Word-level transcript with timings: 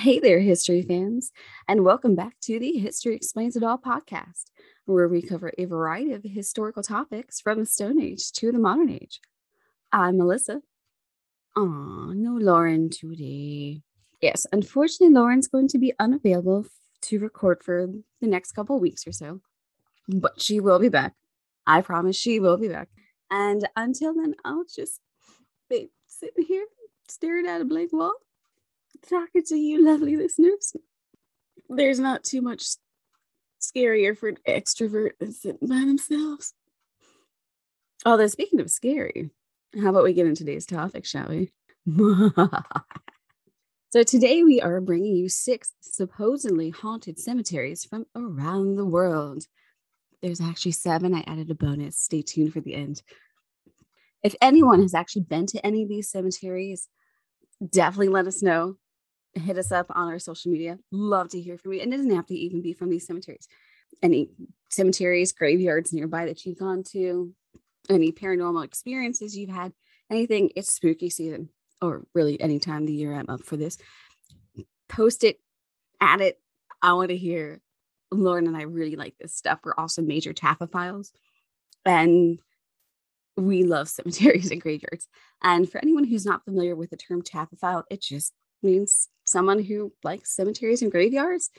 Hey 0.00 0.18
there, 0.18 0.40
history 0.40 0.80
fans, 0.80 1.30
and 1.68 1.84
welcome 1.84 2.14
back 2.14 2.40
to 2.44 2.58
the 2.58 2.72
History 2.72 3.14
Explains 3.14 3.54
It 3.54 3.62
All 3.62 3.76
podcast, 3.76 4.44
where 4.86 5.06
we 5.08 5.20
cover 5.20 5.52
a 5.58 5.66
variety 5.66 6.14
of 6.14 6.22
historical 6.24 6.82
topics 6.82 7.38
from 7.38 7.58
the 7.58 7.66
Stone 7.66 8.00
Age 8.00 8.32
to 8.32 8.50
the 8.50 8.58
modern 8.58 8.88
age. 8.88 9.20
I'm 9.92 10.16
Melissa. 10.16 10.62
Aw, 11.54 12.12
no 12.14 12.32
Lauren 12.32 12.88
today. 12.88 13.82
Yes, 14.22 14.46
unfortunately, 14.50 15.14
Lauren's 15.14 15.48
going 15.48 15.68
to 15.68 15.78
be 15.78 15.92
unavailable 15.98 16.64
to 17.02 17.18
record 17.18 17.62
for 17.62 17.86
the 18.22 18.26
next 18.26 18.52
couple 18.52 18.80
weeks 18.80 19.06
or 19.06 19.12
so, 19.12 19.42
but 20.08 20.40
she 20.40 20.60
will 20.60 20.78
be 20.78 20.88
back. 20.88 21.12
I 21.66 21.82
promise 21.82 22.16
she 22.16 22.40
will 22.40 22.56
be 22.56 22.68
back. 22.68 22.88
And 23.30 23.68
until 23.76 24.14
then, 24.14 24.34
I'll 24.46 24.64
just 24.64 25.02
be 25.68 25.90
sitting 26.06 26.46
here 26.46 26.64
staring 27.06 27.46
at 27.46 27.60
a 27.60 27.66
blank 27.66 27.92
wall 27.92 28.14
talking 29.08 29.42
to 29.44 29.56
you, 29.56 29.84
lovely 29.84 30.16
listeners. 30.16 30.76
There's 31.68 32.00
not 32.00 32.24
too 32.24 32.42
much 32.42 32.64
scarier 33.60 34.16
for 34.16 34.28
an 34.28 34.38
extrovert 34.48 35.12
than 35.18 35.32
sitting 35.32 35.68
by 35.68 35.80
themselves. 35.80 36.54
Although, 38.04 38.28
speaking 38.28 38.60
of 38.60 38.70
scary, 38.70 39.30
how 39.80 39.90
about 39.90 40.04
we 40.04 40.14
get 40.14 40.26
into 40.26 40.44
today's 40.44 40.66
topic, 40.66 41.04
shall 41.04 41.28
we? 41.28 41.52
so, 43.90 44.02
today 44.02 44.42
we 44.42 44.60
are 44.60 44.80
bringing 44.80 45.16
you 45.16 45.28
six 45.28 45.72
supposedly 45.80 46.70
haunted 46.70 47.18
cemeteries 47.18 47.84
from 47.84 48.06
around 48.16 48.76
the 48.76 48.86
world. 48.86 49.44
There's 50.22 50.40
actually 50.40 50.72
seven. 50.72 51.14
I 51.14 51.24
added 51.26 51.50
a 51.50 51.54
bonus. 51.54 51.98
Stay 51.98 52.22
tuned 52.22 52.52
for 52.52 52.60
the 52.60 52.74
end. 52.74 53.02
If 54.22 54.34
anyone 54.42 54.82
has 54.82 54.94
actually 54.94 55.22
been 55.22 55.46
to 55.46 55.64
any 55.64 55.82
of 55.82 55.88
these 55.88 56.10
cemeteries, 56.10 56.88
definitely 57.66 58.08
let 58.08 58.26
us 58.26 58.42
know 58.42 58.76
hit 59.34 59.58
us 59.58 59.72
up 59.72 59.86
on 59.90 60.08
our 60.08 60.18
social 60.18 60.50
media. 60.50 60.78
Love 60.90 61.28
to 61.30 61.40
hear 61.40 61.56
from 61.58 61.72
you. 61.72 61.80
And 61.80 61.92
it 61.92 61.96
doesn't 61.96 62.14
have 62.14 62.26
to 62.26 62.34
even 62.34 62.62
be 62.62 62.72
from 62.72 62.90
these 62.90 63.06
cemeteries. 63.06 63.48
Any 64.02 64.30
cemeteries, 64.70 65.32
graveyards 65.32 65.92
nearby 65.92 66.26
that 66.26 66.44
you've 66.44 66.58
gone 66.58 66.82
to, 66.92 67.32
any 67.88 68.12
paranormal 68.12 68.64
experiences 68.64 69.36
you've 69.36 69.50
had, 69.50 69.72
anything. 70.10 70.50
It's 70.56 70.72
spooky 70.72 71.10
season, 71.10 71.50
or 71.80 72.04
really 72.14 72.40
any 72.40 72.58
time 72.58 72.82
of 72.82 72.86
the 72.86 72.94
year 72.94 73.14
I'm 73.14 73.28
up 73.28 73.42
for 73.42 73.56
this. 73.56 73.78
Post 74.88 75.24
it, 75.24 75.38
add 76.00 76.20
it. 76.20 76.40
I 76.82 76.92
want 76.94 77.10
to 77.10 77.16
hear. 77.16 77.60
Lauren 78.12 78.48
and 78.48 78.56
I 78.56 78.62
really 78.62 78.96
like 78.96 79.14
this 79.20 79.34
stuff. 79.34 79.60
We're 79.62 79.74
also 79.78 80.02
major 80.02 80.32
taphophiles. 80.32 81.10
And 81.84 82.40
we 83.36 83.62
love 83.62 83.88
cemeteries 83.88 84.50
and 84.50 84.60
graveyards. 84.60 85.06
And 85.42 85.70
for 85.70 85.78
anyone 85.78 86.04
who's 86.04 86.26
not 86.26 86.44
familiar 86.44 86.74
with 86.74 86.90
the 86.90 86.96
term 86.96 87.22
taphophile, 87.22 87.84
it 87.90 88.02
just 88.02 88.32
means 88.62 89.08
someone 89.24 89.62
who 89.62 89.92
likes 90.02 90.34
cemeteries 90.34 90.82
and 90.82 90.90
graveyards, 90.90 91.50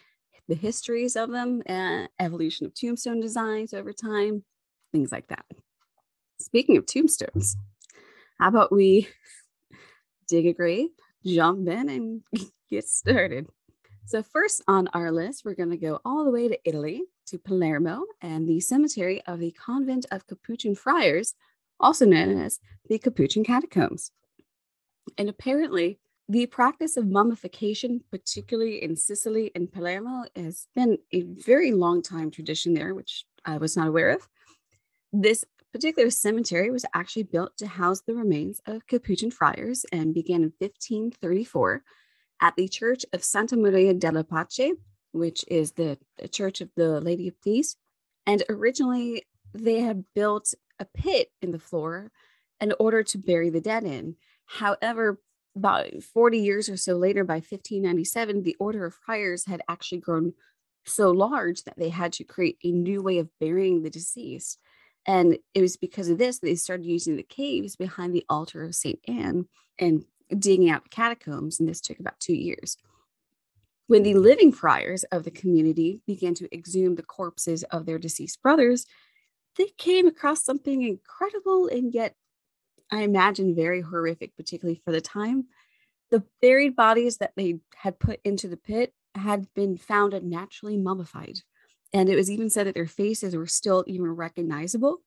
the 0.47 0.55
histories 0.55 1.15
of 1.15 1.31
them, 1.31 1.61
and 1.65 2.09
evolution 2.19 2.65
of 2.65 2.73
tombstone 2.73 3.21
designs 3.21 3.73
over 3.73 3.93
time, 3.93 4.43
things 4.91 5.11
like 5.11 5.27
that. 5.27 5.45
Speaking 6.39 6.77
of 6.77 6.85
tombstones, 6.85 7.55
how 8.39 8.49
about 8.49 8.71
we 8.71 9.07
dig 10.27 10.47
a 10.47 10.53
grave, 10.53 10.89
jump 11.25 11.67
in, 11.67 11.89
and 11.89 12.21
get 12.69 12.85
started? 12.85 13.47
So, 14.05 14.23
first 14.23 14.61
on 14.67 14.89
our 14.89 15.11
list, 15.11 15.45
we're 15.45 15.53
going 15.53 15.69
to 15.69 15.77
go 15.77 16.01
all 16.03 16.25
the 16.25 16.31
way 16.31 16.47
to 16.47 16.59
Italy 16.65 17.03
to 17.27 17.37
Palermo 17.37 18.03
and 18.21 18.47
the 18.47 18.59
cemetery 18.59 19.21
of 19.25 19.39
the 19.39 19.51
Convent 19.51 20.05
of 20.11 20.27
Capuchin 20.27 20.75
Friars, 20.75 21.33
also 21.79 22.05
known 22.05 22.37
as 22.41 22.59
the 22.89 22.99
Capuchin 22.99 23.43
Catacombs. 23.43 24.11
And 25.17 25.29
apparently, 25.29 25.99
the 26.31 26.45
practice 26.45 26.95
of 26.95 27.07
mummification, 27.07 28.01
particularly 28.09 28.81
in 28.81 28.95
Sicily 28.95 29.51
and 29.53 29.69
Palermo, 29.69 30.23
has 30.33 30.67
been 30.73 30.97
a 31.11 31.23
very 31.23 31.73
long 31.73 32.01
time 32.01 32.31
tradition 32.31 32.73
there, 32.73 32.95
which 32.95 33.25
I 33.43 33.57
was 33.57 33.75
not 33.75 33.89
aware 33.89 34.11
of. 34.11 34.29
This 35.11 35.43
particular 35.73 36.09
cemetery 36.09 36.71
was 36.71 36.85
actually 36.93 37.23
built 37.23 37.57
to 37.57 37.67
house 37.67 37.99
the 38.07 38.15
remains 38.15 38.61
of 38.65 38.87
Capuchin 38.87 39.29
friars 39.29 39.85
and 39.91 40.13
began 40.13 40.37
in 40.37 40.53
1534 40.57 41.83
at 42.41 42.55
the 42.55 42.69
Church 42.69 43.05
of 43.11 43.25
Santa 43.25 43.57
Maria 43.57 43.93
della 43.93 44.23
Pace, 44.23 44.75
which 45.11 45.43
is 45.49 45.73
the, 45.73 45.97
Church 46.31 46.61
of 46.61 46.69
the 46.77 47.01
Lady 47.01 47.27
of 47.27 47.41
Peace. 47.41 47.75
And 48.25 48.41
originally, 48.47 49.23
they 49.53 49.81
had 49.81 50.05
built 50.15 50.53
a 50.79 50.85
pit 50.85 51.27
in 51.41 51.51
the 51.51 51.59
floor 51.59 52.09
in 52.61 52.73
order 52.79 53.03
to 53.03 53.17
bury 53.17 53.49
the 53.49 53.59
dead 53.59 53.83
in. 53.83 54.15
However, 54.45 55.19
about 55.55 56.01
40 56.01 56.37
years 56.37 56.69
or 56.69 56.77
so 56.77 56.95
later, 56.95 57.23
by 57.23 57.35
1597, 57.35 58.43
the 58.43 58.55
Order 58.59 58.85
of 58.85 58.93
Friars 58.93 59.45
had 59.45 59.61
actually 59.67 59.99
grown 59.99 60.33
so 60.85 61.11
large 61.11 61.63
that 61.63 61.77
they 61.77 61.89
had 61.89 62.13
to 62.13 62.23
create 62.23 62.57
a 62.63 62.71
new 62.71 63.01
way 63.01 63.19
of 63.19 63.29
burying 63.39 63.83
the 63.83 63.89
deceased. 63.89 64.59
And 65.05 65.37
it 65.53 65.61
was 65.61 65.77
because 65.77 66.09
of 66.09 66.17
this 66.17 66.39
they 66.39 66.55
started 66.55 66.85
using 66.85 67.15
the 67.15 67.23
caves 67.23 67.75
behind 67.75 68.13
the 68.13 68.25
altar 68.29 68.63
of 68.63 68.75
St. 68.75 68.99
Anne 69.07 69.45
and 69.79 70.05
digging 70.37 70.69
out 70.69 70.83
the 70.83 70.89
catacombs. 70.89 71.59
And 71.59 71.67
this 71.67 71.81
took 71.81 71.99
about 71.99 72.19
two 72.19 72.35
years. 72.35 72.77
When 73.87 74.03
the 74.03 74.11
mm-hmm. 74.11 74.21
living 74.21 74.51
friars 74.53 75.03
of 75.05 75.23
the 75.23 75.31
community 75.31 76.01
began 76.07 76.33
to 76.35 76.53
exhume 76.53 76.95
the 76.95 77.03
corpses 77.03 77.63
of 77.63 77.85
their 77.85 77.99
deceased 77.99 78.41
brothers, 78.41 78.85
they 79.57 79.67
came 79.77 80.07
across 80.07 80.43
something 80.43 80.81
incredible 80.81 81.67
and 81.67 81.93
yet 81.93 82.15
I 82.91 83.01
imagine 83.01 83.55
very 83.55 83.81
horrific, 83.81 84.35
particularly 84.35 84.81
for 84.83 84.91
the 84.91 85.01
time. 85.01 85.45
The 86.09 86.23
buried 86.41 86.75
bodies 86.75 87.17
that 87.17 87.33
they 87.35 87.59
had 87.75 87.99
put 87.99 88.19
into 88.23 88.47
the 88.47 88.57
pit 88.57 88.93
had 89.15 89.47
been 89.53 89.77
found 89.77 90.13
and 90.13 90.29
naturally 90.29 90.77
mummified. 90.77 91.39
And 91.93 92.09
it 92.09 92.15
was 92.15 92.29
even 92.29 92.49
said 92.49 92.67
that 92.67 92.75
their 92.75 92.87
faces 92.87 93.35
were 93.35 93.47
still 93.47 93.83
even 93.87 94.11
recognizable. 94.11 94.97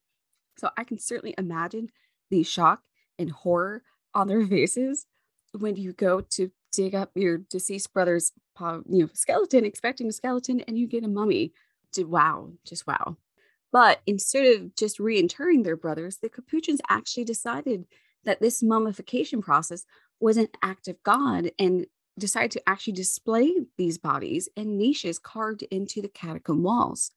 So 0.59 0.71
I 0.77 0.84
can 0.84 0.99
certainly 0.99 1.34
imagine 1.37 1.91
the 2.31 2.43
shock 2.43 2.81
and 3.19 3.31
horror 3.31 3.83
on 4.15 4.28
their 4.28 4.47
faces 4.47 5.06
when 5.53 5.77
you 5.77 5.93
go 5.93 6.21
to 6.21 6.50
dig 6.73 6.94
up 6.94 7.11
your 7.15 7.39
deceased 7.39 7.93
brother's 7.93 8.33
you 8.61 8.84
know 8.89 9.09
skeleton 9.12 9.65
expecting 9.65 10.09
a 10.09 10.12
skeleton 10.12 10.61
and 10.62 10.77
you 10.77 10.89
get 10.89 11.05
a 11.05 11.09
mummy 11.09 11.53
wow 11.99 12.50
just 12.67 12.87
wow 12.87 13.17
but 13.75 14.03
instead 14.07 14.47
of 14.55 14.77
just 14.77 14.99
reinterring 14.99 15.65
their 15.65 15.77
brothers, 15.77 16.19
the 16.19 16.29
Capuchins 16.29 16.81
actually 16.89 17.25
decided 17.25 17.87
that 18.25 18.41
this 18.41 18.62
mummification 18.62 19.43
process 19.43 19.85
was 20.21 20.37
an 20.37 20.47
act 20.62 20.87
of 20.87 21.03
God 21.03 21.51
and 21.59 21.85
decided 22.17 22.53
to 22.53 22.69
actually 22.69 22.93
display 22.93 23.53
these 23.77 23.99
bodies 23.99 24.49
in 24.55 24.79
niches 24.79 25.19
carved 25.19 25.62
into 25.73 26.01
the 26.01 26.09
catacomb 26.09 26.62
walls. 26.62 27.11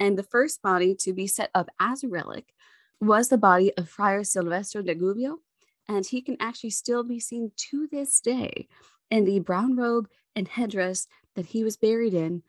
And 0.00 0.18
the 0.18 0.22
first 0.22 0.62
body 0.62 0.94
to 1.00 1.12
be 1.12 1.26
set 1.26 1.50
up 1.54 1.68
as 1.78 2.02
a 2.02 2.08
relic 2.08 2.54
was 2.98 3.28
the 3.28 3.36
body 3.36 3.70
of 3.76 3.90
Friar 3.90 4.24
Silvestro 4.24 4.80
de 4.80 4.94
Gubbio, 4.94 5.40
and 5.86 6.06
he 6.06 6.22
can 6.22 6.38
actually 6.40 6.70
still 6.70 7.04
be 7.04 7.20
seen 7.20 7.52
to 7.68 7.86
this 7.86 8.18
day 8.18 8.66
in 9.10 9.26
the 9.26 9.40
brown 9.40 9.76
robe 9.76 10.08
and 10.34 10.48
headdress 10.48 11.06
that 11.36 11.46
he 11.46 11.62
was 11.62 11.76
buried 11.76 12.14
in 12.14 12.44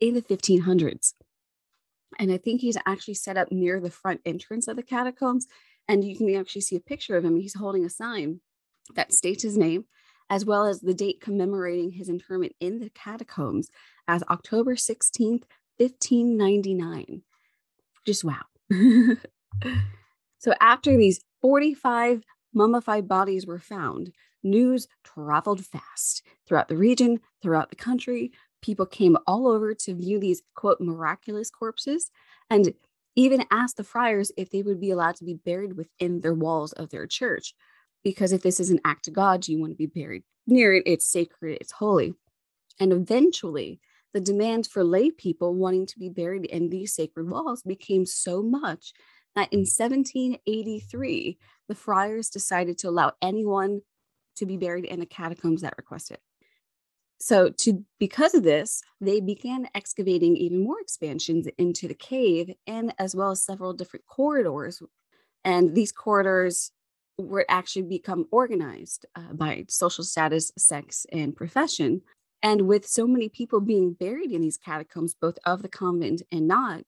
in 0.00 0.14
the 0.14 0.22
1500s. 0.22 1.12
And 2.18 2.32
I 2.32 2.36
think 2.36 2.60
he's 2.60 2.78
actually 2.86 3.14
set 3.14 3.36
up 3.36 3.50
near 3.50 3.80
the 3.80 3.90
front 3.90 4.20
entrance 4.24 4.68
of 4.68 4.76
the 4.76 4.82
catacombs. 4.82 5.46
And 5.88 6.04
you 6.04 6.16
can 6.16 6.34
actually 6.34 6.60
see 6.62 6.76
a 6.76 6.80
picture 6.80 7.16
of 7.16 7.24
him. 7.24 7.36
He's 7.36 7.54
holding 7.54 7.84
a 7.84 7.90
sign 7.90 8.40
that 8.94 9.12
states 9.12 9.42
his 9.42 9.56
name, 9.56 9.84
as 10.30 10.44
well 10.44 10.66
as 10.66 10.80
the 10.80 10.94
date 10.94 11.20
commemorating 11.20 11.92
his 11.92 12.08
interment 12.08 12.54
in 12.60 12.78
the 12.78 12.90
catacombs 12.90 13.70
as 14.06 14.22
October 14.30 14.74
16th, 14.74 15.44
1599. 15.78 17.22
Just 18.06 18.24
wow. 18.24 18.42
so 20.38 20.54
after 20.60 20.96
these 20.96 21.20
45 21.40 22.22
mummified 22.54 23.08
bodies 23.08 23.46
were 23.46 23.58
found, 23.58 24.12
news 24.42 24.88
traveled 25.04 25.64
fast 25.64 26.22
throughout 26.46 26.68
the 26.68 26.76
region, 26.76 27.20
throughout 27.42 27.70
the 27.70 27.76
country, 27.76 28.32
people 28.62 28.86
came 28.86 29.16
all 29.26 29.46
over 29.46 29.74
to 29.74 29.94
view 29.94 30.18
these 30.18 30.42
quote 30.54 30.80
miraculous 30.80 31.50
corpses 31.50 32.10
and 32.48 32.72
even 33.14 33.44
asked 33.50 33.76
the 33.76 33.84
friars 33.84 34.32
if 34.36 34.50
they 34.50 34.62
would 34.62 34.80
be 34.80 34.90
allowed 34.90 35.16
to 35.16 35.24
be 35.24 35.34
buried 35.34 35.76
within 35.76 36.20
their 36.20 36.34
walls 36.34 36.72
of 36.72 36.90
their 36.90 37.06
church. 37.06 37.54
Because 38.02 38.32
if 38.32 38.42
this 38.42 38.58
is 38.58 38.70
an 38.70 38.80
act 38.84 39.08
of 39.08 39.14
God, 39.14 39.46
you 39.46 39.60
want 39.60 39.72
to 39.72 39.76
be 39.76 39.86
buried 39.86 40.22
near 40.46 40.74
it, 40.74 40.84
it's 40.86 41.06
sacred, 41.06 41.58
it's 41.60 41.72
holy. 41.72 42.14
And 42.80 42.92
eventually, 42.92 43.80
the 44.12 44.20
demand 44.20 44.66
for 44.66 44.82
lay 44.82 45.10
people 45.10 45.54
wanting 45.54 45.86
to 45.86 45.98
be 45.98 46.08
buried 46.08 46.46
in 46.46 46.68
these 46.68 46.94
sacred 46.94 47.30
walls 47.30 47.62
became 47.62 48.06
so 48.06 48.42
much 48.42 48.92
that 49.34 49.52
in 49.52 49.60
1783, 49.60 51.38
the 51.68 51.74
friars 51.74 52.28
decided 52.28 52.78
to 52.78 52.88
allow 52.88 53.12
anyone 53.22 53.80
to 54.36 54.46
be 54.46 54.56
buried 54.56 54.84
in 54.84 55.00
the 55.00 55.06
catacombs 55.06 55.62
that 55.62 55.74
requested. 55.78 56.18
So 57.22 57.50
to 57.58 57.84
because 58.00 58.34
of 58.34 58.42
this, 58.42 58.82
they 59.00 59.20
began 59.20 59.68
excavating 59.76 60.36
even 60.36 60.64
more 60.64 60.80
expansions 60.80 61.46
into 61.56 61.86
the 61.86 61.94
cave 61.94 62.52
and 62.66 62.92
as 62.98 63.14
well 63.14 63.30
as 63.30 63.44
several 63.44 63.74
different 63.74 64.06
corridors. 64.06 64.82
And 65.44 65.72
these 65.76 65.92
corridors 65.92 66.72
were 67.18 67.46
actually 67.48 67.82
become 67.82 68.26
organized 68.32 69.06
uh, 69.14 69.34
by 69.34 69.66
social 69.68 70.02
status, 70.02 70.50
sex, 70.58 71.06
and 71.12 71.36
profession. 71.36 72.02
And 72.42 72.62
with 72.62 72.88
so 72.88 73.06
many 73.06 73.28
people 73.28 73.60
being 73.60 73.92
buried 73.92 74.32
in 74.32 74.40
these 74.42 74.58
catacombs, 74.58 75.14
both 75.14 75.38
of 75.46 75.62
the 75.62 75.68
convent 75.68 76.22
and 76.32 76.48
not, 76.48 76.82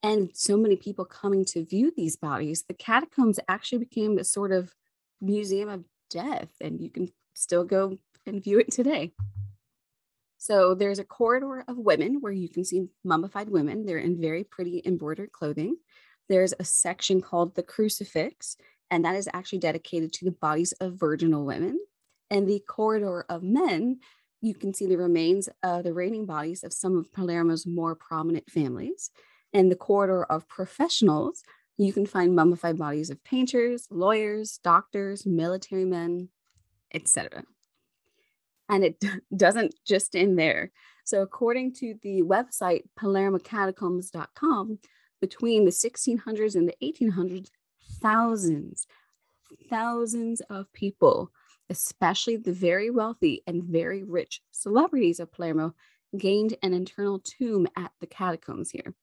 and 0.00 0.30
so 0.32 0.56
many 0.56 0.76
people 0.76 1.04
coming 1.04 1.44
to 1.46 1.64
view 1.64 1.92
these 1.96 2.14
bodies, 2.14 2.62
the 2.68 2.74
catacombs 2.74 3.40
actually 3.48 3.78
became 3.78 4.16
a 4.16 4.22
sort 4.22 4.52
of 4.52 4.74
museum 5.20 5.68
of 5.68 5.82
death, 6.08 6.50
and 6.60 6.80
you 6.80 6.88
can 6.88 7.08
still 7.34 7.64
go 7.64 7.98
and 8.24 8.44
view 8.44 8.60
it 8.60 8.70
today. 8.70 9.12
So 10.42 10.74
there's 10.74 10.98
a 10.98 11.04
corridor 11.04 11.62
of 11.68 11.78
women 11.78 12.20
where 12.20 12.32
you 12.32 12.48
can 12.48 12.64
see 12.64 12.88
mummified 13.04 13.48
women. 13.48 13.86
They're 13.86 13.98
in 13.98 14.20
very 14.20 14.42
pretty 14.42 14.82
embroidered 14.84 15.30
clothing. 15.30 15.76
There's 16.28 16.52
a 16.58 16.64
section 16.64 17.20
called 17.20 17.54
the 17.54 17.62
crucifix, 17.62 18.56
and 18.90 19.04
that 19.04 19.14
is 19.14 19.28
actually 19.32 19.60
dedicated 19.60 20.12
to 20.14 20.24
the 20.24 20.32
bodies 20.32 20.72
of 20.80 20.98
virginal 20.98 21.44
women. 21.46 21.78
And 22.28 22.48
the 22.48 22.58
corridor 22.58 23.24
of 23.28 23.44
men, 23.44 24.00
you 24.40 24.52
can 24.52 24.74
see 24.74 24.86
the 24.86 24.96
remains 24.96 25.48
of 25.62 25.84
the 25.84 25.94
reigning 25.94 26.26
bodies 26.26 26.64
of 26.64 26.72
some 26.72 26.96
of 26.96 27.12
Palermo's 27.12 27.64
more 27.64 27.94
prominent 27.94 28.50
families. 28.50 29.12
And 29.52 29.70
the 29.70 29.76
corridor 29.76 30.24
of 30.24 30.48
professionals, 30.48 31.44
you 31.78 31.92
can 31.92 32.04
find 32.04 32.34
mummified 32.34 32.78
bodies 32.78 33.10
of 33.10 33.22
painters, 33.22 33.86
lawyers, 33.92 34.58
doctors, 34.64 35.24
military 35.24 35.84
men, 35.84 36.30
etc. 36.92 37.44
And 38.72 38.84
it 38.84 39.04
doesn't 39.36 39.74
just 39.86 40.16
end 40.16 40.38
there. 40.38 40.72
So, 41.04 41.20
according 41.20 41.74
to 41.74 41.94
the 42.02 42.22
website 42.22 42.82
palermocatacombs.com, 42.98 44.78
between 45.20 45.64
the 45.64 45.70
1600s 45.70 46.56
and 46.56 46.68
the 46.68 46.74
1800s, 46.82 47.50
thousands, 48.00 48.86
thousands 49.68 50.40
of 50.42 50.72
people, 50.72 51.30
especially 51.70 52.36
the 52.36 52.52
very 52.52 52.90
wealthy 52.90 53.42
and 53.46 53.62
very 53.62 54.02
rich 54.02 54.40
celebrities 54.50 55.20
of 55.20 55.30
Palermo, 55.30 55.74
gained 56.16 56.56
an 56.62 56.72
internal 56.72 57.20
tomb 57.20 57.66
at 57.76 57.92
the 58.00 58.06
catacombs 58.06 58.70
here. 58.70 58.94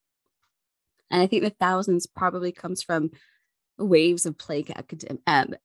And 1.12 1.22
I 1.22 1.27
think 1.27 1.44
the 1.44 1.50
thousands 1.51 2.06
probably 2.06 2.51
comes 2.51 2.83
from 2.83 3.12
waves 3.77 4.25
of 4.25 4.38
plague 4.38 4.68
academ- 4.75 5.22
um, 5.25 5.56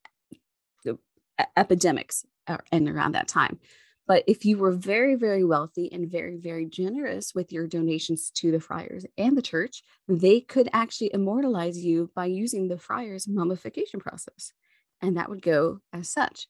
epidemics 1.56 2.24
and 2.70 2.88
around 2.88 3.12
that 3.12 3.28
time. 3.28 3.58
But 4.06 4.24
if 4.26 4.44
you 4.44 4.58
were 4.58 4.72
very, 4.72 5.14
very 5.14 5.44
wealthy 5.44 5.90
and 5.90 6.10
very, 6.10 6.36
very 6.36 6.66
generous 6.66 7.34
with 7.34 7.52
your 7.52 7.66
donations 7.66 8.30
to 8.32 8.50
the 8.50 8.60
friars 8.60 9.06
and 9.16 9.36
the 9.36 9.42
church, 9.42 9.82
they 10.06 10.40
could 10.40 10.68
actually 10.72 11.10
immortalize 11.14 11.84
you 11.84 12.10
by 12.14 12.26
using 12.26 12.68
the 12.68 12.78
friars' 12.78 13.26
mummification 13.26 14.00
process. 14.00 14.52
And 15.00 15.16
that 15.16 15.30
would 15.30 15.42
go 15.42 15.80
as 15.92 16.10
such. 16.10 16.48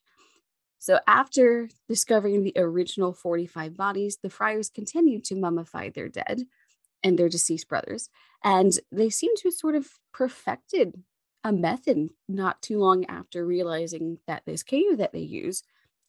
So, 0.79 0.99
after 1.07 1.71
discovering 1.89 2.43
the 2.43 2.53
original 2.57 3.13
45 3.13 3.77
bodies, 3.77 4.19
the 4.23 4.31
friars 4.31 4.69
continued 4.69 5.25
to 5.25 5.35
mummify 5.35 5.95
their 5.95 6.09
dead 6.09 6.43
and 7.03 7.19
their 7.19 7.29
deceased 7.29 7.69
brothers. 7.69 8.11
And 8.43 8.73
they 8.93 9.11
seem 9.11 9.35
to 9.37 9.49
have 9.49 9.55
sort 9.55 9.77
of 9.77 9.89
perfected 10.13 11.03
a 11.45 11.53
method 11.53 12.11
not 12.29 12.61
too 12.63 12.79
long 12.79 13.05
after 13.07 13.47
realizing 13.47 14.19
that 14.27 14.43
this 14.45 14.63
cave 14.63 14.99
that 14.99 15.13
they 15.13 15.21
use 15.21 15.63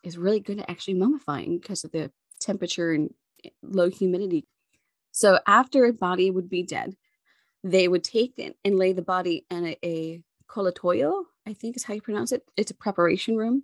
is 0.06 0.18
really 0.18 0.40
good 0.40 0.60
at 0.60 0.69
actually 0.69 0.96
mummifying 0.96 1.62
because 1.62 1.84
of 1.84 1.92
the 1.92 2.12
temperature 2.40 2.92
and 2.92 3.13
eh, 3.44 3.50
low 3.62 3.90
humidity. 3.90 4.48
So 5.12 5.40
after 5.48 5.86
a 5.86 5.94
body 5.94 6.30
would 6.30 6.50
be 6.50 6.63
dead, 6.63 6.96
they 7.63 7.88
would 7.88 8.04
take 8.04 8.34
it 8.38 8.57
and 8.63 8.78
lay 8.78 8.94
the 8.94 9.02
body 9.02 9.46
in 9.50 9.66
a, 9.66 9.78
a 9.84 10.22
colatoio, 10.48 11.24
I 11.48 11.54
think 11.54 11.75
is 11.75 11.84
how 11.86 11.94
you 11.94 12.02
pronounce 12.02 12.31
it. 12.31 12.44
It's 12.57 12.72
a 12.72 12.75
preparation 12.75 13.38
room. 13.38 13.63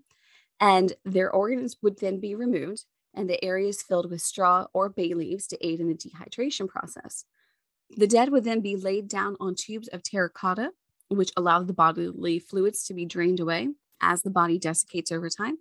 And 0.60 0.94
their 1.04 1.32
organs 1.32 1.78
would 1.82 2.00
then 2.00 2.20
be 2.20 2.36
removed 2.36 2.86
and 3.14 3.30
the 3.30 3.44
areas 3.44 3.82
filled 3.82 4.10
with 4.10 4.22
straw 4.22 4.68
or 4.74 4.90
bay 4.90 5.14
leaves 5.14 5.48
to 5.48 5.66
aid 5.66 5.80
in 5.80 5.88
the 5.88 5.96
dehydration 5.96 6.68
process. 6.68 7.26
The 7.90 8.08
dead 8.08 8.30
would 8.30 8.46
then 8.46 8.62
be 8.62 8.76
laid 8.76 9.10
down 9.10 9.36
on 9.40 9.56
tubes 9.56 9.90
of 9.90 10.04
terracotta, 10.04 10.72
which 11.10 11.32
allowed 11.36 11.68
the 11.68 11.74
bodily 11.74 12.40
fluids 12.40 12.86
to 12.86 12.94
be 12.94 13.06
drained 13.06 13.40
away 13.40 13.70
as 14.00 14.22
the 14.22 14.30
body 14.30 14.58
desiccates 14.58 15.12
over 15.12 15.30
time. 15.30 15.58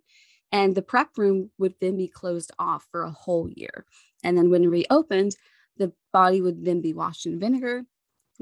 And 0.52 0.74
the 0.74 0.82
prep 0.82 1.16
room 1.16 1.50
would 1.58 1.74
then 1.80 1.96
be 1.96 2.08
closed 2.08 2.50
off 2.58 2.86
for 2.90 3.02
a 3.02 3.10
whole 3.10 3.48
year. 3.48 3.84
And 4.24 4.36
then 4.36 4.50
when 4.50 4.68
reopened, 4.68 5.36
the 5.76 5.92
body 6.12 6.40
would 6.40 6.64
then 6.64 6.80
be 6.80 6.92
washed 6.92 7.26
in 7.26 7.38
vinegar, 7.38 7.84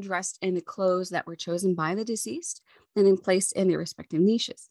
dressed 0.01 0.39
in 0.43 0.55
the 0.55 0.61
clothes 0.61 1.11
that 1.11 1.27
were 1.27 1.37
chosen 1.37 1.75
by 1.75 1.95
the 1.95 2.05
deceased, 2.05 2.63
and 2.97 3.07
then 3.07 3.17
placed 3.17 3.53
in 3.53 3.69
their 3.69 3.79
respective 3.79 4.21
niches. 4.21 4.71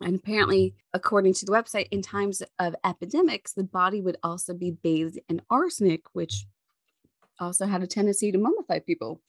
And 0.00 0.16
apparently, 0.16 0.70
mm-hmm. 0.70 0.78
according 0.94 1.34
to 1.34 1.46
the 1.46 1.52
website, 1.52 1.88
in 1.90 2.02
times 2.02 2.42
of 2.58 2.74
epidemics, 2.84 3.52
the 3.52 3.64
body 3.64 4.00
would 4.00 4.16
also 4.22 4.54
be 4.54 4.72
bathed 4.72 5.18
in 5.28 5.40
arsenic, 5.50 6.02
which 6.12 6.46
also 7.38 7.66
had 7.66 7.82
a 7.82 7.86
tendency 7.86 8.32
to 8.32 8.38
mummify 8.38 8.84
people. 8.84 9.20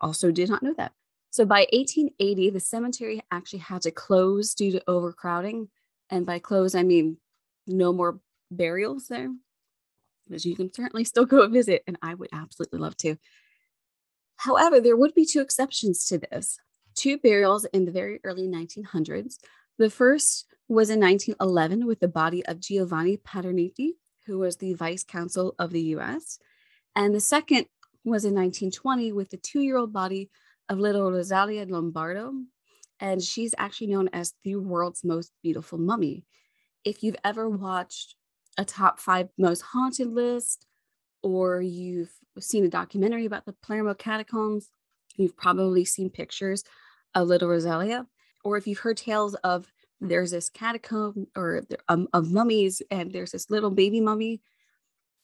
Also, 0.00 0.30
did 0.30 0.48
not 0.48 0.62
know 0.62 0.74
that. 0.76 0.92
So 1.30 1.44
by 1.44 1.66
1880, 1.72 2.50
the 2.50 2.60
cemetery 2.60 3.22
actually 3.30 3.60
had 3.60 3.82
to 3.82 3.90
close 3.90 4.54
due 4.54 4.72
to 4.72 4.82
overcrowding. 4.86 5.68
And 6.10 6.26
by 6.26 6.38
close, 6.38 6.74
I 6.74 6.82
mean 6.82 7.18
no 7.66 7.92
more 7.92 8.20
burials 8.50 9.08
there, 9.08 9.30
because 10.26 10.44
you 10.44 10.54
can 10.54 10.72
certainly 10.72 11.04
still 11.04 11.24
go 11.24 11.46
visit, 11.48 11.82
and 11.86 11.98
I 12.02 12.14
would 12.14 12.30
absolutely 12.32 12.78
love 12.78 12.96
to. 12.98 13.16
However, 14.36 14.80
there 14.80 14.96
would 14.96 15.14
be 15.14 15.24
two 15.24 15.40
exceptions 15.40 16.06
to 16.06 16.18
this 16.18 16.58
two 16.94 17.18
burials 17.18 17.64
in 17.66 17.86
the 17.86 17.90
very 17.90 18.20
early 18.22 18.46
1900s 18.46 19.38
the 19.78 19.90
first 19.90 20.46
was 20.68 20.88
in 20.88 21.00
1911 21.00 21.86
with 21.86 22.00
the 22.00 22.08
body 22.08 22.46
of 22.46 22.60
Giovanni 22.60 23.16
Paterniti, 23.16 23.92
who 24.26 24.38
was 24.38 24.56
the 24.56 24.74
vice 24.74 25.02
consul 25.02 25.54
of 25.58 25.70
the 25.70 25.82
US. 25.96 26.38
And 26.94 27.14
the 27.14 27.20
second 27.20 27.66
was 28.04 28.24
in 28.24 28.34
1920 28.34 29.12
with 29.12 29.30
the 29.30 29.36
two 29.36 29.60
year 29.60 29.76
old 29.76 29.92
body 29.92 30.30
of 30.68 30.78
little 30.78 31.10
Rosalia 31.10 31.66
Lombardo. 31.66 32.32
And 33.00 33.22
she's 33.22 33.54
actually 33.58 33.88
known 33.88 34.08
as 34.12 34.34
the 34.44 34.56
world's 34.56 35.04
most 35.04 35.32
beautiful 35.42 35.78
mummy. 35.78 36.24
If 36.84 37.02
you've 37.02 37.16
ever 37.24 37.48
watched 37.48 38.14
a 38.56 38.64
top 38.64 39.00
five 39.00 39.28
most 39.36 39.62
haunted 39.62 40.08
list, 40.08 40.66
or 41.22 41.60
you've 41.60 42.12
seen 42.38 42.64
a 42.64 42.68
documentary 42.68 43.24
about 43.24 43.46
the 43.46 43.54
Palermo 43.62 43.94
catacombs, 43.94 44.68
you've 45.16 45.36
probably 45.36 45.84
seen 45.84 46.10
pictures 46.10 46.64
of 47.14 47.28
little 47.28 47.48
Rosalia 47.48 48.06
or 48.44 48.56
if 48.56 48.66
you've 48.66 48.78
heard 48.78 48.96
tales 48.96 49.34
of 49.36 49.72
there's 50.00 50.32
this 50.32 50.50
catacomb 50.50 51.26
or 51.34 51.62
um, 51.88 52.06
of 52.12 52.30
mummies 52.30 52.82
and 52.90 53.12
there's 53.12 53.32
this 53.32 53.50
little 53.50 53.70
baby 53.70 54.00
mummy 54.00 54.40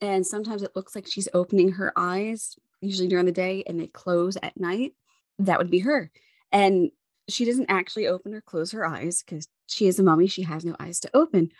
and 0.00 0.26
sometimes 0.26 0.62
it 0.62 0.74
looks 0.74 0.94
like 0.94 1.06
she's 1.06 1.28
opening 1.34 1.72
her 1.72 1.92
eyes 1.96 2.56
usually 2.80 3.08
during 3.08 3.26
the 3.26 3.32
day 3.32 3.62
and 3.66 3.78
they 3.78 3.86
close 3.86 4.38
at 4.42 4.58
night 4.58 4.94
that 5.38 5.58
would 5.58 5.70
be 5.70 5.80
her 5.80 6.10
and 6.50 6.90
she 7.28 7.44
doesn't 7.44 7.70
actually 7.70 8.06
open 8.06 8.34
or 8.34 8.40
close 8.40 8.72
her 8.72 8.86
eyes 8.86 9.22
because 9.22 9.48
she 9.66 9.86
is 9.86 9.98
a 9.98 10.02
mummy 10.02 10.26
she 10.26 10.42
has 10.42 10.64
no 10.64 10.74
eyes 10.80 11.00
to 11.00 11.10
open 11.14 11.50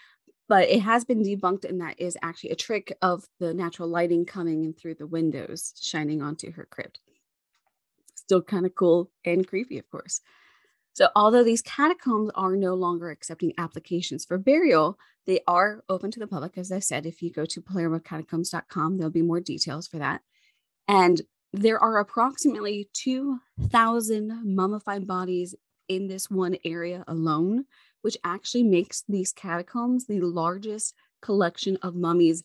but 0.48 0.68
it 0.68 0.80
has 0.80 1.04
been 1.04 1.22
debunked 1.22 1.64
and 1.64 1.80
that 1.80 2.00
is 2.00 2.18
actually 2.22 2.50
a 2.50 2.56
trick 2.56 2.96
of 3.02 3.24
the 3.38 3.54
natural 3.54 3.88
lighting 3.88 4.26
coming 4.26 4.64
in 4.64 4.72
through 4.72 4.94
the 4.94 5.06
windows 5.06 5.72
shining 5.80 6.22
onto 6.22 6.52
her 6.52 6.66
crypt 6.70 7.00
still 8.14 8.42
kind 8.42 8.66
of 8.66 8.74
cool 8.74 9.10
and 9.24 9.46
creepy 9.46 9.78
of 9.78 9.88
course 9.90 10.20
so, 10.92 11.08
although 11.14 11.44
these 11.44 11.62
catacombs 11.62 12.30
are 12.34 12.56
no 12.56 12.74
longer 12.74 13.10
accepting 13.10 13.52
applications 13.58 14.24
for 14.24 14.38
burial, 14.38 14.98
they 15.26 15.40
are 15.46 15.84
open 15.88 16.10
to 16.10 16.18
the 16.20 16.26
public. 16.26 16.58
As 16.58 16.72
I 16.72 16.80
said, 16.80 17.06
if 17.06 17.22
you 17.22 17.30
go 17.30 17.44
to 17.46 17.62
palermocatacombs.com, 17.62 18.96
there'll 18.96 19.10
be 19.10 19.22
more 19.22 19.40
details 19.40 19.86
for 19.86 19.98
that. 19.98 20.22
And 20.88 21.22
there 21.52 21.78
are 21.78 21.98
approximately 21.98 22.88
2,000 22.92 24.54
mummified 24.54 25.06
bodies 25.06 25.54
in 25.88 26.06
this 26.06 26.30
one 26.30 26.56
area 26.64 27.04
alone, 27.08 27.64
which 28.02 28.16
actually 28.24 28.62
makes 28.62 29.02
these 29.08 29.32
catacombs 29.32 30.06
the 30.06 30.20
largest 30.20 30.94
collection 31.20 31.76
of 31.82 31.94
mummies 31.94 32.44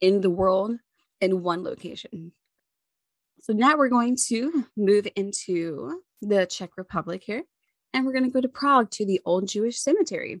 in 0.00 0.20
the 0.20 0.30
world 0.30 0.76
in 1.20 1.42
one 1.42 1.62
location. 1.62 2.32
So 3.40 3.52
now 3.52 3.76
we're 3.76 3.88
going 3.88 4.16
to 4.28 4.66
move 4.76 5.06
into 5.16 6.02
the 6.20 6.46
Czech 6.46 6.70
Republic 6.76 7.22
here 7.24 7.44
and 7.92 8.04
we're 8.04 8.12
going 8.12 8.24
to 8.24 8.30
go 8.30 8.40
to 8.40 8.48
Prague 8.48 8.90
to 8.92 9.06
the 9.06 9.20
Old 9.24 9.48
Jewish 9.48 9.78
Cemetery. 9.78 10.40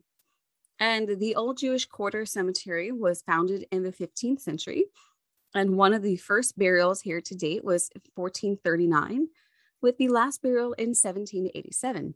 And 0.78 1.20
the 1.20 1.36
Old 1.36 1.58
Jewish 1.58 1.86
Quarter 1.86 2.26
Cemetery 2.26 2.90
was 2.90 3.22
founded 3.22 3.66
in 3.70 3.82
the 3.82 3.92
15th 3.92 4.40
century. 4.40 4.86
And 5.54 5.76
one 5.76 5.92
of 5.92 6.02
the 6.02 6.16
first 6.16 6.58
burials 6.58 7.00
here 7.00 7.20
to 7.20 7.34
date 7.34 7.64
was 7.64 7.90
1439, 8.14 9.28
with 9.80 9.98
the 9.98 10.08
last 10.08 10.42
burial 10.42 10.72
in 10.74 10.90
1787. 10.90 12.14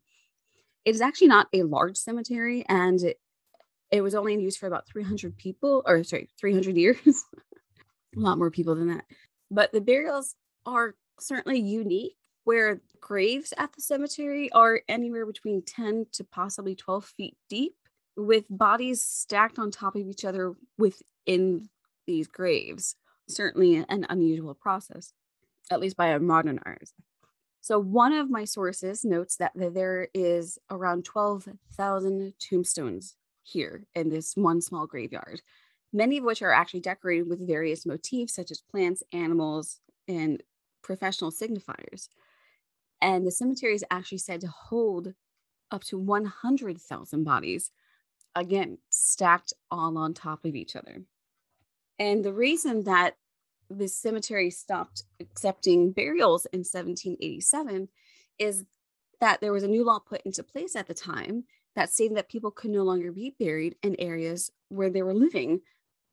It 0.84 0.94
is 0.94 1.00
actually 1.00 1.28
not 1.28 1.48
a 1.52 1.64
large 1.64 1.96
cemetery, 1.96 2.64
and 2.68 3.02
it, 3.02 3.20
it 3.90 4.00
was 4.00 4.14
only 4.14 4.34
in 4.34 4.40
use 4.40 4.56
for 4.56 4.66
about 4.66 4.88
300 4.88 5.36
people, 5.36 5.82
or 5.84 6.02
sorry, 6.04 6.28
300 6.38 6.76
years. 6.76 6.98
a 8.16 8.20
lot 8.20 8.38
more 8.38 8.50
people 8.50 8.74
than 8.74 8.88
that. 8.88 9.04
But 9.50 9.72
the 9.72 9.80
burials 9.80 10.34
are 10.64 10.94
certainly 11.20 11.60
unique 11.60 12.16
where 12.44 12.80
graves 13.00 13.52
at 13.58 13.72
the 13.72 13.82
cemetery 13.82 14.50
are 14.52 14.80
anywhere 14.88 15.26
between 15.26 15.62
10 15.62 16.06
to 16.12 16.24
possibly 16.24 16.76
12 16.76 17.04
feet 17.04 17.36
deep, 17.50 17.74
with 18.16 18.44
bodies 18.48 19.02
stacked 19.02 19.58
on 19.58 19.70
top 19.70 19.96
of 19.96 20.06
each 20.08 20.24
other 20.24 20.54
within 20.78 21.68
these 22.06 22.28
graves. 22.28 22.94
Certainly 23.28 23.84
an 23.88 24.06
unusual 24.08 24.54
process, 24.54 25.12
at 25.70 25.80
least 25.80 25.96
by 25.96 26.12
our 26.12 26.20
modern 26.20 26.60
eyes. 26.66 26.94
So, 27.60 27.80
one 27.80 28.12
of 28.12 28.30
my 28.30 28.44
sources 28.44 29.04
notes 29.04 29.36
that 29.36 29.52
there 29.56 30.08
is 30.14 30.58
around 30.70 31.04
12,000 31.04 32.34
tombstones 32.38 33.16
here 33.42 33.84
in 33.94 34.08
this 34.08 34.36
one 34.36 34.60
small 34.60 34.86
graveyard, 34.86 35.42
many 35.92 36.18
of 36.18 36.24
which 36.24 36.42
are 36.42 36.52
actually 36.52 36.80
decorated 36.80 37.28
with 37.28 37.46
various 37.46 37.84
motifs 37.84 38.34
such 38.34 38.50
as 38.50 38.60
plants, 38.60 39.02
animals, 39.12 39.80
and 40.06 40.42
professional 40.82 41.32
signifiers. 41.32 42.08
And 43.02 43.26
the 43.26 43.32
cemetery 43.32 43.74
is 43.74 43.84
actually 43.90 44.18
said 44.18 44.40
to 44.42 44.48
hold 44.48 45.14
up 45.70 45.82
to 45.84 45.98
100,000 45.98 47.24
bodies, 47.24 47.72
again, 48.34 48.78
stacked 48.90 49.52
all 49.70 49.98
on 49.98 50.14
top 50.14 50.44
of 50.44 50.54
each 50.54 50.76
other. 50.76 51.02
And 51.98 52.24
the 52.24 52.32
reason 52.32 52.84
that 52.84 53.16
the 53.68 53.88
cemetery 53.88 54.50
stopped 54.50 55.02
accepting 55.20 55.92
burials 55.92 56.46
in 56.46 56.60
1787 56.60 57.88
is 58.38 58.64
that 59.20 59.40
there 59.40 59.52
was 59.52 59.62
a 59.62 59.68
new 59.68 59.84
law 59.84 59.98
put 59.98 60.22
into 60.22 60.42
place 60.42 60.76
at 60.76 60.86
the 60.86 60.94
time 60.94 61.44
that 61.74 61.90
stated 61.92 62.16
that 62.16 62.28
people 62.28 62.50
could 62.50 62.70
no 62.70 62.82
longer 62.82 63.12
be 63.12 63.34
buried 63.38 63.76
in 63.82 63.96
areas 63.98 64.50
where 64.68 64.90
they 64.90 65.02
were 65.02 65.14
living 65.14 65.60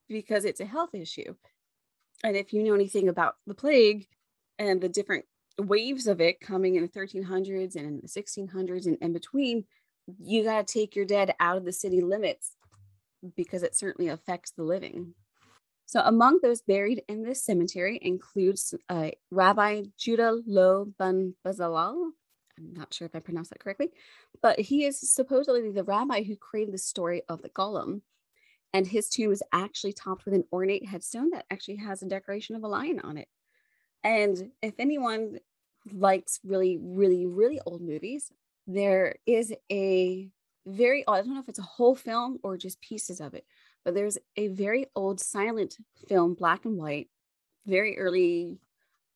because 0.09 0.45
it's 0.45 0.59
a 0.59 0.65
health 0.65 0.93
issue. 0.93 1.35
And 2.23 2.35
if 2.35 2.53
you 2.53 2.63
know 2.63 2.73
anything 2.73 3.09
about 3.09 3.35
the 3.45 3.53
plague 3.53 4.07
and 4.57 4.81
the 4.81 4.89
different 4.89 5.25
waves 5.57 6.07
of 6.07 6.21
it 6.21 6.39
coming 6.39 6.75
in 6.75 6.83
the 6.83 6.89
1300s 6.89 7.75
and 7.75 7.85
in 7.85 8.01
the 8.01 8.07
1600s 8.07 8.85
and 8.85 8.97
in 9.01 9.13
between, 9.13 9.65
you 10.19 10.43
got 10.43 10.65
to 10.67 10.73
take 10.73 10.95
your 10.95 11.05
dead 11.05 11.33
out 11.39 11.57
of 11.57 11.65
the 11.65 11.73
city 11.73 12.01
limits 12.01 12.55
because 13.35 13.63
it 13.63 13.75
certainly 13.75 14.09
affects 14.09 14.51
the 14.51 14.63
living. 14.63 15.13
So, 15.85 16.01
among 16.01 16.39
those 16.41 16.61
buried 16.61 17.03
in 17.07 17.23
this 17.23 17.43
cemetery 17.43 17.99
includes 18.01 18.73
uh, 18.89 19.11
Rabbi 19.31 19.83
Judah 19.97 20.41
Loew 20.47 20.93
Ben 20.97 21.35
Bezalel. 21.45 22.11
I'm 22.57 22.73
not 22.73 22.93
sure 22.93 23.05
if 23.05 23.15
I 23.15 23.19
pronounced 23.19 23.49
that 23.49 23.59
correctly, 23.59 23.89
but 24.41 24.59
he 24.59 24.85
is 24.85 24.99
supposedly 24.99 25.71
the 25.71 25.83
rabbi 25.83 26.23
who 26.23 26.35
created 26.35 26.73
the 26.73 26.79
story 26.79 27.23
of 27.27 27.41
the 27.41 27.49
golem. 27.49 28.01
And 28.73 28.87
his 28.87 29.09
tomb 29.09 29.31
is 29.31 29.43
actually 29.51 29.93
topped 29.93 30.25
with 30.25 30.33
an 30.33 30.45
ornate 30.51 30.87
headstone 30.87 31.29
that 31.31 31.45
actually 31.51 31.77
has 31.77 32.01
a 32.01 32.07
decoration 32.07 32.55
of 32.55 32.63
a 32.63 32.67
lion 32.67 32.99
on 33.03 33.17
it. 33.17 33.27
And 34.03 34.51
if 34.61 34.73
anyone 34.79 35.39
likes 35.91 36.39
really, 36.43 36.77
really, 36.81 37.25
really 37.25 37.59
old 37.65 37.81
movies, 37.81 38.31
there 38.65 39.15
is 39.25 39.53
a 39.71 40.29
very, 40.65 41.03
I 41.07 41.17
don't 41.17 41.33
know 41.33 41.39
if 41.39 41.49
it's 41.49 41.59
a 41.59 41.63
whole 41.63 41.95
film 41.95 42.39
or 42.43 42.57
just 42.57 42.81
pieces 42.81 43.19
of 43.19 43.33
it, 43.33 43.45
but 43.83 43.93
there's 43.93 44.17
a 44.37 44.47
very 44.47 44.87
old 44.95 45.19
silent 45.19 45.77
film, 46.07 46.33
black 46.33 46.65
and 46.65 46.77
white, 46.77 47.09
very 47.65 47.97
early 47.97 48.59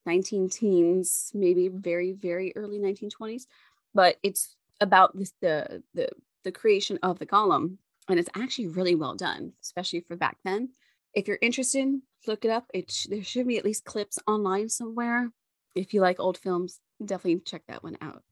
19 0.06 0.50
teens, 0.50 1.32
maybe 1.34 1.68
very, 1.68 2.14
very 2.14 2.54
early 2.56 2.80
1920s, 2.80 3.46
but 3.94 4.18
it's 4.24 4.56
about 4.80 5.18
this, 5.18 5.34
the, 5.42 5.84
the, 5.94 6.10
the 6.44 6.52
creation 6.52 6.98
of 7.04 7.20
the 7.20 7.26
golem. 7.26 7.78
And 8.10 8.18
it's 8.18 8.30
actually 8.36 8.68
really 8.68 8.96
well 8.96 9.16
done, 9.16 9.52
especially 9.62 10.00
for 10.00 10.16
back 10.16 10.38
then. 10.46 10.70
If 11.14 11.28
you're 11.28 11.40
interested, 11.42 12.00
look 12.26 12.46
it 12.46 12.52
up. 12.52 12.70
It 12.74 12.90
sh- 12.90 13.08
there 13.10 13.24
should 13.24 13.48
be 13.48 13.58
at 13.58 13.66
least 13.66 13.84
clips 13.84 14.18
online 14.28 14.70
somewhere. 14.70 15.30
If 15.76 15.94
you 15.94 16.00
like 16.00 16.20
old 16.20 16.38
films, 16.38 16.80
definitely 17.04 17.42
check 17.42 17.64
that 17.68 17.84
one 17.84 17.98
out. 18.02 18.24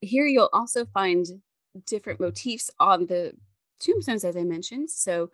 Here 0.00 0.26
you'll 0.26 0.48
also 0.52 0.86
find 0.86 1.26
different 1.84 2.20
motifs 2.20 2.70
on 2.80 3.06
the 3.06 3.34
tombstones, 3.80 4.24
as 4.24 4.36
I 4.36 4.44
mentioned. 4.44 4.90
So 4.90 5.30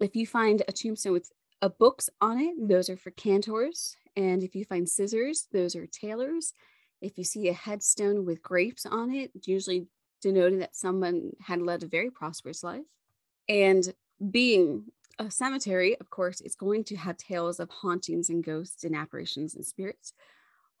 if 0.00 0.16
you 0.16 0.26
find 0.26 0.62
a 0.68 0.72
tombstone 0.72 1.12
with 1.12 1.30
a 1.62 1.68
books 1.68 2.08
on 2.20 2.38
it, 2.38 2.54
those 2.68 2.88
are 2.88 2.96
for 2.96 3.10
cantors. 3.10 3.96
And 4.16 4.42
if 4.42 4.54
you 4.54 4.64
find 4.64 4.88
scissors, 4.88 5.48
those 5.52 5.76
are 5.76 5.86
tailors. 5.86 6.54
If 7.00 7.18
you 7.18 7.24
see 7.24 7.48
a 7.48 7.52
headstone 7.52 8.24
with 8.24 8.42
grapes 8.42 8.86
on 8.86 9.14
it, 9.14 9.30
usually 9.44 9.86
denoting 10.20 10.58
that 10.60 10.76
someone 10.76 11.32
had 11.40 11.62
led 11.62 11.82
a 11.82 11.86
very 11.86 12.10
prosperous 12.10 12.62
life. 12.62 12.86
And 13.48 13.92
being 14.30 14.84
a 15.18 15.30
cemetery, 15.30 15.96
of 16.00 16.10
course, 16.10 16.40
it's 16.40 16.54
going 16.54 16.84
to 16.84 16.96
have 16.96 17.16
tales 17.16 17.60
of 17.60 17.70
hauntings 17.70 18.28
and 18.30 18.42
ghosts 18.42 18.84
and 18.84 18.96
apparitions 18.96 19.54
and 19.54 19.64
spirits. 19.64 20.12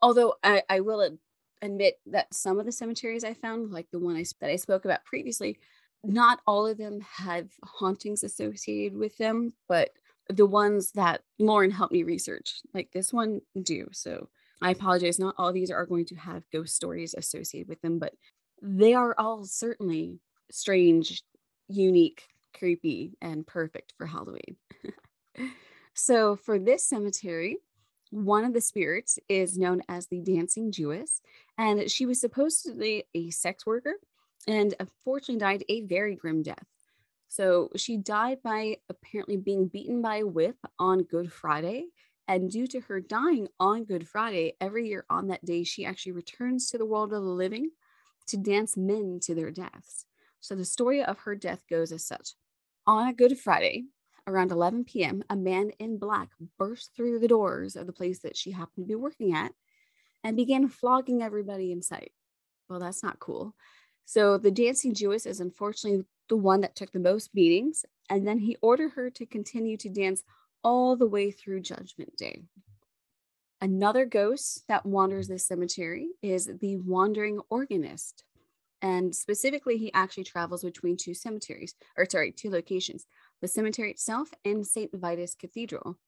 Although 0.00 0.34
I, 0.42 0.62
I 0.68 0.80
will 0.80 1.18
admit 1.62 1.98
that 2.06 2.32
some 2.32 2.58
of 2.58 2.66
the 2.66 2.72
cemeteries 2.72 3.24
I 3.24 3.34
found, 3.34 3.72
like 3.72 3.90
the 3.90 3.98
one 3.98 4.16
I, 4.16 4.24
that 4.40 4.50
I 4.50 4.56
spoke 4.56 4.84
about 4.84 5.04
previously, 5.04 5.58
not 6.04 6.40
all 6.46 6.66
of 6.66 6.78
them 6.78 7.00
have 7.00 7.48
hauntings 7.62 8.22
associated 8.22 8.96
with 8.96 9.16
them, 9.18 9.52
but 9.68 9.90
the 10.28 10.46
ones 10.46 10.92
that 10.92 11.22
Lauren 11.38 11.70
helped 11.70 11.92
me 11.92 12.02
research, 12.02 12.60
like 12.74 12.90
this 12.92 13.12
one, 13.12 13.40
do. 13.62 13.88
So 13.92 14.28
I 14.60 14.70
apologize. 14.70 15.18
Not 15.18 15.34
all 15.38 15.52
these 15.52 15.70
are 15.70 15.86
going 15.86 16.04
to 16.06 16.16
have 16.16 16.50
ghost 16.52 16.74
stories 16.74 17.14
associated 17.16 17.68
with 17.68 17.80
them, 17.80 17.98
but 17.98 18.14
they 18.60 18.94
are 18.94 19.14
all 19.18 19.44
certainly 19.44 20.18
strange, 20.50 21.22
unique, 21.68 22.24
creepy, 22.56 23.12
and 23.20 23.46
perfect 23.46 23.94
for 23.96 24.06
Halloween. 24.06 24.56
so 25.94 26.36
for 26.36 26.58
this 26.58 26.84
cemetery, 26.84 27.58
one 28.10 28.44
of 28.44 28.54
the 28.54 28.60
spirits 28.60 29.18
is 29.28 29.58
known 29.58 29.82
as 29.88 30.06
the 30.06 30.20
dancing 30.20 30.72
Jewess, 30.72 31.20
and 31.56 31.90
she 31.90 32.06
was 32.06 32.20
supposedly 32.20 33.04
a 33.14 33.30
sex 33.30 33.66
worker 33.66 33.94
and 34.46 34.74
unfortunately 34.78 35.38
died 35.38 35.64
a 35.68 35.82
very 35.82 36.14
grim 36.14 36.42
death. 36.42 36.66
So 37.28 37.70
she 37.76 37.98
died 37.98 38.38
by 38.42 38.78
apparently 38.88 39.36
being 39.36 39.68
beaten 39.68 40.00
by 40.00 40.18
a 40.18 40.26
whip 40.26 40.56
on 40.78 41.02
Good 41.02 41.32
Friday. 41.32 41.86
And 42.26 42.50
due 42.50 42.66
to 42.68 42.80
her 42.80 43.00
dying 43.00 43.48
on 43.58 43.84
Good 43.84 44.08
Friday, 44.08 44.54
every 44.60 44.88
year 44.88 45.04
on 45.08 45.28
that 45.28 45.44
day, 45.44 45.64
she 45.64 45.84
actually 45.84 46.12
returns 46.12 46.70
to 46.70 46.78
the 46.78 46.86
world 46.86 47.12
of 47.12 47.22
the 47.22 47.28
living 47.28 47.70
to 48.28 48.36
dance 48.36 48.76
men 48.76 49.18
to 49.22 49.34
their 49.34 49.50
deaths. 49.50 50.06
So 50.40 50.54
the 50.54 50.64
story 50.64 51.02
of 51.02 51.18
her 51.20 51.34
death 51.34 51.64
goes 51.68 51.92
as 51.92 52.06
such. 52.06 52.34
On 52.86 53.08
a 53.08 53.12
Good 53.12 53.38
Friday, 53.38 53.86
around 54.26 54.52
11 54.52 54.84
p.m., 54.84 55.22
a 55.30 55.36
man 55.36 55.70
in 55.78 55.98
black 55.98 56.30
burst 56.58 56.92
through 56.94 57.18
the 57.18 57.28
doors 57.28 57.76
of 57.76 57.86
the 57.86 57.92
place 57.92 58.20
that 58.20 58.36
she 58.36 58.52
happened 58.52 58.84
to 58.84 58.88
be 58.88 58.94
working 58.94 59.34
at 59.34 59.52
and 60.22 60.36
began 60.36 60.68
flogging 60.68 61.22
everybody 61.22 61.72
in 61.72 61.82
sight. 61.82 62.12
Well, 62.68 62.78
that's 62.78 63.02
not 63.02 63.18
cool. 63.18 63.54
So 64.08 64.38
the 64.38 64.50
dancing 64.50 64.94
Jewess 64.94 65.26
is 65.26 65.38
unfortunately 65.38 66.06
the 66.30 66.36
one 66.38 66.62
that 66.62 66.74
took 66.74 66.92
the 66.92 66.98
most 66.98 67.34
beatings, 67.34 67.84
and 68.08 68.26
then 68.26 68.38
he 68.38 68.56
ordered 68.62 68.92
her 68.92 69.10
to 69.10 69.26
continue 69.26 69.76
to 69.76 69.90
dance 69.90 70.22
all 70.64 70.96
the 70.96 71.06
way 71.06 71.30
through 71.30 71.60
Judgment 71.60 72.16
Day. 72.16 72.44
Another 73.60 74.06
ghost 74.06 74.64
that 74.66 74.86
wanders 74.86 75.28
this 75.28 75.46
cemetery 75.46 76.08
is 76.22 76.50
the 76.58 76.78
wandering 76.78 77.40
organist. 77.50 78.24
And 78.80 79.14
specifically, 79.14 79.76
he 79.76 79.92
actually 79.92 80.24
travels 80.24 80.64
between 80.64 80.96
two 80.96 81.12
cemeteries, 81.12 81.74
or 81.94 82.06
sorry, 82.08 82.32
two 82.32 82.48
locations 82.48 83.04
the 83.42 83.46
cemetery 83.46 83.90
itself 83.90 84.30
and 84.42 84.66
St. 84.66 84.90
Vitus 84.94 85.34
Cathedral. 85.34 85.98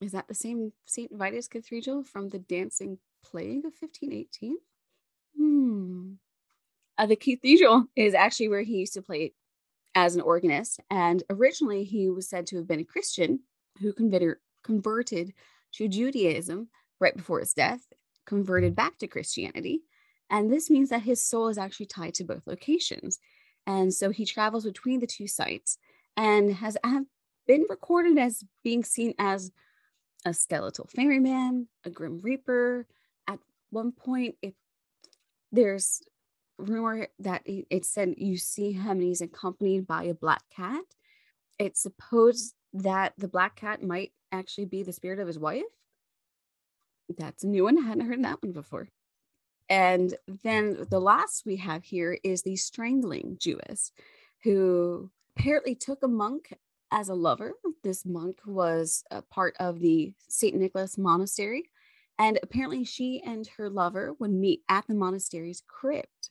Is 0.00 0.12
that 0.12 0.28
the 0.28 0.34
same 0.34 0.72
St. 0.86 1.10
Vitus 1.12 1.48
Cathedral 1.48 2.04
from 2.04 2.28
the 2.28 2.38
Dancing 2.38 2.98
Plague 3.24 3.64
of 3.64 3.74
1518? 3.80 4.58
Hmm. 5.36 6.12
Uh, 6.96 7.06
the 7.06 7.16
cathedral 7.16 7.86
is 7.96 8.14
actually 8.14 8.48
where 8.48 8.62
he 8.62 8.78
used 8.78 8.94
to 8.94 9.02
play 9.02 9.32
as 9.94 10.14
an 10.14 10.22
organist. 10.22 10.80
And 10.90 11.22
originally, 11.30 11.84
he 11.84 12.08
was 12.08 12.28
said 12.28 12.46
to 12.48 12.56
have 12.56 12.68
been 12.68 12.80
a 12.80 12.84
Christian 12.84 13.40
who 13.80 13.92
converted, 13.92 14.36
converted 14.62 15.32
to 15.74 15.88
Judaism 15.88 16.68
right 17.00 17.16
before 17.16 17.40
his 17.40 17.52
death, 17.52 17.80
converted 18.26 18.74
back 18.74 18.98
to 18.98 19.06
Christianity. 19.06 19.82
And 20.30 20.52
this 20.52 20.70
means 20.70 20.88
that 20.90 21.02
his 21.02 21.20
soul 21.20 21.48
is 21.48 21.58
actually 21.58 21.86
tied 21.86 22.14
to 22.14 22.24
both 22.24 22.46
locations. 22.46 23.18
And 23.66 23.92
so 23.92 24.10
he 24.10 24.24
travels 24.24 24.64
between 24.64 25.00
the 25.00 25.06
two 25.06 25.26
sites 25.26 25.78
and 26.16 26.54
has 26.54 26.76
been 27.46 27.64
recorded 27.68 28.18
as 28.18 28.44
being 28.62 28.84
seen 28.84 29.14
as 29.18 29.52
a 30.24 30.32
skeletal 30.32 30.88
ferryman, 30.94 31.68
a 31.84 31.90
grim 31.90 32.20
reaper. 32.20 32.86
At 33.26 33.38
one 33.70 33.92
point, 33.92 34.36
it, 34.42 34.54
there's 35.52 36.02
rumor 36.58 37.08
that 37.18 37.42
it 37.44 37.84
said 37.84 38.14
you 38.16 38.36
see 38.36 38.72
him 38.72 38.90
and 38.92 39.02
he's 39.02 39.20
accompanied 39.20 39.86
by 39.86 40.04
a 40.04 40.14
black 40.14 40.42
cat. 40.54 40.84
It's 41.58 41.80
supposed 41.80 42.54
that 42.72 43.14
the 43.18 43.28
black 43.28 43.56
cat 43.56 43.82
might 43.82 44.12
actually 44.32 44.66
be 44.66 44.82
the 44.82 44.92
spirit 44.92 45.18
of 45.18 45.26
his 45.26 45.38
wife. 45.38 45.62
That's 47.16 47.44
a 47.44 47.48
new 47.48 47.64
one. 47.64 47.78
I 47.78 47.82
hadn't 47.82 48.06
heard 48.06 48.24
that 48.24 48.42
one 48.42 48.52
before. 48.52 48.88
And 49.68 50.14
then 50.42 50.86
the 50.90 51.00
last 51.00 51.44
we 51.46 51.56
have 51.56 51.84
here 51.84 52.18
is 52.22 52.42
the 52.42 52.56
strangling 52.56 53.36
Jewess, 53.38 53.92
who 54.42 55.10
apparently 55.36 55.74
took 55.74 56.02
a 56.02 56.08
monk 56.08 56.52
as 56.90 57.08
a 57.08 57.14
lover. 57.14 57.52
This 57.82 58.04
monk 58.04 58.38
was 58.46 59.04
a 59.10 59.22
part 59.22 59.56
of 59.58 59.80
the 59.80 60.12
St. 60.28 60.54
Nicholas 60.54 60.98
Monastery. 60.98 61.70
And 62.18 62.38
apparently, 62.42 62.84
she 62.84 63.20
and 63.24 63.46
her 63.56 63.68
lover 63.68 64.14
would 64.20 64.30
meet 64.30 64.62
at 64.68 64.86
the 64.86 64.94
monastery's 64.94 65.62
crypt. 65.66 66.30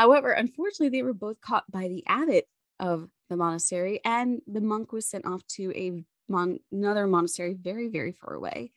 However, 0.00 0.30
unfortunately, 0.30 0.88
they 0.88 1.02
were 1.02 1.12
both 1.12 1.42
caught 1.42 1.70
by 1.70 1.86
the 1.86 2.02
abbot 2.06 2.48
of 2.78 3.10
the 3.28 3.36
monastery, 3.36 4.00
and 4.02 4.40
the 4.46 4.62
monk 4.62 4.92
was 4.92 5.04
sent 5.04 5.26
off 5.26 5.46
to 5.48 5.70
a 5.76 6.02
mon- 6.26 6.58
another 6.72 7.06
monastery 7.06 7.52
very, 7.52 7.88
very 7.88 8.12
far 8.12 8.32
away. 8.32 8.72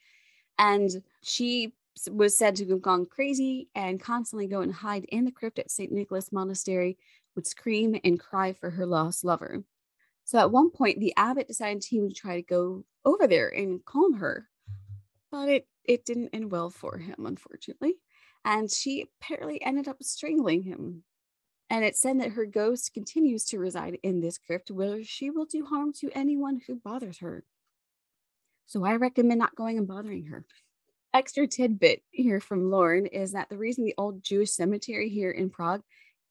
And 0.60 1.02
she 1.22 1.76
was 2.12 2.38
said 2.38 2.58
to 2.58 2.68
have 2.72 2.82
gone 2.82 3.06
crazy 3.06 3.70
and 3.74 4.02
constantly 4.02 4.48
go 4.48 4.60
and 4.60 4.74
hide 4.74 5.06
in 5.06 5.24
the 5.24 5.32
crypt 5.32 5.60
at 5.60 5.72
St. 5.72 5.94
Nicholas 5.94 6.34
Monastery, 6.34 6.98
would 7.36 7.48
scream 7.48 7.98
and 8.04 8.20
cry 8.20 8.52
for 8.52 8.70
her 8.72 8.86
lost 8.86 9.24
lover. 9.24 9.64
So 10.26 10.40
at 10.40 10.52
one 10.52 10.72
point, 10.72 11.00
the 11.00 11.14
abbot 11.16 11.48
decided 11.48 11.86
he 11.86 12.02
would 12.02 12.18
try 12.18 12.36
to 12.36 12.42
go 12.42 12.84
over 13.06 13.28
there 13.28 13.48
and 13.48 13.80
calm 13.86 14.16
her, 14.16 14.50
but 15.32 15.48
it, 15.48 15.68
it 15.86 16.04
didn't 16.04 16.32
end 16.34 16.52
well 16.52 16.70
for 16.70 16.98
him, 16.98 17.26
unfortunately. 17.26 17.94
And 18.44 18.70
she 18.70 19.08
apparently 19.22 19.64
ended 19.64 19.88
up 19.88 20.04
strangling 20.04 20.64
him. 20.64 21.06
And 21.74 21.84
it's 21.84 22.00
said 22.00 22.20
that 22.20 22.34
her 22.34 22.46
ghost 22.46 22.94
continues 22.94 23.46
to 23.46 23.58
reside 23.58 23.98
in 24.04 24.22
this 24.22 24.38
crypt 24.38 24.70
where 24.70 25.04
she 25.04 25.32
will 25.32 25.46
do 25.46 25.66
harm 25.66 25.92
to 25.94 26.12
anyone 26.14 26.62
who 26.68 26.76
bothers 26.76 27.18
her. 27.18 27.46
So 28.68 28.86
I 28.86 28.96
recommend 28.98 29.40
not 29.40 29.56
going 29.56 29.80
and 29.80 29.88
bothering 29.88 30.26
her. 30.26 30.46
Extra 31.16 31.48
tidbit 31.48 32.04
here 32.12 32.40
from 32.40 32.70
Lauren 32.70 33.08
is 33.08 33.32
that 33.32 33.50
the 33.50 33.58
reason 33.58 33.86
the 33.86 33.96
old 33.98 34.24
Jewish 34.24 34.52
cemetery 34.52 35.10
here 35.10 35.32
in 35.32 35.50
Prague 35.50 35.82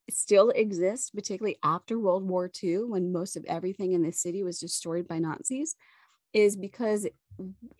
still 0.08 0.50
exists, 0.50 1.10
particularly 1.10 1.58
after 1.64 1.98
World 1.98 2.22
War 2.22 2.48
II, 2.62 2.84
when 2.84 3.10
most 3.10 3.36
of 3.36 3.44
everything 3.46 3.94
in 3.94 4.02
the 4.02 4.12
city 4.12 4.44
was 4.44 4.60
destroyed 4.60 5.08
by 5.08 5.18
Nazis, 5.18 5.74
is 6.32 6.56
because 6.56 7.08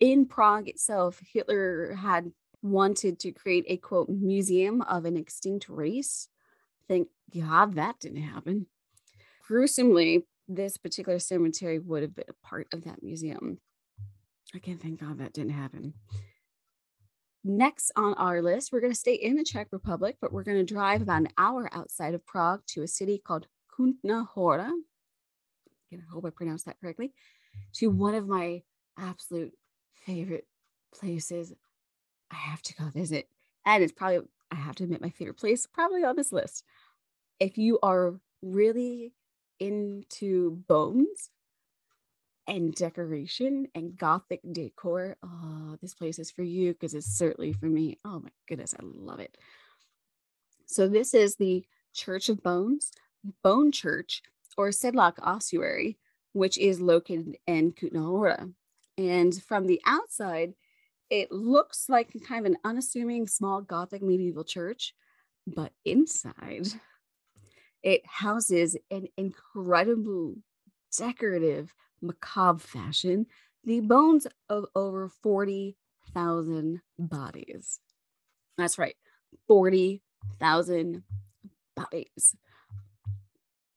in 0.01 0.25
Prague 0.25 0.67
itself, 0.67 1.21
Hitler 1.31 1.93
had 1.93 2.33
wanted 2.61 3.19
to 3.19 3.31
create 3.31 3.63
a 3.69 3.77
quote 3.77 4.09
museum 4.09 4.81
of 4.81 5.05
an 5.05 5.15
extinct 5.15 5.69
race. 5.69 6.27
Thank 6.89 7.07
God 7.31 7.75
that 7.75 7.99
didn't 7.99 8.21
happen. 8.21 8.67
Gruesomely, 9.47 10.25
this 10.47 10.77
particular 10.77 11.19
cemetery 11.19 11.79
would 11.79 12.01
have 12.01 12.15
been 12.15 12.25
a 12.29 12.47
part 12.47 12.67
of 12.73 12.83
that 12.83 13.03
museum. 13.03 13.59
Again, 14.53 14.77
thank 14.77 14.99
God 14.99 15.19
that 15.19 15.33
didn't 15.33 15.51
happen. 15.51 15.93
Next 17.43 17.91
on 17.95 18.13
our 18.13 18.41
list, 18.41 18.71
we're 18.71 18.79
going 18.79 18.93
to 18.93 18.99
stay 18.99 19.15
in 19.15 19.35
the 19.35 19.43
Czech 19.43 19.67
Republic, 19.71 20.17
but 20.21 20.31
we're 20.31 20.43
going 20.43 20.65
to 20.65 20.73
drive 20.73 21.01
about 21.01 21.21
an 21.21 21.29
hour 21.37 21.69
outside 21.73 22.13
of 22.13 22.25
Prague 22.25 22.61
to 22.67 22.83
a 22.83 22.87
city 22.87 23.21
called 23.23 23.47
Kutna 23.77 24.27
Hora. 24.27 24.71
I 25.91 25.97
hope 26.11 26.25
I 26.25 26.29
pronounced 26.29 26.65
that 26.65 26.79
correctly. 26.79 27.13
To 27.75 27.89
one 27.89 28.15
of 28.15 28.27
my 28.27 28.63
absolute 28.97 29.53
favorite 30.05 30.47
places 30.93 31.53
I 32.31 32.35
have 32.35 32.61
to 32.63 32.75
go 32.75 32.85
visit. 32.85 33.27
And 33.65 33.83
it's 33.83 33.91
probably, 33.91 34.21
I 34.51 34.55
have 34.55 34.75
to 34.75 34.83
admit, 34.83 35.01
my 35.01 35.09
favorite 35.09 35.37
place, 35.37 35.67
probably 35.67 36.03
on 36.03 36.15
this 36.15 36.31
list. 36.31 36.63
If 37.43 37.57
you 37.57 37.77
are 37.83 38.19
really 38.41 39.13
into 39.59 40.63
bones, 40.67 41.29
and 42.47 42.73
decoration 42.75 43.67
and 43.73 43.97
gothic 43.97 44.41
decor. 44.51 45.15
Oh, 45.23 45.77
this 45.81 45.93
place 45.93 46.19
is 46.19 46.31
for 46.31 46.43
you 46.43 46.73
because 46.73 46.93
it's 46.93 47.17
certainly 47.17 47.53
for 47.53 47.65
me. 47.65 47.99
Oh 48.03 48.19
my 48.19 48.29
goodness, 48.47 48.73
I 48.77 48.83
love 48.83 49.19
it. 49.19 49.37
So 50.65 50.87
this 50.87 51.13
is 51.13 51.35
the 51.35 51.65
Church 51.93 52.29
of 52.29 52.43
Bones, 52.43 52.91
Bone 53.43 53.71
Church, 53.71 54.21
or 54.57 54.69
Sedlec 54.69 55.13
Ossuary, 55.21 55.97
which 56.33 56.57
is 56.57 56.81
located 56.81 57.37
in 57.47 57.71
Kutná 57.71 58.05
Hora. 58.05 58.49
And 58.97 59.33
from 59.43 59.67
the 59.67 59.81
outside, 59.85 60.53
it 61.09 61.31
looks 61.31 61.85
like 61.89 62.15
kind 62.27 62.45
of 62.45 62.51
an 62.51 62.57
unassuming 62.63 63.27
small 63.27 63.61
Gothic 63.61 64.01
medieval 64.01 64.43
church, 64.43 64.93
but 65.47 65.71
inside, 65.85 66.67
it 67.83 68.05
houses 68.05 68.77
an 68.89 69.07
incredible 69.17 70.35
decorative 70.97 71.73
macabre 72.01 72.59
fashion 72.59 73.25
the 73.65 73.79
bones 73.79 74.27
of 74.49 74.65
over 74.75 75.07
40,000 75.07 76.81
bodies. 76.99 77.79
That's 78.57 78.77
right, 78.77 78.95
40,000 79.47 81.03
bodies. 81.75 82.35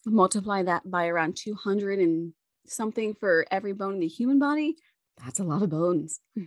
Multiply 0.05 0.64
that 0.64 0.88
by 0.90 1.07
around 1.07 1.37
200 1.37 1.99
and 2.01 2.33
something 2.66 3.14
for 3.14 3.47
every 3.51 3.73
bone 3.73 3.95
in 3.95 4.01
the 4.01 4.09
human 4.09 4.38
body. 4.38 4.77
That's 5.25 5.40
a 5.40 5.45
lot 5.45 5.62
of 5.62 5.71
bones. 5.71 6.21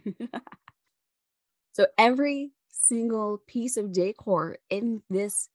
so, 1.74 1.88
every 1.98 2.52
single 2.69 3.41
piece 3.48 3.78
of 3.78 3.91
decor 3.91 4.58
in 4.69 5.02
this 5.10 5.50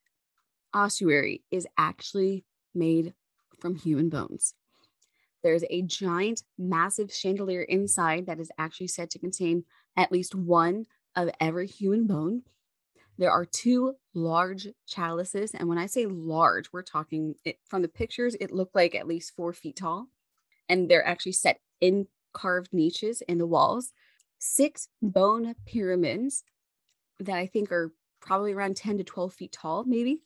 ossuary 0.75 1.45
is 1.51 1.67
actually 1.79 2.45
made 2.75 3.15
from 3.61 3.77
human 3.77 4.09
bones. 4.09 4.55
There's 5.43 5.65
a 5.71 5.83
giant, 5.83 6.43
massive 6.59 7.13
chandelier 7.13 7.63
inside 7.63 8.27
that 8.27 8.41
is 8.41 8.51
actually 8.59 8.89
said 8.89 9.11
to 9.11 9.19
contain 9.19 9.65
at 9.97 10.11
least 10.11 10.35
one 10.35 10.87
of 11.15 11.31
every 11.41 11.67
human 11.67 12.07
bone. 12.07 12.43
There 13.19 13.31
are 13.31 13.45
two 13.45 13.95
large 14.15 14.69
chalices. 14.89 15.53
And 15.53 15.69
when 15.69 15.79
I 15.79 15.87
say 15.87 16.07
large, 16.07 16.73
we're 16.73 16.83
talking 16.83 17.35
it, 17.45 17.59
from 17.67 17.83
the 17.83 17.89
pictures, 17.89 18.35
it 18.41 18.51
looked 18.51 18.75
like 18.75 18.95
at 18.95 19.07
least 19.07 19.37
four 19.37 19.53
feet 19.53 19.77
tall. 19.77 20.09
And 20.69 20.91
they're 20.91 21.07
actually 21.07 21.33
set 21.33 21.61
in 21.81 22.09
carved 22.33 22.73
niches 22.73 23.23
in 23.29 23.39
the 23.39 23.47
walls. 23.47 23.93
Six 24.39 24.89
bone 25.01 25.55
pyramids 25.67 26.43
that 27.21 27.37
I 27.37 27.47
think 27.47 27.71
are 27.71 27.93
probably 28.21 28.53
around 28.53 28.77
10 28.77 28.99
to 28.99 29.05
12 29.05 29.33
feet 29.35 29.53
tall, 29.53 29.85
maybe. 29.85 30.23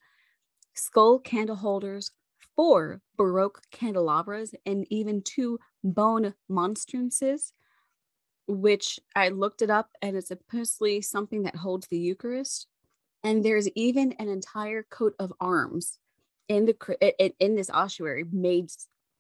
Skull 0.78 1.18
candle 1.18 1.56
holders, 1.56 2.12
four 2.54 3.02
Baroque 3.16 3.62
candelabras, 3.70 4.54
and 4.64 4.86
even 4.90 5.22
two 5.22 5.58
bone 5.82 6.34
monstrances, 6.48 7.52
which 8.46 9.00
I 9.14 9.28
looked 9.30 9.60
it 9.62 9.70
up 9.70 9.90
and 10.00 10.16
it's 10.16 10.28
supposedly 10.28 11.00
something 11.00 11.42
that 11.42 11.56
holds 11.56 11.88
the 11.88 11.98
Eucharist. 11.98 12.68
And 13.24 13.44
there's 13.44 13.68
even 13.70 14.12
an 14.12 14.28
entire 14.28 14.84
coat 14.84 15.14
of 15.18 15.32
arms 15.40 15.98
in 16.48 16.64
the 16.64 17.34
in 17.40 17.56
this 17.56 17.70
ossuary 17.70 18.24
made 18.30 18.70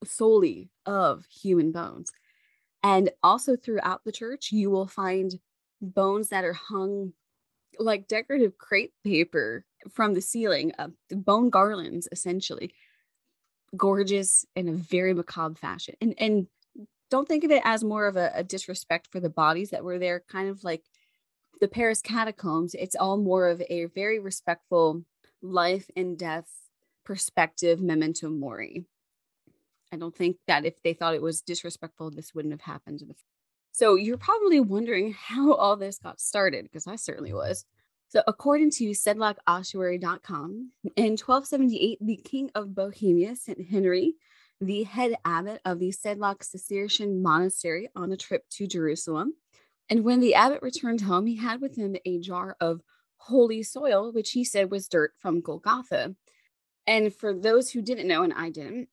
solely 0.04 0.70
of 0.86 1.26
human 1.26 1.72
bones. 1.72 2.12
And 2.82 3.10
also 3.22 3.56
throughout 3.56 4.04
the 4.04 4.12
church, 4.12 4.52
you 4.52 4.70
will 4.70 4.86
find 4.86 5.38
bones 5.80 6.28
that 6.28 6.44
are 6.44 6.52
hung 6.52 7.12
like 7.78 8.08
decorative 8.08 8.56
crepe 8.58 8.94
paper 9.04 9.64
from 9.92 10.14
the 10.14 10.20
ceiling, 10.20 10.72
of 10.78 10.92
the 11.08 11.16
bone 11.16 11.50
garlands 11.50 12.08
essentially 12.12 12.72
gorgeous 13.76 14.46
in 14.56 14.68
a 14.68 14.72
very 14.72 15.12
macabre 15.14 15.54
fashion. 15.54 15.94
And 16.00 16.14
and 16.18 16.46
don't 17.10 17.28
think 17.28 17.44
of 17.44 17.50
it 17.50 17.62
as 17.64 17.82
more 17.82 18.06
of 18.06 18.16
a, 18.16 18.30
a 18.34 18.44
disrespect 18.44 19.08
for 19.10 19.20
the 19.20 19.30
bodies 19.30 19.70
that 19.70 19.84
were 19.84 19.98
there, 19.98 20.22
kind 20.28 20.48
of 20.48 20.62
like 20.64 20.82
the 21.60 21.68
Paris 21.68 22.02
catacombs. 22.02 22.74
It's 22.74 22.96
all 22.96 23.16
more 23.16 23.48
of 23.48 23.62
a 23.68 23.86
very 23.86 24.18
respectful 24.18 25.04
life 25.42 25.90
and 25.96 26.18
death 26.18 26.48
perspective 27.04 27.80
memento 27.80 28.28
mori. 28.28 28.84
I 29.90 29.96
don't 29.96 30.14
think 30.14 30.36
that 30.46 30.66
if 30.66 30.82
they 30.82 30.92
thought 30.92 31.14
it 31.14 31.22
was 31.22 31.40
disrespectful, 31.40 32.10
this 32.10 32.34
wouldn't 32.34 32.52
have 32.52 32.60
happened. 32.60 33.02
So 33.72 33.94
you're 33.94 34.18
probably 34.18 34.60
wondering 34.60 35.14
how 35.14 35.54
all 35.54 35.76
this 35.76 35.98
got 35.98 36.20
started, 36.20 36.64
because 36.64 36.86
I 36.86 36.96
certainly 36.96 37.32
was. 37.32 37.64
So, 38.10 38.22
according 38.26 38.70
to 38.72 38.90
sedlakossuary.com, 38.90 40.70
in 40.96 41.10
1278, 41.12 41.98
the 42.00 42.16
King 42.16 42.50
of 42.54 42.74
Bohemia 42.74 43.36
sent 43.36 43.68
Henry, 43.68 44.14
the 44.62 44.84
head 44.84 45.16
abbot 45.26 45.60
of 45.66 45.78
the 45.78 45.92
Sedlec 45.92 46.42
Cistercian 46.42 47.20
monastery, 47.20 47.90
on 47.94 48.10
a 48.10 48.16
trip 48.16 48.48
to 48.52 48.66
Jerusalem. 48.66 49.34
And 49.90 50.04
when 50.04 50.20
the 50.20 50.34
abbot 50.34 50.62
returned 50.62 51.02
home, 51.02 51.26
he 51.26 51.36
had 51.36 51.60
with 51.60 51.76
him 51.76 51.96
a 52.06 52.18
jar 52.18 52.56
of 52.60 52.80
holy 53.18 53.62
soil, 53.62 54.10
which 54.10 54.30
he 54.30 54.42
said 54.42 54.70
was 54.70 54.88
dirt 54.88 55.12
from 55.18 55.42
Golgotha. 55.42 56.14
And 56.86 57.14
for 57.14 57.34
those 57.34 57.70
who 57.70 57.82
didn't 57.82 58.08
know, 58.08 58.22
and 58.22 58.32
I 58.32 58.48
didn't, 58.48 58.88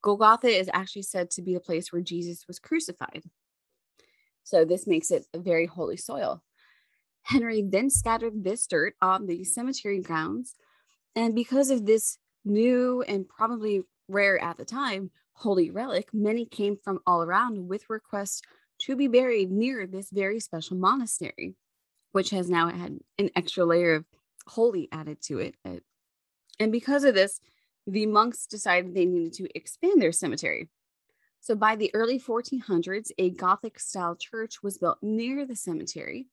Golgotha 0.00 0.46
is 0.46 0.70
actually 0.72 1.02
said 1.02 1.32
to 1.32 1.42
be 1.42 1.54
the 1.54 1.60
place 1.60 1.92
where 1.92 2.02
Jesus 2.02 2.46
was 2.46 2.60
crucified. 2.60 3.24
So, 4.44 4.64
this 4.64 4.86
makes 4.86 5.10
it 5.10 5.26
a 5.34 5.40
very 5.40 5.66
holy 5.66 5.96
soil. 5.96 6.42
Henry 7.30 7.62
then 7.62 7.90
scattered 7.90 8.42
this 8.42 8.66
dirt 8.66 8.94
on 9.00 9.26
the 9.26 9.44
cemetery 9.44 10.00
grounds. 10.00 10.56
And 11.14 11.32
because 11.32 11.70
of 11.70 11.86
this 11.86 12.18
new 12.44 13.02
and 13.02 13.28
probably 13.28 13.82
rare 14.08 14.42
at 14.42 14.56
the 14.56 14.64
time 14.64 15.12
holy 15.34 15.70
relic, 15.70 16.08
many 16.12 16.44
came 16.44 16.76
from 16.76 16.98
all 17.06 17.22
around 17.22 17.68
with 17.68 17.88
requests 17.88 18.42
to 18.80 18.96
be 18.96 19.06
buried 19.06 19.52
near 19.52 19.86
this 19.86 20.10
very 20.10 20.40
special 20.40 20.76
monastery, 20.76 21.54
which 22.10 22.30
has 22.30 22.50
now 22.50 22.68
had 22.68 22.98
an 23.16 23.30
extra 23.36 23.64
layer 23.64 23.94
of 23.94 24.06
holy 24.48 24.88
added 24.90 25.22
to 25.22 25.38
it. 25.38 25.54
And 26.58 26.72
because 26.72 27.04
of 27.04 27.14
this, 27.14 27.40
the 27.86 28.06
monks 28.06 28.44
decided 28.44 28.92
they 28.92 29.06
needed 29.06 29.34
to 29.34 29.56
expand 29.56 30.02
their 30.02 30.12
cemetery. 30.12 30.68
So 31.40 31.54
by 31.54 31.76
the 31.76 31.94
early 31.94 32.18
1400s, 32.18 33.12
a 33.18 33.30
Gothic 33.30 33.78
style 33.78 34.16
church 34.16 34.64
was 34.64 34.78
built 34.78 34.98
near 35.00 35.46
the 35.46 35.56
cemetery 35.56 36.26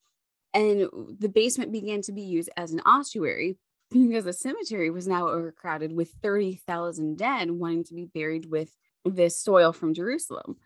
and 0.57 0.89
the 1.19 1.29
basement 1.29 1.71
began 1.71 2.01
to 2.01 2.11
be 2.11 2.23
used 2.23 2.49
as 2.57 2.71
an 2.71 2.81
ossuary 2.83 3.57
because 3.91 4.25
the 4.25 4.33
cemetery 4.33 4.89
was 4.89 5.07
now 5.07 5.27
overcrowded 5.27 5.93
with 5.93 6.09
30,000 6.23 7.15
dead 7.15 7.51
wanting 7.51 7.83
to 7.85 7.93
be 7.93 8.05
buried 8.05 8.49
with 8.49 8.75
this 9.05 9.39
soil 9.39 9.71
from 9.71 9.93
Jerusalem. 9.93 10.57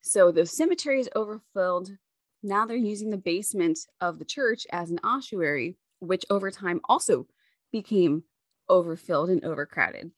So 0.00 0.32
the 0.32 0.46
cemetery 0.46 1.00
is 1.00 1.08
overfilled. 1.14 1.96
Now 2.42 2.66
they're 2.66 2.76
using 2.76 3.10
the 3.10 3.16
basement 3.16 3.78
of 4.00 4.18
the 4.18 4.24
church 4.24 4.66
as 4.72 4.90
an 4.90 4.98
ossuary, 5.04 5.76
which 6.00 6.24
over 6.28 6.50
time 6.50 6.80
also 6.88 7.26
became 7.72 8.24
overfilled 8.68 9.30
and 9.30 9.44
overcrowded. 9.44 10.10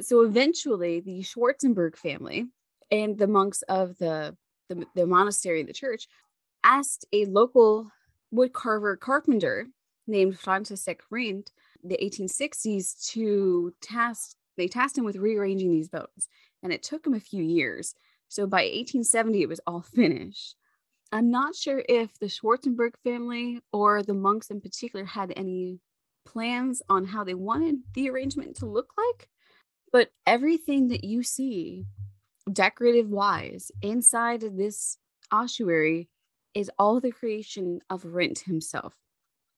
So 0.00 0.22
eventually, 0.22 1.00
the 1.00 1.22
Schwarzenberg 1.22 1.96
family 1.96 2.46
and 2.90 3.18
the 3.18 3.26
monks 3.26 3.62
of 3.62 3.96
the, 3.98 4.36
the, 4.68 4.86
the 4.94 5.06
monastery, 5.06 5.62
the 5.62 5.72
church, 5.72 6.06
asked 6.64 7.06
a 7.12 7.24
local 7.26 7.90
woodcarver 8.32 8.98
carpenter 8.98 9.68
named 10.06 10.38
František 10.38 11.00
Rindt 11.10 11.48
the 11.84 11.98
1860s 12.02 13.10
to 13.12 13.72
task 13.80 14.36
they 14.56 14.68
tasked 14.68 14.98
him 14.98 15.04
with 15.04 15.16
rearranging 15.16 15.70
these 15.70 15.88
bones 15.88 16.28
and 16.62 16.72
it 16.72 16.82
took 16.82 17.06
him 17.06 17.14
a 17.14 17.20
few 17.20 17.42
years. 17.42 17.94
So 18.28 18.46
by 18.46 18.62
1870 18.62 19.42
it 19.42 19.48
was 19.48 19.60
all 19.66 19.82
finished. 19.94 20.56
I'm 21.10 21.30
not 21.30 21.54
sure 21.54 21.82
if 21.88 22.18
the 22.18 22.26
schwarzenberg 22.26 22.92
family 23.04 23.60
or 23.72 24.02
the 24.02 24.14
monks 24.14 24.50
in 24.50 24.60
particular 24.60 25.04
had 25.04 25.32
any 25.36 25.80
plans 26.24 26.80
on 26.88 27.04
how 27.04 27.24
they 27.24 27.34
wanted 27.34 27.76
the 27.94 28.08
arrangement 28.08 28.56
to 28.56 28.66
look 28.66 28.92
like 28.96 29.28
but 29.92 30.10
everything 30.26 30.88
that 30.88 31.04
you 31.04 31.22
see 31.22 31.84
decorative 32.52 33.08
wise 33.08 33.70
inside 33.82 34.40
this 34.40 34.98
ossuary 35.30 36.08
is 36.54 36.70
all 36.78 37.00
the 37.00 37.12
creation 37.12 37.80
of 37.88 38.02
Rindt 38.02 38.44
himself. 38.44 38.94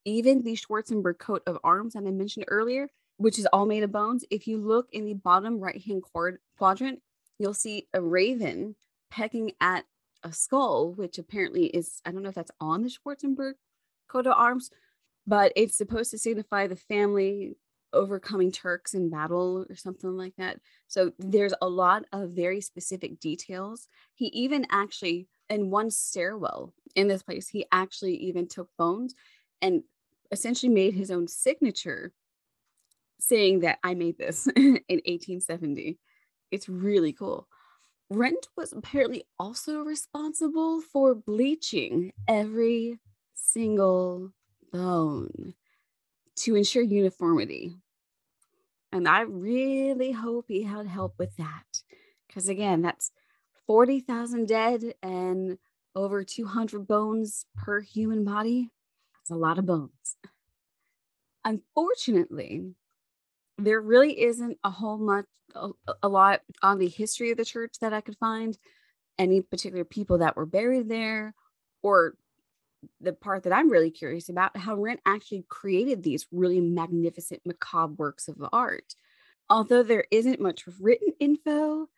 Even 0.05 0.43
the 0.43 0.55
Schwarzenberg 0.55 1.19
coat 1.19 1.43
of 1.47 1.59
arms 1.65 1.95
that 1.95 2.07
I 2.07 2.11
mentioned 2.11 2.47
earlier, 2.49 2.89
which 3.17 3.39
is 3.39 3.47
all 3.47 3.67
made 3.67 3.83
of 3.83 3.93
bones, 3.93 4.25
if 4.31 4.47
you 4.47 4.59
look 4.59 4.89
in 4.93 5.05
the 5.05 5.15
bottom 5.15 5.61
right 5.61 5.83
hand 5.83 6.03
quadrant, 6.57 7.01
you'll 7.39 7.55
see 7.55 7.89
a 7.95 8.01
raven 8.01 8.77
pecking 9.11 9.53
at 9.61 9.85
a 10.23 10.33
skull, 10.33 10.93
which 10.93 11.19
apparently 11.19 11.67
is, 11.67 12.01
I 12.05 12.11
don't 12.11 12.23
know 12.23 12.29
if 12.31 12.35
that's 12.35 12.51
on 12.61 12.83
the 12.83 12.91
Schwarzenberg 12.91 13.55
coat 14.09 14.27
of 14.27 14.35
arms, 14.37 14.71
but 15.27 15.53
it's 15.57 15.77
supposed 15.77 16.11
to 16.11 16.19
signify 16.19 16.67
the 16.67 16.77
family 16.77 17.57
overcoming 17.93 18.51
Turks 18.51 18.93
in 18.93 19.09
battle 19.09 19.65
or 19.69 19.77
something 19.77 20.17
like 20.17 20.35
that. 20.37 20.59
So 20.89 21.13
there's 21.19 21.55
a 21.63 21.69
lot 21.69 22.05
of 22.13 22.31
very 22.31 22.61
specific 22.61 23.21
details. 23.21 23.89
He 24.15 24.27
even 24.27 24.67
actually, 24.71 25.29
in 25.51 25.71
one 25.71 25.91
stairwell 25.91 26.73
in 26.95 27.09
this 27.09 27.23
place, 27.23 27.49
he 27.49 27.67
actually 27.73 28.17
even 28.17 28.47
took 28.47 28.69
bones 28.79 29.15
and 29.61 29.83
essentially 30.31 30.73
made 30.73 30.95
his 30.95 31.11
own 31.11 31.29
signature 31.29 32.13
saying 33.21 33.61
that 33.61 33.79
I 33.83 33.95
made 33.95 34.19
this 34.19 34.47
in 34.57 34.81
1870. 34.89 35.99
It's 36.51 36.69
really 36.69 37.13
cool. 37.13 37.49
Rindt 38.13 38.49
was 38.57 38.73
apparently 38.73 39.25
also 39.39 39.81
responsible 39.81 40.81
for 40.81 41.15
bleaching 41.15 42.13
every 42.29 43.01
single 43.35 44.33
bone 44.73 45.55
to 46.37 46.55
ensure 46.55 46.83
uniformity. 46.83 47.77
And 48.93 49.09
I 49.09 49.21
really 49.23 50.13
hope 50.13 50.47
he 50.49 50.63
had 50.63 50.87
help 50.87 51.15
with 51.19 51.37
that. 51.37 51.83
Because 52.27 52.49
again, 52.49 52.83
that's 52.83 53.11
40,000 53.67 54.47
dead 54.47 54.95
and 55.03 55.59
over 55.95 56.25
200 56.25 56.87
bones 56.87 57.47
per 57.57 57.81
human 57.81 58.25
body. 58.25 58.71
That's 59.15 59.31
a 59.31 59.37
lot 59.37 59.59
of 59.59 59.67
bones. 59.67 60.17
Unfortunately, 61.45 62.75
there 63.59 63.81
really 63.81 64.21
isn't 64.23 64.59
a 64.65 64.71
whole 64.71 64.99
much, 64.99 65.27
a, 65.55 65.71
a 66.03 66.09
lot 66.09 66.41
on 66.63 66.79
the 66.79 66.89
history 66.89 67.31
of 67.31 67.37
the 67.37 67.45
church 67.45 67.77
that 67.81 67.93
I 67.93 68.01
could 68.01 68.17
find, 68.17 68.57
any 69.19 69.41
particular 69.41 69.85
people 69.85 70.19
that 70.19 70.37
were 70.37 70.47
buried 70.47 70.89
there, 70.89 71.35
or 71.83 72.17
the 73.01 73.13
part 73.13 73.45
that 73.45 73.53
I'm 73.53 73.71
really 73.71 73.91
curious 73.91 74.29
about 74.29 74.57
how 74.57 74.77
Rindt 74.77 74.99
actually 75.07 75.45
created 75.49 76.03
these 76.03 76.27
really 76.33 76.61
magnificent 76.61 77.43
macabre 77.45 77.95
works 77.97 78.29
of 78.29 78.37
art. 78.53 78.95
Although 79.49 79.83
there 79.83 80.05
isn't 80.11 80.41
much 80.41 80.65
written 80.81 81.13
info, 81.21 81.89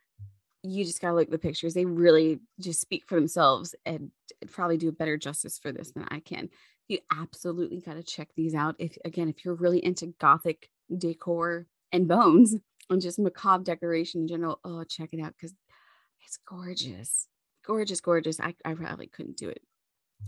you 0.71 0.85
just 0.85 1.01
gotta 1.01 1.15
look 1.15 1.29
at 1.29 1.31
the 1.31 1.39
pictures. 1.39 1.75
They 1.75 1.85
really 1.85 2.41
just 2.61 2.81
speak 2.81 3.05
for 3.07 3.15
themselves 3.15 3.75
and 3.85 4.11
probably 4.51 4.77
do 4.77 4.89
a 4.89 4.93
better 4.93 5.17
justice 5.17 5.59
for 5.59 5.73
this 5.73 5.93
than 5.93 6.07
I 6.11 6.21
can. 6.21 6.49
You 6.89 6.99
absolutely 7.13 7.81
gotta 7.81 8.03
check 8.03 8.29
these 8.37 8.55
out. 8.55 8.77
If 8.79 8.97
again, 9.05 9.29
if 9.29 9.45
you're 9.45 9.55
really 9.55 9.85
into 9.85 10.15
gothic 10.21 10.69
decor 10.97 11.67
and 11.93 12.09
bones 12.09 12.55
and 12.91 13.01
just 13.01 13.19
macabre 13.19 13.65
decoration 13.65 14.23
in 14.23 14.29
general, 14.29 14.61
oh 14.65 14.85
check 14.85 15.11
it 15.13 15.21
out 15.21 15.35
because 15.37 15.55
it's 16.25 16.39
gorgeous. 16.47 17.29
Gorgeous, 17.65 18.01
gorgeous. 18.01 18.41
I, 18.41 18.55
I 18.65 18.75
probably 18.75 19.09
couldn't 19.09 19.37
do 19.37 19.49
it 19.49 19.61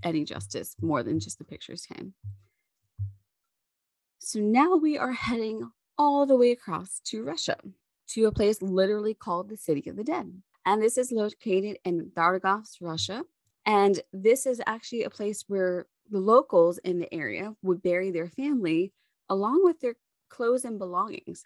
any 0.02 0.24
justice 0.24 0.76
more 0.80 1.02
than 1.02 1.20
just 1.20 1.38
the 1.38 1.44
pictures 1.44 1.86
can. 1.86 2.14
So 4.18 4.40
now 4.40 4.76
we 4.76 4.98
are 4.98 5.12
heading 5.12 5.70
all 5.96 6.26
the 6.26 6.36
way 6.36 6.50
across 6.52 7.00
to 7.06 7.24
Russia 7.24 7.56
to 8.08 8.26
a 8.26 8.32
place 8.32 8.62
literally 8.62 9.14
called 9.14 9.48
the 9.48 9.56
City 9.56 9.88
of 9.88 9.96
the 9.96 10.04
Dead. 10.04 10.32
And 10.64 10.82
this 10.82 10.98
is 10.98 11.12
located 11.12 11.78
in 11.84 12.10
Dargovsk, 12.16 12.76
Russia. 12.80 13.24
And 13.66 14.00
this 14.12 14.46
is 14.46 14.60
actually 14.66 15.04
a 15.04 15.10
place 15.10 15.44
where 15.48 15.86
the 16.10 16.20
locals 16.20 16.78
in 16.78 16.98
the 16.98 17.12
area 17.12 17.54
would 17.62 17.82
bury 17.82 18.10
their 18.10 18.28
family 18.28 18.92
along 19.28 19.62
with 19.64 19.80
their 19.80 19.94
clothes 20.30 20.64
and 20.64 20.78
belongings. 20.78 21.44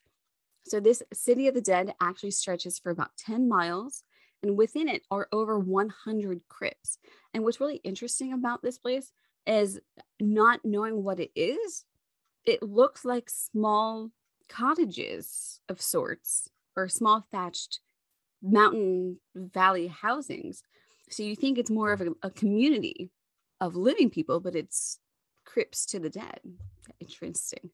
So, 0.64 0.78
this 0.78 1.02
City 1.12 1.48
of 1.48 1.54
the 1.54 1.60
Dead 1.60 1.94
actually 2.00 2.30
stretches 2.30 2.78
for 2.78 2.90
about 2.90 3.16
10 3.18 3.48
miles 3.48 4.04
and 4.42 4.56
within 4.56 4.88
it 4.88 5.02
are 5.10 5.28
over 5.32 5.58
100 5.58 6.40
crypts. 6.48 6.98
And 7.34 7.44
what's 7.44 7.60
really 7.60 7.80
interesting 7.84 8.32
about 8.32 8.62
this 8.62 8.78
place 8.78 9.12
is 9.46 9.80
not 10.20 10.60
knowing 10.64 11.02
what 11.02 11.20
it 11.20 11.30
is, 11.34 11.84
it 12.44 12.62
looks 12.62 13.04
like 13.04 13.30
small 13.30 14.10
cottages 14.52 15.60
of 15.68 15.80
sorts 15.80 16.50
or 16.76 16.88
small 16.88 17.24
thatched 17.30 17.80
mountain 18.42 19.18
valley 19.34 19.86
housings. 19.86 20.62
So 21.10 21.22
you 21.22 21.36
think 21.36 21.58
it's 21.58 21.70
more 21.70 21.92
of 21.92 22.00
a, 22.00 22.08
a 22.22 22.30
community 22.30 23.10
of 23.60 23.76
living 23.76 24.10
people, 24.10 24.40
but 24.40 24.54
it's 24.54 24.98
crypts 25.44 25.86
to 25.86 26.00
the 26.00 26.10
dead. 26.10 26.40
Interesting. 27.00 27.70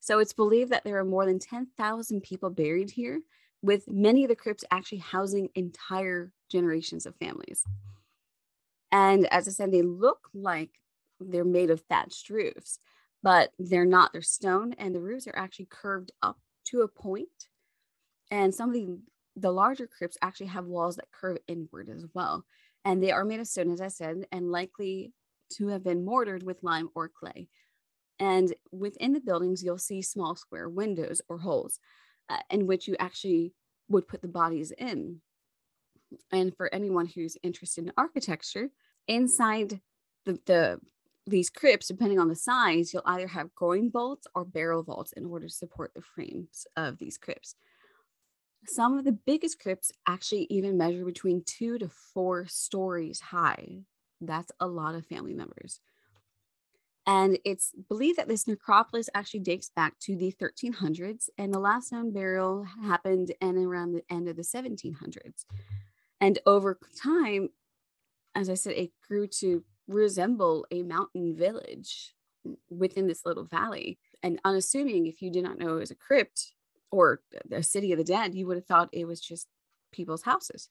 So 0.00 0.18
it's 0.18 0.32
believed 0.32 0.70
that 0.70 0.84
there 0.84 0.98
are 0.98 1.04
more 1.04 1.26
than 1.26 1.38
10,000 1.38 2.22
people 2.22 2.50
buried 2.50 2.90
here 2.90 3.20
with 3.62 3.88
many 3.88 4.24
of 4.24 4.28
the 4.28 4.36
crypts 4.36 4.64
actually 4.70 4.98
housing 4.98 5.48
entire 5.54 6.32
generations 6.50 7.06
of 7.06 7.16
families. 7.16 7.64
And 8.92 9.26
as 9.26 9.48
I 9.48 9.50
said, 9.50 9.72
they 9.72 9.82
look 9.82 10.28
like 10.32 10.70
they're 11.20 11.44
made 11.44 11.70
of 11.70 11.80
thatched 11.82 12.30
roofs, 12.30 12.78
but 13.26 13.50
they're 13.58 13.84
not. 13.84 14.12
They're 14.12 14.22
stone, 14.22 14.72
and 14.78 14.94
the 14.94 15.00
roofs 15.00 15.26
are 15.26 15.36
actually 15.36 15.66
curved 15.68 16.12
up 16.22 16.38
to 16.66 16.82
a 16.82 16.88
point. 16.88 17.48
And 18.30 18.54
some 18.54 18.68
of 18.68 18.74
the, 18.74 19.00
the 19.34 19.50
larger 19.50 19.88
crypts 19.88 20.16
actually 20.22 20.46
have 20.46 20.66
walls 20.66 20.94
that 20.94 21.10
curve 21.10 21.38
inward 21.48 21.88
as 21.88 22.06
well. 22.14 22.44
And 22.84 23.02
they 23.02 23.10
are 23.10 23.24
made 23.24 23.40
of 23.40 23.48
stone, 23.48 23.72
as 23.72 23.80
I 23.80 23.88
said, 23.88 24.28
and 24.30 24.52
likely 24.52 25.12
to 25.54 25.66
have 25.66 25.82
been 25.82 26.04
mortared 26.04 26.44
with 26.44 26.62
lime 26.62 26.88
or 26.94 27.08
clay. 27.08 27.48
And 28.20 28.54
within 28.70 29.12
the 29.12 29.18
buildings, 29.18 29.60
you'll 29.60 29.78
see 29.78 30.02
small 30.02 30.36
square 30.36 30.68
windows 30.68 31.20
or 31.28 31.38
holes 31.38 31.80
uh, 32.28 32.38
in 32.48 32.68
which 32.68 32.86
you 32.86 32.94
actually 33.00 33.54
would 33.88 34.06
put 34.06 34.22
the 34.22 34.28
bodies 34.28 34.70
in. 34.70 35.20
And 36.30 36.56
for 36.56 36.72
anyone 36.72 37.06
who's 37.06 37.36
interested 37.42 37.86
in 37.86 37.92
architecture, 37.96 38.70
inside 39.08 39.80
the, 40.26 40.38
the 40.46 40.80
these 41.26 41.50
crypts, 41.50 41.88
depending 41.88 42.18
on 42.18 42.28
the 42.28 42.36
size, 42.36 42.92
you'll 42.92 43.02
either 43.04 43.26
have 43.26 43.54
groin 43.54 43.90
vaults 43.90 44.26
or 44.34 44.44
barrel 44.44 44.82
vaults 44.82 45.12
in 45.12 45.26
order 45.26 45.46
to 45.48 45.52
support 45.52 45.92
the 45.94 46.02
frames 46.02 46.66
of 46.76 46.98
these 46.98 47.18
crypts. 47.18 47.56
Some 48.66 48.96
of 48.96 49.04
the 49.04 49.12
biggest 49.12 49.60
crypts 49.60 49.92
actually 50.06 50.46
even 50.50 50.76
measure 50.76 51.04
between 51.04 51.42
two 51.44 51.78
to 51.78 51.88
four 51.88 52.46
stories 52.46 53.20
high. 53.20 53.80
That's 54.20 54.52
a 54.60 54.66
lot 54.66 54.94
of 54.94 55.06
family 55.06 55.34
members. 55.34 55.80
And 57.08 57.38
it's 57.44 57.72
believed 57.88 58.18
that 58.18 58.26
this 58.26 58.48
necropolis 58.48 59.08
actually 59.14 59.40
dates 59.40 59.70
back 59.70 59.96
to 60.00 60.16
the 60.16 60.32
1300s, 60.40 61.28
and 61.38 61.54
the 61.54 61.60
last 61.60 61.92
known 61.92 62.12
burial 62.12 62.66
happened 62.82 63.32
in 63.40 63.58
around 63.58 63.92
the 63.92 64.02
end 64.10 64.28
of 64.28 64.36
the 64.36 64.42
1700s. 64.42 65.44
And 66.20 66.38
over 66.46 66.78
time, 67.00 67.50
as 68.34 68.50
I 68.50 68.54
said, 68.54 68.72
it 68.72 68.90
grew 69.06 69.28
to 69.38 69.62
resemble 69.88 70.66
a 70.70 70.82
mountain 70.82 71.34
village 71.36 72.14
within 72.70 73.06
this 73.06 73.24
little 73.24 73.44
valley. 73.44 73.98
And 74.22 74.40
unassuming, 74.44 75.06
if 75.06 75.22
you 75.22 75.30
did 75.30 75.44
not 75.44 75.58
know 75.58 75.76
it 75.76 75.80
was 75.80 75.90
a 75.90 75.96
crypt 75.96 76.52
or 76.90 77.20
a 77.52 77.62
city 77.62 77.92
of 77.92 77.98
the 77.98 78.04
dead, 78.04 78.34
you 78.34 78.46
would 78.46 78.56
have 78.56 78.66
thought 78.66 78.88
it 78.92 79.06
was 79.06 79.20
just 79.20 79.48
people's 79.92 80.22
houses. 80.22 80.68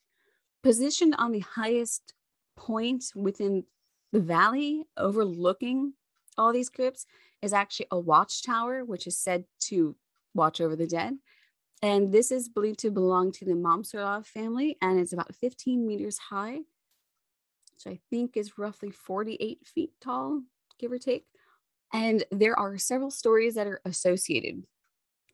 Positioned 0.62 1.14
on 1.18 1.32
the 1.32 1.40
highest 1.40 2.14
point 2.56 3.04
within 3.14 3.64
the 4.12 4.20
valley, 4.20 4.84
overlooking 4.96 5.92
all 6.38 6.52
these 6.52 6.70
crypts 6.70 7.06
is 7.42 7.52
actually 7.52 7.86
a 7.90 7.98
watchtower, 7.98 8.84
which 8.84 9.06
is 9.06 9.18
said 9.18 9.44
to 9.60 9.96
watch 10.34 10.60
over 10.60 10.76
the 10.76 10.86
dead. 10.86 11.14
And 11.82 12.12
this 12.12 12.30
is 12.30 12.48
believed 12.48 12.78
to 12.80 12.90
belong 12.90 13.32
to 13.32 13.44
the 13.44 13.52
Momserov 13.52 14.26
family, 14.26 14.78
and 14.80 14.98
it's 14.98 15.12
about 15.12 15.34
15 15.34 15.86
meters 15.86 16.18
high, 16.18 16.60
which 17.76 17.92
I 17.92 18.00
think 18.10 18.36
is 18.36 18.58
roughly 18.58 18.90
48 18.90 19.66
feet 19.66 19.90
tall, 20.00 20.42
give 20.78 20.92
or 20.92 20.98
take. 20.98 21.26
And 21.92 22.24
there 22.30 22.58
are 22.58 22.78
several 22.78 23.10
stories 23.10 23.54
that 23.54 23.66
are 23.66 23.80
associated 23.84 24.64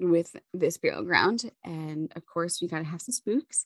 with 0.00 0.34
this 0.52 0.78
burial 0.78 1.02
ground. 1.02 1.50
And 1.64 2.12
of 2.16 2.26
course, 2.26 2.60
you 2.60 2.68
got 2.68 2.78
to 2.78 2.84
have 2.84 3.00
some 3.02 3.12
spooks. 3.12 3.64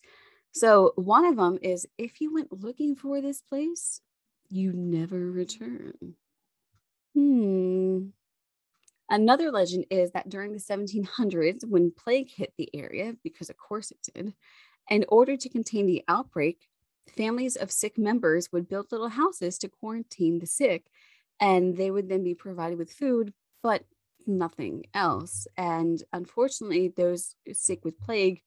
So, 0.52 0.92
one 0.96 1.26
of 1.26 1.36
them 1.36 1.58
is 1.60 1.86
if 1.98 2.20
you 2.20 2.32
went 2.32 2.52
looking 2.52 2.96
for 2.96 3.20
this 3.20 3.42
place, 3.42 4.00
you 4.48 4.72
never 4.72 5.30
return. 5.30 6.14
Hmm. 7.14 8.08
Another 9.08 9.50
legend 9.50 9.86
is 9.90 10.10
that 10.12 10.28
during 10.28 10.52
the 10.52 10.58
1700s, 10.58 11.64
when 11.66 11.92
plague 11.92 12.30
hit 12.30 12.52
the 12.56 12.68
area, 12.74 13.14
because 13.22 13.50
of 13.50 13.56
course 13.56 13.90
it 13.90 13.98
did, 14.14 14.34
in 14.90 15.04
order 15.08 15.36
to 15.36 15.48
contain 15.48 15.86
the 15.86 16.02
outbreak, 16.08 16.68
families 17.10 17.56
of 17.56 17.70
sick 17.70 17.98
members 17.98 18.52
would 18.52 18.68
build 18.68 18.90
little 18.90 19.08
houses 19.08 19.58
to 19.58 19.68
quarantine 19.68 20.38
the 20.38 20.46
sick, 20.46 20.86
and 21.40 21.76
they 21.76 21.90
would 21.90 22.08
then 22.08 22.22
be 22.22 22.34
provided 22.34 22.78
with 22.78 22.92
food, 22.92 23.32
but 23.62 23.84
nothing 24.26 24.84
else. 24.94 25.46
And 25.56 26.02
unfortunately, 26.12 26.88
those 26.88 27.34
sick 27.52 27.84
with 27.84 28.00
plague 28.00 28.42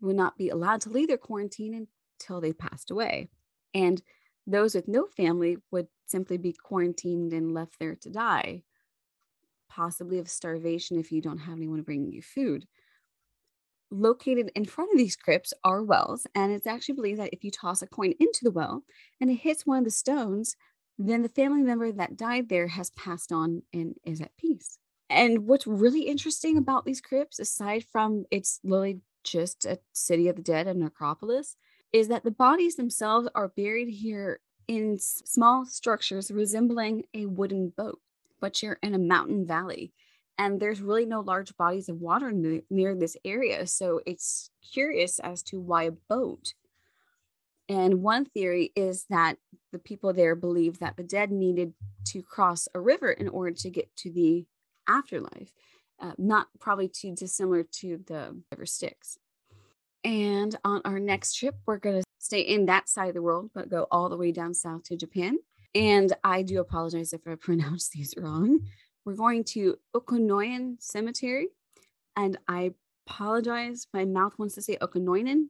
would 0.00 0.16
not 0.16 0.36
be 0.36 0.50
allowed 0.50 0.82
to 0.82 0.90
leave 0.90 1.08
their 1.08 1.16
quarantine 1.16 1.88
until 2.20 2.40
they 2.40 2.52
passed 2.52 2.90
away. 2.90 3.28
And 3.74 4.02
those 4.46 4.74
with 4.74 4.88
no 4.88 5.06
family 5.06 5.58
would 5.70 5.88
simply 6.06 6.36
be 6.36 6.52
quarantined 6.52 7.32
and 7.32 7.54
left 7.54 7.78
there 7.78 7.96
to 7.96 8.10
die 8.10 8.62
possibly 9.76 10.18
of 10.18 10.28
starvation 10.28 10.98
if 10.98 11.12
you 11.12 11.20
don't 11.20 11.38
have 11.38 11.58
anyone 11.58 11.82
bringing 11.82 12.10
you 12.10 12.22
food. 12.22 12.66
Located 13.90 14.50
in 14.56 14.64
front 14.64 14.90
of 14.92 14.98
these 14.98 15.14
crypts 15.16 15.54
are 15.62 15.82
wells, 15.82 16.26
and 16.34 16.52
it's 16.52 16.66
actually 16.66 16.96
believed 16.96 17.20
that 17.20 17.32
if 17.32 17.44
you 17.44 17.50
toss 17.52 17.82
a 17.82 17.86
coin 17.86 18.14
into 18.18 18.40
the 18.42 18.50
well 18.50 18.82
and 19.20 19.30
it 19.30 19.36
hits 19.36 19.64
one 19.64 19.78
of 19.78 19.84
the 19.84 19.90
stones, 19.90 20.56
then 20.98 21.22
the 21.22 21.28
family 21.28 21.62
member 21.62 21.92
that 21.92 22.16
died 22.16 22.48
there 22.48 22.68
has 22.68 22.90
passed 22.90 23.30
on 23.30 23.62
and 23.72 23.94
is 24.04 24.20
at 24.20 24.36
peace. 24.36 24.78
And 25.08 25.46
what's 25.46 25.66
really 25.68 26.02
interesting 26.02 26.56
about 26.56 26.84
these 26.84 27.00
crypts, 27.00 27.38
aside 27.38 27.84
from 27.84 28.24
it's 28.32 28.58
literally 28.64 29.02
just 29.22 29.64
a 29.64 29.78
city 29.92 30.28
of 30.28 30.36
the 30.36 30.42
dead, 30.42 30.66
a 30.66 30.74
necropolis, 30.74 31.56
is 31.92 32.08
that 32.08 32.24
the 32.24 32.30
bodies 32.32 32.74
themselves 32.74 33.28
are 33.36 33.48
buried 33.48 33.88
here 33.88 34.40
in 34.66 34.98
small 34.98 35.64
structures 35.64 36.30
resembling 36.30 37.04
a 37.14 37.26
wooden 37.26 37.68
boat 37.70 38.00
but 38.40 38.62
you're 38.62 38.78
in 38.82 38.94
a 38.94 38.98
mountain 38.98 39.46
valley 39.46 39.92
and 40.38 40.60
there's 40.60 40.80
really 40.80 41.06
no 41.06 41.20
large 41.20 41.56
bodies 41.56 41.88
of 41.88 42.00
water 42.00 42.32
near 42.70 42.94
this 42.94 43.16
area. 43.24 43.66
So 43.66 44.00
it's 44.06 44.50
curious 44.72 45.18
as 45.18 45.42
to 45.44 45.60
why 45.60 45.84
a 45.84 45.92
boat. 45.92 46.54
And 47.68 48.02
one 48.02 48.26
theory 48.26 48.72
is 48.76 49.06
that 49.10 49.38
the 49.72 49.78
people 49.78 50.12
there 50.12 50.34
believe 50.34 50.78
that 50.78 50.96
the 50.96 51.02
dead 51.02 51.32
needed 51.32 51.72
to 52.08 52.22
cross 52.22 52.68
a 52.74 52.80
river 52.80 53.10
in 53.10 53.28
order 53.28 53.50
to 53.50 53.70
get 53.70 53.94
to 53.96 54.12
the 54.12 54.46
afterlife, 54.86 55.52
uh, 56.00 56.12
not 56.18 56.48
probably 56.60 56.88
too 56.88 57.14
dissimilar 57.14 57.64
to 57.80 57.98
the 58.06 58.40
river 58.52 58.66
Styx. 58.66 59.18
And 60.04 60.54
on 60.64 60.82
our 60.84 61.00
next 61.00 61.34
trip, 61.34 61.56
we're 61.66 61.78
going 61.78 62.02
to 62.02 62.04
stay 62.18 62.40
in 62.40 62.66
that 62.66 62.88
side 62.88 63.08
of 63.08 63.14
the 63.14 63.22
world, 63.22 63.50
but 63.54 63.68
go 63.68 63.88
all 63.90 64.08
the 64.08 64.16
way 64.16 64.30
down 64.30 64.54
south 64.54 64.84
to 64.84 64.96
Japan. 64.96 65.38
And 65.74 66.12
I 66.22 66.42
do 66.42 66.60
apologize 66.60 67.12
if 67.12 67.22
I 67.26 67.34
pronounce 67.40 67.88
these 67.88 68.14
wrong. 68.16 68.60
We're 69.06 69.14
going 69.14 69.44
to 69.44 69.78
Okunoin 69.94 70.82
Cemetery. 70.82 71.46
And 72.16 72.36
I 72.48 72.72
apologize. 73.06 73.86
My 73.94 74.04
mouth 74.04 74.36
wants 74.36 74.56
to 74.56 74.62
say 74.62 74.76
Okonoinen, 74.82 75.44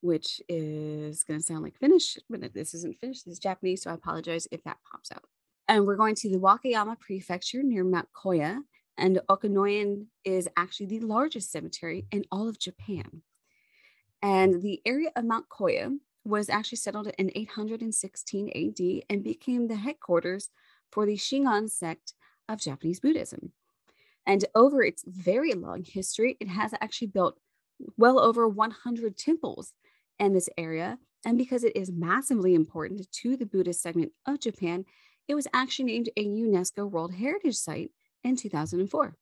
which 0.00 0.40
is 0.48 1.24
going 1.24 1.40
to 1.40 1.44
sound 1.44 1.64
like 1.64 1.76
Finnish, 1.76 2.16
but 2.30 2.54
this 2.54 2.72
isn't 2.72 3.00
Finnish. 3.00 3.22
This 3.22 3.32
is 3.32 3.38
Japanese. 3.40 3.82
So 3.82 3.90
I 3.90 3.94
apologize 3.94 4.46
if 4.52 4.62
that 4.62 4.76
pops 4.90 5.10
out. 5.10 5.24
And 5.66 5.86
we're 5.86 5.96
going 5.96 6.14
to 6.14 6.30
the 6.30 6.38
Wakayama 6.38 7.00
Prefecture 7.00 7.64
near 7.64 7.82
Mount 7.82 8.08
Koya. 8.14 8.60
And 8.96 9.18
Okunoin 9.28 10.06
is 10.24 10.48
actually 10.56 10.86
the 10.86 11.00
largest 11.00 11.50
cemetery 11.50 12.06
in 12.12 12.24
all 12.30 12.48
of 12.48 12.60
Japan. 12.60 13.22
And 14.22 14.62
the 14.62 14.80
area 14.86 15.10
of 15.16 15.24
Mount 15.24 15.48
Koya 15.48 15.96
was 16.24 16.48
actually 16.48 16.78
settled 16.78 17.08
in 17.18 17.32
816 17.34 18.50
AD 18.54 19.02
and 19.10 19.24
became 19.24 19.66
the 19.66 19.74
headquarters 19.74 20.50
for 20.92 21.06
the 21.06 21.16
Shingon 21.16 21.68
sect 21.68 22.12
of 22.48 22.60
Japanese 22.60 23.00
Buddhism. 23.00 23.52
And 24.26 24.44
over 24.54 24.82
its 24.82 25.04
very 25.06 25.52
long 25.52 25.84
history, 25.84 26.36
it 26.40 26.48
has 26.48 26.72
actually 26.80 27.08
built 27.08 27.38
well 27.96 28.18
over 28.18 28.48
100 28.48 29.16
temples 29.16 29.72
in 30.18 30.32
this 30.32 30.48
area. 30.56 30.98
And 31.26 31.36
because 31.38 31.64
it 31.64 31.76
is 31.76 31.90
massively 31.90 32.54
important 32.54 33.10
to 33.10 33.36
the 33.36 33.46
Buddhist 33.46 33.82
segment 33.82 34.12
of 34.26 34.40
Japan, 34.40 34.84
it 35.28 35.34
was 35.34 35.48
actually 35.52 35.86
named 35.86 36.10
a 36.16 36.26
UNESCO 36.26 36.90
World 36.90 37.14
Heritage 37.14 37.56
Site 37.56 37.90
in 38.22 38.36
2004. 38.36 39.16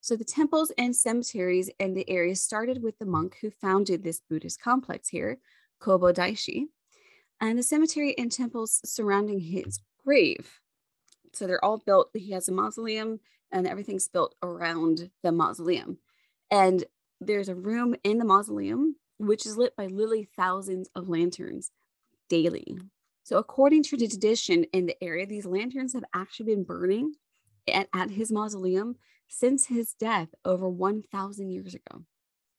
So 0.00 0.16
the 0.16 0.24
temples 0.24 0.72
and 0.78 0.94
cemeteries 0.94 1.70
in 1.78 1.94
the 1.94 2.08
area 2.08 2.34
started 2.36 2.82
with 2.82 2.98
the 2.98 3.06
monk 3.06 3.36
who 3.40 3.50
founded 3.50 4.02
this 4.02 4.22
Buddhist 4.28 4.60
complex 4.60 5.08
here, 5.08 5.38
Kobo 5.80 6.12
Daishi, 6.12 6.66
and 7.40 7.58
the 7.58 7.62
cemetery 7.62 8.16
and 8.16 8.30
temples 8.30 8.80
surrounding 8.84 9.40
his 9.40 9.80
grave. 10.04 10.60
So 11.38 11.46
they're 11.46 11.64
all 11.64 11.78
built, 11.78 12.10
he 12.14 12.32
has 12.32 12.48
a 12.48 12.52
mausoleum 12.52 13.20
and 13.52 13.66
everything's 13.66 14.08
built 14.08 14.34
around 14.42 15.10
the 15.22 15.32
mausoleum. 15.32 15.98
And 16.50 16.84
there's 17.20 17.48
a 17.48 17.54
room 17.54 17.94
in 18.02 18.18
the 18.18 18.24
mausoleum 18.24 18.96
which 19.18 19.46
is 19.46 19.56
lit 19.56 19.76
by 19.76 19.86
literally 19.86 20.28
thousands 20.36 20.88
of 20.94 21.08
lanterns 21.08 21.70
daily. 22.28 22.78
So, 23.22 23.38
according 23.38 23.82
to 23.84 23.96
the 23.96 24.08
tradition 24.08 24.64
in 24.72 24.86
the 24.86 25.02
area, 25.02 25.26
these 25.26 25.44
lanterns 25.44 25.92
have 25.92 26.04
actually 26.14 26.54
been 26.54 26.64
burning 26.64 27.14
at, 27.72 27.88
at 27.94 28.10
his 28.10 28.32
mausoleum 28.32 28.96
since 29.28 29.66
his 29.66 29.92
death 29.94 30.28
over 30.44 30.68
1,000 30.68 31.50
years 31.50 31.74
ago. 31.74 32.04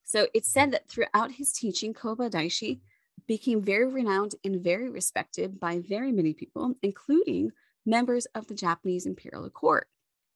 So, 0.03 0.27
it's 0.33 0.51
said 0.51 0.71
that 0.71 0.87
throughout 0.87 1.31
his 1.31 1.53
teaching, 1.53 1.93
Kobo 1.93 2.29
Daishi 2.29 2.81
became 3.27 3.61
very 3.61 3.87
renowned 3.87 4.35
and 4.43 4.61
very 4.61 4.89
respected 4.89 5.59
by 5.59 5.79
very 5.79 6.11
many 6.11 6.33
people, 6.33 6.75
including 6.83 7.51
members 7.85 8.25
of 8.35 8.47
the 8.47 8.55
Japanese 8.55 9.05
imperial 9.05 9.49
court. 9.49 9.87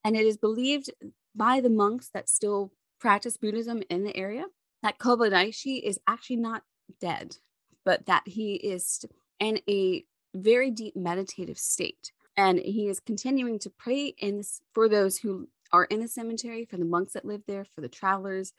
And 0.03 0.15
it 0.15 0.25
is 0.25 0.37
believed 0.37 0.91
by 1.35 1.61
the 1.61 1.69
monks 1.69 2.09
that 2.13 2.29
still 2.29 2.71
practice 2.99 3.37
Buddhism 3.37 3.83
in 3.89 4.03
the 4.03 4.15
area 4.15 4.45
that 4.81 4.97
Kobodaishi 4.97 5.81
is 5.81 5.99
actually 6.07 6.37
not 6.37 6.63
dead, 6.99 7.37
but 7.85 8.05
that 8.05 8.23
he 8.25 8.55
is 8.55 9.05
in 9.39 9.59
a 9.69 10.03
very 10.35 10.71
deep 10.71 10.95
meditative 10.95 11.57
state. 11.57 12.11
And 12.35 12.59
he 12.59 12.87
is 12.87 12.99
continuing 12.99 13.59
to 13.59 13.69
pray 13.69 14.13
in 14.17 14.37
this, 14.37 14.61
for 14.73 14.89
those 14.89 15.17
who 15.17 15.47
are 15.71 15.85
in 15.85 15.99
the 15.99 16.07
cemetery, 16.07 16.65
for 16.65 16.77
the 16.77 16.85
monks 16.85 17.13
that 17.13 17.25
live 17.25 17.43
there, 17.47 17.65
for 17.75 17.81
the 17.81 17.89
travelers, 17.89 18.53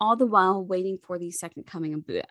all 0.00 0.16
the 0.16 0.26
while 0.26 0.64
waiting 0.64 0.98
for 1.02 1.18
the 1.18 1.30
second 1.30 1.66
coming 1.66 1.94
of 1.94 2.06
Buddha. 2.06 2.26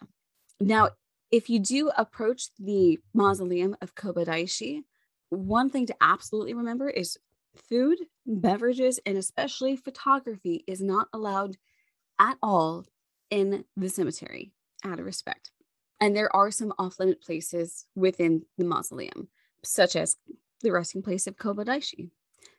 Now, 0.60 0.90
if 1.32 1.50
you 1.50 1.60
do 1.60 1.92
approach 1.98 2.50
the 2.60 3.00
mausoleum 3.14 3.76
of 3.82 3.96
Kobodaishi, 3.96 4.84
one 5.32 5.70
thing 5.70 5.86
to 5.88 5.96
absolutely 6.02 6.54
remember 6.54 6.89
is 6.89 7.17
food, 7.56 7.98
beverages, 8.26 9.00
and 9.06 9.17
especially 9.17 9.76
photography 9.76 10.63
is 10.67 10.82
not 10.82 11.08
allowed 11.12 11.58
at 12.20 12.38
all 12.41 12.86
in 13.30 13.65
the 13.76 13.89
cemetery 13.89 14.52
out 14.84 15.00
of 15.00 15.06
respect. 15.06 15.52
And 16.00 16.15
there 16.15 16.34
are 16.36 16.52
some 16.52 16.74
off 16.78 17.00
limit 17.00 17.22
places 17.22 17.86
within 17.96 18.44
the 18.58 18.65
mausoleum, 18.65 19.30
such 19.63 19.96
as 19.96 20.17
the 20.62 20.72
resting 20.72 21.02
place 21.02 21.28
of 21.28 21.38
Kobodaishi. 21.38 22.10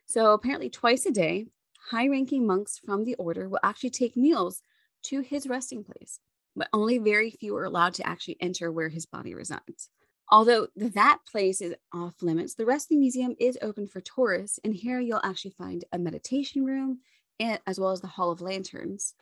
So 0.05 0.33
apparently, 0.33 0.69
twice 0.69 1.05
a 1.05 1.11
day, 1.11 1.47
high 1.91 2.07
ranking 2.07 2.45
monks 2.45 2.77
from 2.77 3.05
the 3.05 3.15
order 3.15 3.47
will 3.47 3.59
actually 3.63 3.91
take 3.91 4.17
meals 4.17 4.61
to 5.03 5.21
his 5.21 5.47
resting 5.47 5.83
place 5.83 6.19
but 6.55 6.69
only 6.73 6.97
very 6.97 7.31
few 7.31 7.55
are 7.55 7.65
allowed 7.65 7.93
to 7.95 8.07
actually 8.07 8.37
enter 8.39 8.71
where 8.71 8.89
his 8.89 9.05
body 9.05 9.33
resides. 9.33 9.89
Although 10.29 10.67
that 10.75 11.19
place 11.29 11.61
is 11.61 11.75
off 11.93 12.21
limits, 12.21 12.55
the 12.55 12.65
rest 12.65 12.85
of 12.85 12.89
the 12.89 12.97
museum 12.97 13.35
is 13.39 13.57
open 13.61 13.87
for 13.87 14.01
tourists, 14.01 14.59
and 14.63 14.73
here 14.73 14.99
you'll 14.99 15.21
actually 15.23 15.51
find 15.51 15.85
a 15.91 15.99
meditation 15.99 16.65
room 16.65 16.99
and, 17.39 17.59
as 17.67 17.79
well 17.79 17.91
as 17.91 18.01
the 18.01 18.07
Hall 18.07 18.31
of 18.31 18.41
Lanterns. 18.41 19.15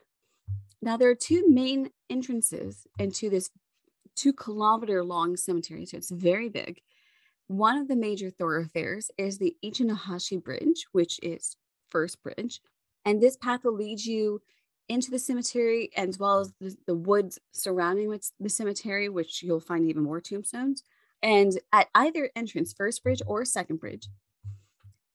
Now, 0.81 0.97
there 0.97 1.09
are 1.09 1.15
two 1.15 1.47
main 1.47 1.91
entrances 2.09 2.87
into 2.97 3.29
this 3.29 3.49
two 4.15 4.33
kilometer 4.33 5.03
long 5.03 5.37
cemetery, 5.37 5.85
so 5.85 5.97
it's 5.97 6.11
very 6.11 6.49
big. 6.49 6.81
One 7.47 7.77
of 7.77 7.87
the 7.87 7.95
major 7.95 8.29
thoroughfares 8.29 9.11
is 9.17 9.37
the 9.37 9.55
Ichinohashi 9.63 10.41
Bridge, 10.41 10.85
which 10.91 11.19
is 11.21 11.55
First 11.89 12.23
Bridge. 12.23 12.61
And 13.03 13.21
this 13.21 13.35
path 13.35 13.63
will 13.63 13.75
lead 13.75 14.05
you 14.05 14.41
into 14.89 15.11
the 15.11 15.19
cemetery 15.19 15.89
as 15.95 16.19
well 16.19 16.39
as 16.39 16.53
the, 16.59 16.75
the 16.87 16.95
woods 16.95 17.39
surrounding 17.51 18.17
the 18.39 18.49
cemetery, 18.49 19.09
which 19.09 19.41
you'll 19.43 19.59
find 19.59 19.87
even 19.87 20.03
more 20.03 20.21
tombstones. 20.21 20.83
And 21.23 21.59
at 21.71 21.87
either 21.93 22.31
entrance, 22.35 22.73
first 22.73 23.03
bridge 23.03 23.21
or 23.25 23.45
second 23.45 23.79
bridge, 23.79 24.07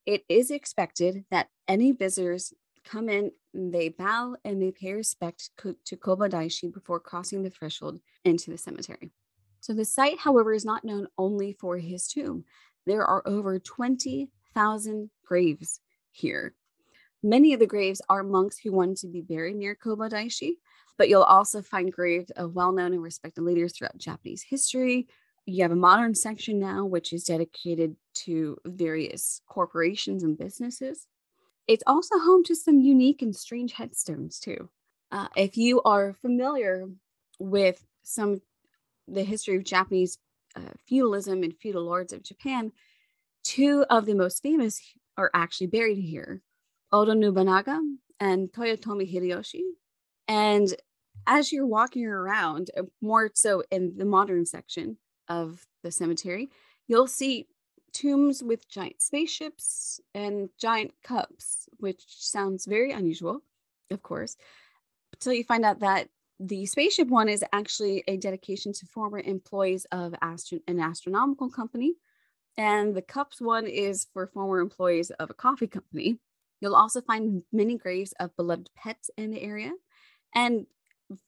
it 0.06 0.24
is 0.28 0.50
expected 0.50 1.24
that 1.30 1.48
any 1.66 1.92
visitors 1.92 2.54
come 2.84 3.08
in, 3.08 3.32
they 3.52 3.88
bow, 3.88 4.36
and 4.44 4.62
they 4.62 4.70
pay 4.70 4.92
respect 4.92 5.50
to 5.84 5.96
Kobo 5.96 6.28
Daishi 6.28 6.72
before 6.72 7.00
crossing 7.00 7.42
the 7.42 7.50
threshold 7.50 8.00
into 8.24 8.50
the 8.50 8.58
cemetery. 8.58 9.10
So 9.60 9.72
the 9.72 9.84
site, 9.84 10.20
however, 10.20 10.52
is 10.52 10.64
not 10.64 10.84
known 10.84 11.08
only 11.18 11.52
for 11.52 11.76
his 11.76 12.06
tomb. 12.06 12.44
There 12.86 13.04
are 13.04 13.26
over 13.26 13.58
20,000 13.58 15.10
graves 15.24 15.80
here. 16.12 16.54
Many 17.26 17.52
of 17.54 17.58
the 17.58 17.66
graves 17.66 18.00
are 18.08 18.22
monks 18.22 18.56
who 18.56 18.70
wanted 18.70 18.98
to 18.98 19.08
be 19.08 19.20
buried 19.20 19.56
near 19.56 19.74
Kobo 19.74 20.08
Daishi, 20.08 20.58
but 20.96 21.08
you'll 21.08 21.24
also 21.24 21.60
find 21.60 21.92
graves 21.92 22.30
of 22.36 22.54
well 22.54 22.70
known 22.70 22.92
and 22.92 23.02
respected 23.02 23.42
leaders 23.42 23.72
throughout 23.72 23.98
Japanese 23.98 24.44
history. 24.44 25.08
You 25.44 25.64
have 25.64 25.72
a 25.72 25.76
modern 25.76 26.14
section 26.14 26.60
now, 26.60 26.86
which 26.86 27.12
is 27.12 27.24
dedicated 27.24 27.96
to 28.26 28.58
various 28.64 29.40
corporations 29.48 30.22
and 30.22 30.38
businesses. 30.38 31.08
It's 31.66 31.82
also 31.84 32.16
home 32.20 32.44
to 32.44 32.54
some 32.54 32.78
unique 32.78 33.22
and 33.22 33.34
strange 33.34 33.72
headstones, 33.72 34.38
too. 34.38 34.70
Uh, 35.10 35.26
if 35.34 35.56
you 35.56 35.82
are 35.82 36.12
familiar 36.12 36.86
with 37.40 37.84
some 38.04 38.40
the 39.08 39.24
history 39.24 39.56
of 39.56 39.64
Japanese 39.64 40.18
uh, 40.54 40.74
feudalism 40.86 41.42
and 41.42 41.56
feudal 41.58 41.86
lords 41.86 42.12
of 42.12 42.22
Japan, 42.22 42.70
two 43.42 43.84
of 43.90 44.06
the 44.06 44.14
most 44.14 44.44
famous 44.44 44.80
are 45.16 45.32
actually 45.34 45.66
buried 45.66 45.98
here 45.98 46.42
Oda 46.92 47.14
Nobunaga 47.14 47.80
and 48.20 48.50
Toyotomi 48.52 49.12
Hideyoshi. 49.12 49.62
And 50.28 50.74
as 51.26 51.52
you're 51.52 51.66
walking 51.66 52.06
around, 52.06 52.70
uh, 52.76 52.82
more 53.00 53.30
so 53.34 53.62
in 53.70 53.96
the 53.96 54.04
modern 54.04 54.46
section 54.46 54.98
of 55.28 55.66
the 55.82 55.90
cemetery, 55.90 56.50
you'll 56.86 57.06
see 57.06 57.48
tombs 57.92 58.42
with 58.42 58.68
giant 58.68 59.00
spaceships 59.00 60.00
and 60.14 60.50
giant 60.60 60.92
cups, 61.02 61.68
which 61.78 62.04
sounds 62.06 62.66
very 62.66 62.92
unusual, 62.92 63.42
of 63.90 64.02
course, 64.02 64.36
until 65.14 65.32
you 65.32 65.44
find 65.44 65.64
out 65.64 65.80
that 65.80 66.08
the 66.38 66.66
spaceship 66.66 67.08
one 67.08 67.28
is 67.28 67.42
actually 67.52 68.04
a 68.06 68.18
dedication 68.18 68.72
to 68.74 68.86
former 68.86 69.18
employees 69.18 69.86
of 69.90 70.14
astro- 70.20 70.60
an 70.68 70.78
astronomical 70.78 71.50
company. 71.50 71.94
And 72.58 72.94
the 72.94 73.02
cups 73.02 73.40
one 73.40 73.66
is 73.66 74.06
for 74.12 74.26
former 74.26 74.60
employees 74.60 75.10
of 75.10 75.30
a 75.30 75.34
coffee 75.34 75.66
company. 75.66 76.18
You'll 76.60 76.74
also 76.74 77.00
find 77.00 77.42
many 77.52 77.76
graves 77.76 78.12
of 78.18 78.36
beloved 78.36 78.70
pets 78.76 79.10
in 79.16 79.30
the 79.30 79.42
area. 79.42 79.72
And 80.34 80.66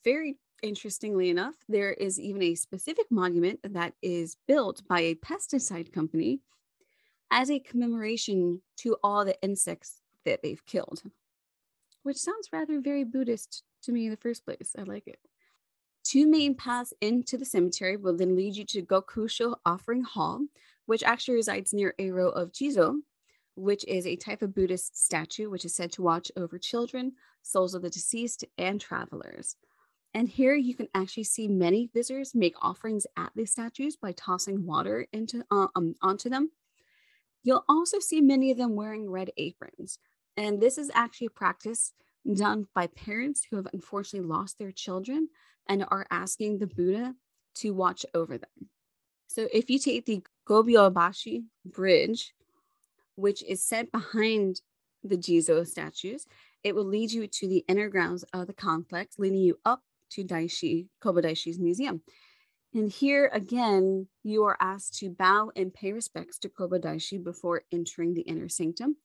very 0.04 0.38
interestingly 0.62 1.30
enough, 1.30 1.54
there 1.68 1.92
is 1.92 2.18
even 2.18 2.42
a 2.42 2.54
specific 2.54 3.06
monument 3.10 3.60
that 3.62 3.94
is 4.02 4.36
built 4.46 4.82
by 4.88 5.00
a 5.00 5.14
pesticide 5.14 5.92
company 5.92 6.40
as 7.30 7.50
a 7.50 7.60
commemoration 7.60 8.62
to 8.78 8.96
all 9.02 9.24
the 9.24 9.40
insects 9.42 10.00
that 10.24 10.40
they've 10.42 10.64
killed, 10.66 11.02
which 12.02 12.16
sounds 12.16 12.48
rather 12.52 12.80
very 12.80 13.04
Buddhist 13.04 13.62
to 13.82 13.92
me 13.92 14.06
in 14.06 14.10
the 14.10 14.16
first 14.16 14.44
place. 14.44 14.74
I 14.78 14.82
like 14.82 15.06
it. 15.06 15.18
Two 16.04 16.26
main 16.26 16.54
paths 16.54 16.94
into 17.02 17.36
the 17.36 17.44
cemetery 17.44 17.96
will 17.96 18.16
then 18.16 18.34
lead 18.34 18.56
you 18.56 18.64
to 18.64 18.82
Gokusho 18.82 19.56
Offering 19.66 20.02
Hall, 20.02 20.40
which 20.86 21.02
actually 21.02 21.34
resides 21.34 21.74
near 21.74 21.94
a 21.98 22.10
row 22.10 22.30
of 22.30 22.50
Jizo, 22.50 23.00
which 23.58 23.84
is 23.86 24.06
a 24.06 24.16
type 24.16 24.42
of 24.42 24.54
Buddhist 24.54 24.96
statue 24.96 25.50
which 25.50 25.64
is 25.64 25.74
said 25.74 25.92
to 25.92 26.02
watch 26.02 26.30
over 26.36 26.58
children, 26.58 27.12
souls 27.42 27.74
of 27.74 27.82
the 27.82 27.90
deceased, 27.90 28.44
and 28.56 28.80
travelers. 28.80 29.56
And 30.14 30.28
here 30.28 30.54
you 30.54 30.74
can 30.74 30.88
actually 30.94 31.24
see 31.24 31.48
many 31.48 31.90
visitors 31.92 32.34
make 32.34 32.54
offerings 32.62 33.06
at 33.16 33.30
these 33.34 33.50
statues 33.50 33.96
by 33.96 34.12
tossing 34.12 34.64
water 34.64 35.06
into 35.12 35.44
uh, 35.50 35.66
um, 35.76 35.94
onto 36.00 36.30
them. 36.30 36.50
You'll 37.42 37.64
also 37.68 37.98
see 37.98 38.20
many 38.20 38.50
of 38.50 38.58
them 38.58 38.74
wearing 38.74 39.10
red 39.10 39.30
aprons. 39.36 39.98
And 40.36 40.60
this 40.60 40.78
is 40.78 40.90
actually 40.94 41.26
a 41.26 41.30
practice 41.30 41.92
done 42.34 42.68
by 42.74 42.86
parents 42.86 43.46
who 43.48 43.56
have 43.56 43.68
unfortunately 43.72 44.28
lost 44.28 44.58
their 44.58 44.72
children 44.72 45.28
and 45.68 45.84
are 45.88 46.06
asking 46.10 46.58
the 46.58 46.66
Buddha 46.66 47.14
to 47.56 47.74
watch 47.74 48.06
over 48.14 48.38
them. 48.38 48.70
So 49.28 49.46
if 49.52 49.68
you 49.68 49.78
take 49.78 50.06
the 50.06 50.22
Gobyobashi 50.48 51.44
Bridge, 51.64 52.32
which 53.18 53.42
is 53.42 53.62
set 53.62 53.90
behind 53.90 54.60
the 55.02 55.16
Jizo 55.16 55.66
statues, 55.66 56.26
it 56.62 56.74
will 56.74 56.84
lead 56.84 57.10
you 57.10 57.26
to 57.26 57.48
the 57.48 57.64
inner 57.68 57.88
grounds 57.88 58.24
of 58.32 58.46
the 58.46 58.52
complex, 58.52 59.18
leading 59.18 59.40
you 59.40 59.58
up 59.64 59.82
to 60.10 60.24
Daishi, 60.24 60.86
Kobo 61.00 61.20
Daishi's 61.20 61.58
museum. 61.58 62.02
And 62.74 62.90
here 62.90 63.30
again, 63.32 64.06
you 64.22 64.44
are 64.44 64.56
asked 64.60 64.98
to 64.98 65.10
bow 65.10 65.50
and 65.56 65.74
pay 65.74 65.92
respects 65.92 66.38
to 66.40 66.48
Kobo 66.48 66.78
Daishi 66.78 67.22
before 67.22 67.62
entering 67.72 68.14
the 68.14 68.22
inner 68.22 68.48
sanctum. 68.48 68.96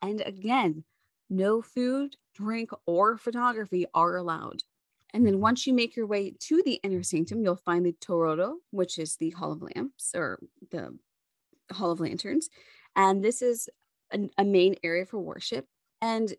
And 0.00 0.20
again, 0.20 0.84
no 1.28 1.60
food, 1.60 2.16
drink, 2.34 2.70
or 2.86 3.18
photography 3.18 3.86
are 3.94 4.16
allowed. 4.16 4.62
And 5.12 5.26
then 5.26 5.40
once 5.40 5.66
you 5.66 5.72
make 5.72 5.96
your 5.96 6.06
way 6.06 6.34
to 6.40 6.62
the 6.64 6.78
inner 6.84 7.02
sanctum, 7.02 7.42
you'll 7.42 7.56
find 7.56 7.84
the 7.84 7.96
Torodo, 8.00 8.56
which 8.70 8.98
is 8.98 9.16
the 9.16 9.30
Hall 9.30 9.52
of 9.52 9.62
Lamps 9.62 10.12
or 10.14 10.38
the 10.70 10.96
Hall 11.72 11.90
of 11.90 12.00
Lanterns. 12.00 12.48
And 12.96 13.22
this 13.22 13.42
is 13.42 13.68
a, 14.12 14.28
a 14.38 14.44
main 14.44 14.76
area 14.82 15.04
for 15.06 15.18
worship. 15.18 15.66
And 16.00 16.34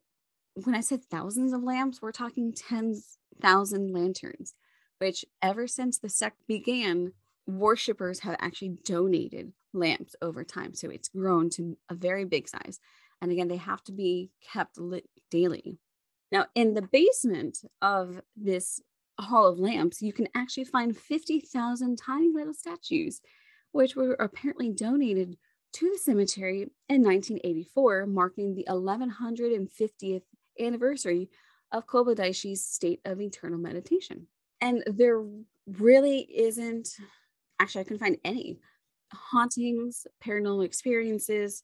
when 0.55 0.75
I 0.75 0.81
said 0.81 1.03
thousands 1.03 1.53
of 1.53 1.63
lamps, 1.63 2.01
we're 2.01 2.11
talking 2.11 2.51
tens 2.51 3.17
thousand 3.39 3.93
lanterns, 3.93 4.55
which 4.97 5.23
ever 5.41 5.67
since 5.67 5.99
the 5.99 6.09
sect 6.09 6.41
began, 6.47 7.13
worshippers 7.45 8.21
have 8.21 8.35
actually 8.39 8.77
donated 8.83 9.53
lamps 9.73 10.15
over 10.21 10.43
time. 10.43 10.73
So 10.73 10.89
it's 10.89 11.09
grown 11.09 11.49
to 11.51 11.77
a 11.89 11.93
very 11.93 12.25
big 12.25 12.47
size. 12.47 12.79
And 13.21 13.31
again, 13.31 13.47
they 13.47 13.57
have 13.57 13.83
to 13.85 13.91
be 13.91 14.31
kept 14.41 14.79
lit 14.79 15.07
daily. 15.29 15.77
Now, 16.31 16.47
in 16.55 16.73
the 16.73 16.81
basement 16.81 17.59
of 17.81 18.21
this 18.35 18.81
Hall 19.19 19.47
of 19.47 19.59
Lamps, 19.59 20.01
you 20.01 20.13
can 20.13 20.27
actually 20.35 20.65
find 20.65 20.95
50,000 20.95 21.95
tiny 21.97 22.31
little 22.33 22.53
statues, 22.53 23.21
which 23.71 23.95
were 23.95 24.13
apparently 24.13 24.69
donated 24.69 25.37
to 25.73 25.91
the 25.91 25.97
cemetery 25.97 26.69
in 26.89 27.03
1984, 27.03 28.05
marking 28.07 28.53
the 28.53 28.65
1150th 28.69 30.23
anniversary 30.59 31.29
of 31.71 31.87
Kobo 31.87 32.13
Daishi's 32.13 32.63
state 32.63 33.01
of 33.05 33.21
eternal 33.21 33.59
meditation. 33.59 34.27
And 34.61 34.83
there 34.87 35.23
really 35.67 36.19
isn't, 36.19 36.89
actually, 37.59 37.81
I 37.81 37.83
couldn't 37.83 37.99
find 37.99 38.17
any 38.23 38.59
hauntings, 39.13 40.07
paranormal 40.23 40.65
experiences, 40.65 41.63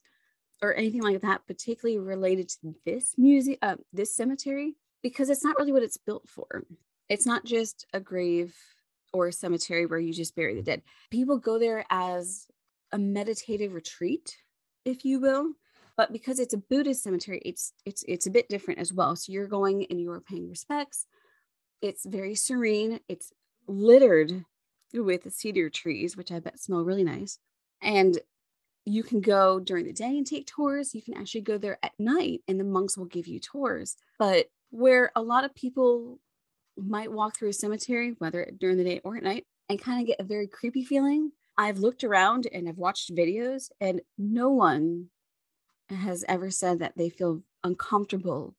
or 0.61 0.73
anything 0.75 1.01
like 1.01 1.21
that, 1.21 1.45
particularly 1.47 1.99
related 1.99 2.49
to 2.49 2.75
this 2.85 3.13
museum, 3.17 3.57
uh, 3.61 3.75
this 3.91 4.15
cemetery, 4.15 4.75
because 5.01 5.29
it's 5.29 5.43
not 5.43 5.57
really 5.57 5.71
what 5.71 5.83
it's 5.83 5.97
built 5.97 6.27
for. 6.27 6.63
It's 7.09 7.25
not 7.25 7.43
just 7.45 7.85
a 7.93 7.99
grave 7.99 8.55
or 9.11 9.27
a 9.27 9.33
cemetery 9.33 9.85
where 9.85 9.99
you 9.99 10.13
just 10.13 10.35
bury 10.35 10.55
the 10.55 10.61
dead. 10.61 10.81
People 11.11 11.37
go 11.37 11.59
there 11.59 11.85
as 11.89 12.47
a 12.93 12.97
meditative 12.97 13.73
retreat, 13.73 14.37
if 14.85 15.03
you 15.03 15.19
will. 15.19 15.53
But 15.97 16.13
because 16.13 16.39
it's 16.39 16.53
a 16.53 16.57
Buddhist 16.57 17.03
cemetery, 17.03 17.41
it's 17.43 17.73
it's 17.85 18.03
it's 18.07 18.25
a 18.25 18.31
bit 18.31 18.49
different 18.49 18.79
as 18.79 18.93
well. 18.93 19.15
So 19.15 19.31
you're 19.31 19.47
going 19.47 19.85
and 19.89 19.99
you 19.99 20.11
are 20.11 20.21
paying 20.21 20.49
respects. 20.49 21.05
It's 21.81 22.05
very 22.05 22.35
serene. 22.35 22.99
It's 23.09 23.33
littered 23.67 24.45
with 24.93 25.31
cedar 25.33 25.69
trees, 25.69 26.15
which 26.15 26.31
I 26.31 26.39
bet 26.39 26.59
smell 26.59 26.83
really 26.83 27.03
nice. 27.03 27.39
And 27.81 28.17
you 28.85 29.03
can 29.03 29.21
go 29.21 29.59
during 29.59 29.85
the 29.85 29.93
day 29.93 30.17
and 30.17 30.25
take 30.25 30.47
tours. 30.47 30.93
You 30.95 31.01
can 31.01 31.15
actually 31.15 31.41
go 31.41 31.57
there 31.57 31.77
at 31.83 31.93
night 31.99 32.41
and 32.47 32.59
the 32.59 32.63
monks 32.63 32.97
will 32.97 33.05
give 33.05 33.27
you 33.27 33.39
tours. 33.39 33.95
But 34.19 34.47
where 34.71 35.11
a 35.15 35.21
lot 35.21 35.45
of 35.45 35.55
people 35.55 36.19
might 36.75 37.11
walk 37.11 37.37
through 37.37 37.49
a 37.49 37.53
cemetery, 37.53 38.15
whether 38.17 38.49
during 38.57 38.77
the 38.77 38.83
day 38.83 39.01
or 39.03 39.17
at 39.17 39.23
night, 39.23 39.45
and 39.69 39.79
kind 39.81 40.01
of 40.01 40.07
get 40.07 40.19
a 40.19 40.23
very 40.23 40.47
creepy 40.47 40.83
feeling, 40.83 41.31
I've 41.57 41.79
looked 41.79 42.03
around 42.03 42.47
and 42.51 42.67
I've 42.67 42.77
watched 42.77 43.15
videos, 43.15 43.69
and 43.79 44.01
no 44.17 44.49
one 44.49 45.09
has 45.89 46.25
ever 46.27 46.49
said 46.49 46.79
that 46.79 46.97
they 46.97 47.09
feel 47.09 47.43
uncomfortable 47.63 48.55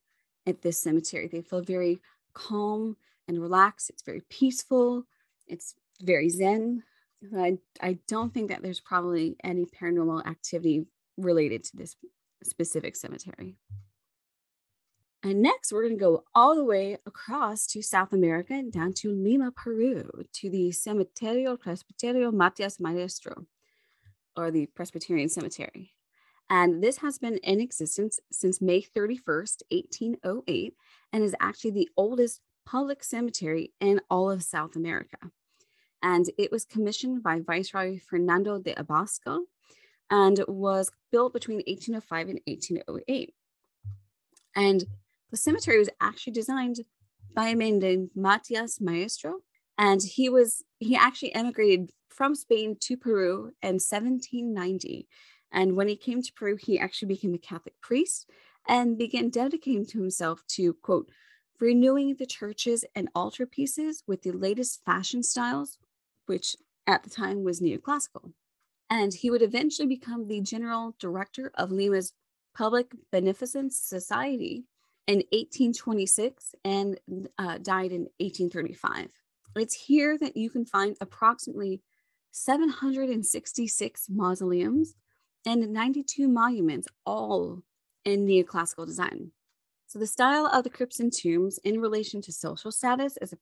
at 0.47 0.63
this 0.63 0.81
cemetery. 0.81 1.27
They 1.27 1.43
feel 1.43 1.63
very 1.63 2.01
calm 2.35 2.97
and 3.27 3.41
relaxed. 3.41 3.91
It's 3.91 4.03
very 4.03 4.23
peaceful. 4.31 5.07
It's 5.47 5.75
very 6.03 6.29
zen. 6.29 6.83
I, 7.37 7.59
I 7.81 7.99
don't 8.07 8.33
think 8.35 8.51
that 8.51 8.63
there's 8.63 8.81
probably 8.81 9.37
any 9.43 9.65
paranormal 9.65 10.27
activity 10.27 10.87
related 11.17 11.65
to 11.65 11.77
this 11.77 11.97
specific 12.43 12.97
cemetery. 12.97 13.57
And 15.25 15.43
next, 15.43 15.73
we're 15.73 15.83
going 15.83 15.99
to 15.99 16.05
go 16.05 16.25
all 16.35 16.55
the 16.55 16.65
way 16.65 16.99
across 17.07 17.67
to 17.69 17.83
South 17.83 18.13
America 18.13 18.53
and 18.53 18.71
down 18.71 18.93
to 18.95 19.11
Lima, 19.11 19.51
Peru, 19.51 20.25
to 20.35 20.51
the 20.51 20.69
Cementerio 20.69 21.59
Presbiterio 21.59 22.33
Matias 22.33 22.79
Maestro, 22.79 23.47
or 24.37 24.51
the 24.51 24.67
Presbyterian 24.67 25.31
Cemetery. 25.31 25.95
And 26.51 26.85
this 26.85 26.99
has 26.99 27.19
been 27.19 27.39
in 27.39 27.59
existence 27.59 28.21
since 28.31 28.61
May 28.61 28.83
31st, 28.83 29.63
1808, 29.71 30.75
and 31.13 31.25
is 31.25 31.35
actually 31.41 31.71
the 31.71 31.89
oldest 31.97 32.41
public 32.67 33.03
cemetery 33.03 33.73
in 33.81 34.03
all 34.11 34.31
of 34.31 34.43
South 34.43 34.77
America 34.77 35.31
and 36.05 36.29
it 36.37 36.53
was 36.53 36.67
commissioned 36.67 37.23
by 37.23 37.41
Viceroy 37.41 37.99
Fernando 37.99 38.59
de 38.59 38.75
Abascal 38.75 39.45
and 40.11 40.45
was 40.47 40.91
built 41.11 41.33
between 41.33 41.63
1805 41.67 42.29
and 42.29 42.41
1808. 42.47 43.35
And 44.55 44.85
The 45.35 45.39
cemetery 45.39 45.81
was 45.81 45.91
actually 46.01 46.35
designed 46.35 46.77
by 47.35 47.49
a 47.49 47.57
man 47.57 47.81
named 47.81 48.11
Matias 48.15 48.81
Maestro, 48.81 49.41
and 49.77 50.01
he 50.01 50.29
was 50.29 50.63
he 50.79 50.95
actually 50.95 51.35
emigrated 51.35 51.91
from 52.09 52.37
Spain 52.37 52.77
to 52.83 52.97
Peru 52.97 53.51
in 53.61 53.81
1790. 53.81 55.09
And 55.51 55.75
when 55.75 55.89
he 55.89 55.97
came 55.97 56.23
to 56.23 56.33
Peru, 56.35 56.55
he 56.55 56.79
actually 56.79 57.09
became 57.09 57.35
a 57.35 57.39
Catholic 57.39 57.75
priest 57.81 58.31
and 58.69 58.97
began 58.97 59.29
dedicating 59.29 59.85
to 59.87 59.99
himself 59.99 60.45
to 60.51 60.75
quote 60.75 61.11
renewing 61.59 62.15
the 62.15 62.27
churches 62.27 62.85
and 62.95 63.13
altarpieces 63.15 64.05
with 64.07 64.23
the 64.23 64.31
latest 64.31 64.85
fashion 64.85 65.25
styles, 65.25 65.79
which 66.27 66.55
at 66.87 67.03
the 67.03 67.11
time 67.11 67.43
was 67.43 67.61
neoclassical. 67.61 68.35
And 68.89 69.13
he 69.13 69.33
would 69.33 69.43
eventually 69.43 69.89
become 69.89 70.29
the 70.29 70.41
general 70.43 70.95
director 71.01 71.51
of 71.57 71.73
Lima's 71.73 72.13
Public 72.55 72.95
Beneficence 73.11 73.77
Society 73.77 74.67
in 75.07 75.19
1826 75.33 76.55
and 76.65 76.99
uh, 77.39 77.59
died 77.59 77.93
in 77.93 78.09
1835. 78.19 79.09
It's 79.57 79.75
here 79.75 80.19
that 80.19 80.37
you 80.37 80.51
can 80.51 80.65
find 80.65 80.97
approximately 81.01 81.83
766 82.33 84.07
mausoleums 84.11 84.95
and 85.47 85.73
92 85.73 86.27
monuments, 86.27 86.89
all 87.07 87.63
in 88.05 88.27
neoclassical 88.27 88.87
design. 88.87 89.31
So 89.87 89.99
the 89.99 90.07
style 90.07 90.47
of 90.47 90.65
the 90.65 90.71
crypts 90.71 90.99
and 90.99 91.13
tombs 91.13 91.59
in 91.59 91.81
relation 91.81 92.21
to 92.23 92.33
social 92.33 92.73
status 92.73 93.17
is 93.21 93.35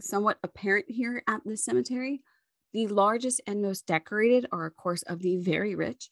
somewhat 0.00 0.38
apparent 0.42 0.86
here 0.88 1.22
at 1.28 1.42
this 1.44 1.64
cemetery. 1.64 2.22
The 2.72 2.88
largest 2.88 3.40
and 3.46 3.62
most 3.62 3.86
decorated 3.86 4.46
are, 4.50 4.66
of 4.66 4.76
course, 4.76 5.02
of 5.02 5.20
the 5.20 5.36
very 5.36 5.74
rich. 5.74 6.10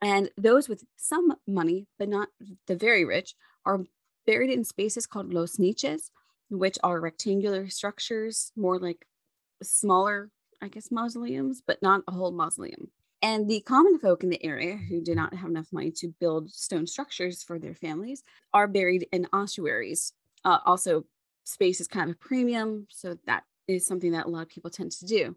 And 0.00 0.30
those 0.36 0.68
with 0.68 0.84
some 0.96 1.34
money, 1.46 1.86
but 1.98 2.08
not 2.08 2.28
the 2.66 2.76
very 2.76 3.04
rich, 3.04 3.34
are 3.68 3.84
buried 4.26 4.50
in 4.50 4.64
spaces 4.64 5.06
called 5.06 5.32
los 5.32 5.58
niches, 5.58 6.10
which 6.50 6.78
are 6.82 7.00
rectangular 7.00 7.68
structures, 7.68 8.50
more 8.56 8.78
like 8.78 9.06
smaller, 9.62 10.30
I 10.62 10.68
guess, 10.68 10.90
mausoleums, 10.90 11.62
but 11.64 11.82
not 11.82 12.02
a 12.08 12.12
whole 12.12 12.32
mausoleum. 12.32 12.88
And 13.20 13.48
the 13.48 13.60
common 13.60 13.98
folk 13.98 14.22
in 14.22 14.30
the 14.30 14.44
area 14.44 14.76
who 14.76 15.00
did 15.00 15.16
not 15.16 15.34
have 15.34 15.50
enough 15.50 15.72
money 15.72 15.90
to 15.96 16.14
build 16.20 16.50
stone 16.50 16.86
structures 16.86 17.42
for 17.42 17.58
their 17.58 17.74
families 17.74 18.22
are 18.54 18.68
buried 18.68 19.06
in 19.12 19.26
ossuaries. 19.32 20.12
Uh, 20.44 20.58
also, 20.64 21.04
space 21.44 21.80
is 21.80 21.88
kind 21.88 22.10
of 22.10 22.20
premium, 22.20 22.86
so 22.90 23.18
that 23.26 23.42
is 23.66 23.86
something 23.86 24.12
that 24.12 24.26
a 24.26 24.28
lot 24.28 24.42
of 24.42 24.48
people 24.48 24.70
tend 24.70 24.92
to 24.92 25.04
do. 25.04 25.36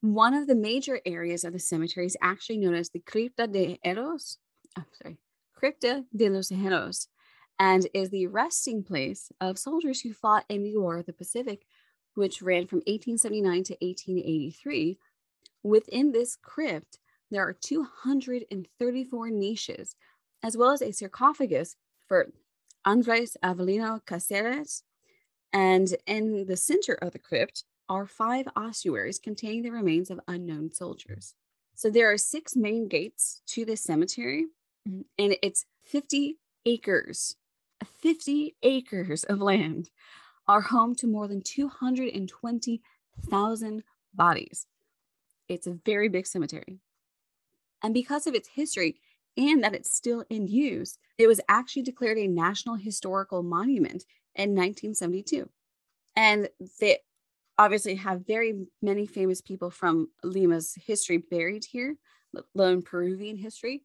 One 0.00 0.34
of 0.34 0.46
the 0.46 0.54
major 0.54 1.00
areas 1.06 1.44
of 1.44 1.52
the 1.52 1.58
cemetery 1.58 2.06
is 2.06 2.16
actually 2.20 2.58
known 2.58 2.74
as 2.74 2.90
the 2.90 3.00
Cripta 3.00 3.50
de 3.50 3.78
Eros. 3.84 4.38
Oh, 4.78 4.84
sorry, 5.00 5.16
Cripta 5.56 6.04
de 6.14 6.28
los 6.28 6.50
Heros, 6.50 7.06
and 7.58 7.86
is 7.94 8.10
the 8.10 8.26
resting 8.26 8.82
place 8.82 9.30
of 9.40 9.58
soldiers 9.58 10.00
who 10.00 10.12
fought 10.12 10.44
in 10.48 10.62
the 10.62 10.76
War 10.76 10.98
of 10.98 11.06
the 11.06 11.12
Pacific, 11.12 11.66
which 12.14 12.42
ran 12.42 12.66
from 12.66 12.78
1879 12.78 13.64
to 13.64 13.72
1883 13.80 14.98
Within 15.66 16.12
this 16.12 16.36
crypt, 16.36 17.00
there 17.28 17.42
are 17.42 17.52
234 17.52 19.30
niches, 19.30 19.96
as 20.40 20.56
well 20.56 20.70
as 20.70 20.80
a 20.80 20.92
sarcophagus 20.92 21.74
for 22.06 22.28
Andres 22.84 23.36
Avelino 23.42 23.98
Caceres. 24.06 24.84
And 25.52 25.96
in 26.06 26.46
the 26.46 26.56
center 26.56 26.94
of 26.94 27.12
the 27.12 27.18
crypt 27.18 27.64
are 27.88 28.06
five 28.06 28.46
ossuaries 28.54 29.18
containing 29.18 29.62
the 29.62 29.72
remains 29.72 30.08
of 30.08 30.20
unknown 30.28 30.72
soldiers. 30.72 31.34
So 31.74 31.90
there 31.90 32.12
are 32.12 32.18
six 32.18 32.54
main 32.54 32.86
gates 32.86 33.42
to 33.48 33.64
this 33.64 33.82
cemetery, 33.82 34.46
mm-hmm. 34.88 35.00
and 35.18 35.36
it's 35.42 35.64
50 35.82 36.38
acres. 36.64 37.34
50 37.84 38.56
acres 38.62 39.24
of 39.24 39.40
land 39.40 39.90
are 40.48 40.60
home 40.60 40.94
to 40.96 41.06
more 41.06 41.28
than 41.28 41.42
220,000 41.42 43.82
bodies. 44.14 44.66
It's 45.48 45.66
a 45.66 45.78
very 45.84 46.08
big 46.08 46.26
cemetery. 46.26 46.80
And 47.82 47.94
because 47.94 48.26
of 48.26 48.34
its 48.34 48.48
history 48.48 49.00
and 49.36 49.62
that 49.62 49.74
it's 49.74 49.94
still 49.94 50.24
in 50.30 50.46
use, 50.46 50.96
it 51.18 51.26
was 51.26 51.40
actually 51.48 51.82
declared 51.82 52.16
a 52.18 52.26
National 52.26 52.76
Historical 52.76 53.42
Monument 53.42 54.04
in 54.34 54.54
1972. 54.54 55.48
And 56.14 56.48
they 56.80 56.98
obviously 57.58 57.96
have 57.96 58.26
very 58.26 58.66
many 58.82 59.06
famous 59.06 59.40
people 59.40 59.70
from 59.70 60.08
Lima's 60.22 60.74
history 60.86 61.18
buried 61.18 61.64
here, 61.64 61.96
let 62.32 62.44
alone 62.54 62.82
Peruvian 62.82 63.36
history. 63.36 63.82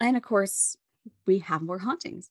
And 0.00 0.16
of 0.16 0.22
course, 0.22 0.76
we 1.26 1.38
have 1.40 1.62
more 1.62 1.78
hauntings. 1.78 2.30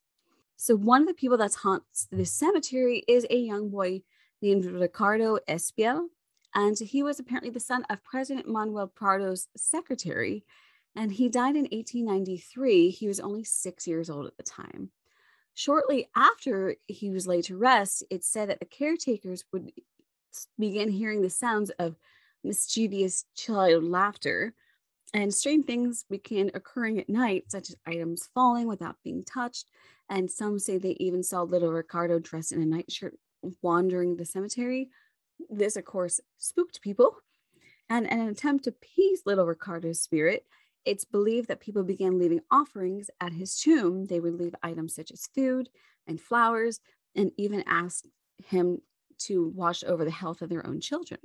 So 0.63 0.77
one 0.77 1.01
of 1.01 1.09
the 1.09 1.13
people 1.13 1.35
that 1.39 1.55
haunts 1.55 2.07
the 2.09 2.23
cemetery 2.23 3.03
is 3.05 3.27
a 3.29 3.35
young 3.35 3.69
boy 3.69 4.01
named 4.41 4.63
Ricardo 4.63 5.37
Espiel, 5.45 6.07
and 6.55 6.79
he 6.79 7.03
was 7.03 7.19
apparently 7.19 7.49
the 7.49 7.59
son 7.59 7.83
of 7.89 8.01
President 8.05 8.47
Manuel 8.47 8.87
Prado's 8.87 9.49
secretary. 9.57 10.45
And 10.95 11.11
he 11.11 11.27
died 11.27 11.57
in 11.57 11.63
1893. 11.63 12.91
He 12.91 13.07
was 13.09 13.19
only 13.19 13.43
six 13.43 13.85
years 13.85 14.09
old 14.09 14.25
at 14.25 14.37
the 14.37 14.43
time. 14.43 14.91
Shortly 15.53 16.07
after 16.15 16.77
he 16.87 17.09
was 17.09 17.27
laid 17.27 17.43
to 17.45 17.57
rest, 17.57 18.05
it 18.09 18.23
said 18.23 18.47
that 18.47 18.61
the 18.61 18.65
caretakers 18.65 19.43
would 19.51 19.73
begin 20.57 20.87
hearing 20.87 21.21
the 21.21 21.29
sounds 21.29 21.71
of 21.71 21.97
mischievous 22.41 23.25
child 23.35 23.83
laughter. 23.83 24.53
And 25.13 25.33
strange 25.33 25.65
things 25.65 26.05
began 26.09 26.49
occurring 26.53 26.99
at 26.99 27.09
night, 27.09 27.45
such 27.51 27.69
as 27.69 27.75
items 27.85 28.29
falling 28.33 28.67
without 28.67 28.95
being 29.03 29.23
touched. 29.23 29.69
And 30.09 30.29
some 30.29 30.57
say 30.57 30.77
they 30.77 30.97
even 30.99 31.23
saw 31.23 31.43
little 31.43 31.71
Ricardo 31.71 32.19
dressed 32.19 32.51
in 32.51 32.61
a 32.61 32.65
nightshirt 32.65 33.17
wandering 33.61 34.15
the 34.15 34.25
cemetery, 34.25 34.89
this, 35.49 35.75
of 35.75 35.85
course, 35.85 36.19
spooked 36.37 36.81
people. 36.81 37.17
And 37.89 38.07
in 38.07 38.19
an 38.19 38.29
attempt 38.29 38.63
to 38.63 38.71
appease 38.71 39.21
little 39.25 39.45
Ricardo's 39.45 40.01
spirit, 40.01 40.45
it's 40.85 41.05
believed 41.05 41.47
that 41.47 41.59
people 41.59 41.83
began 41.83 42.17
leaving 42.17 42.41
offerings 42.49 43.09
at 43.21 43.33
his 43.33 43.57
tomb. 43.59 44.05
They 44.05 44.19
would 44.19 44.35
leave 44.35 44.55
items 44.63 44.95
such 44.95 45.11
as 45.11 45.27
food 45.27 45.69
and 46.07 46.19
flowers, 46.19 46.79
and 47.15 47.31
even 47.37 47.63
ask 47.67 48.05
him 48.45 48.81
to 49.19 49.47
watch 49.55 49.83
over 49.83 50.03
the 50.03 50.11
health 50.11 50.41
of 50.41 50.49
their 50.49 50.65
own 50.65 50.81
children. 50.81 51.19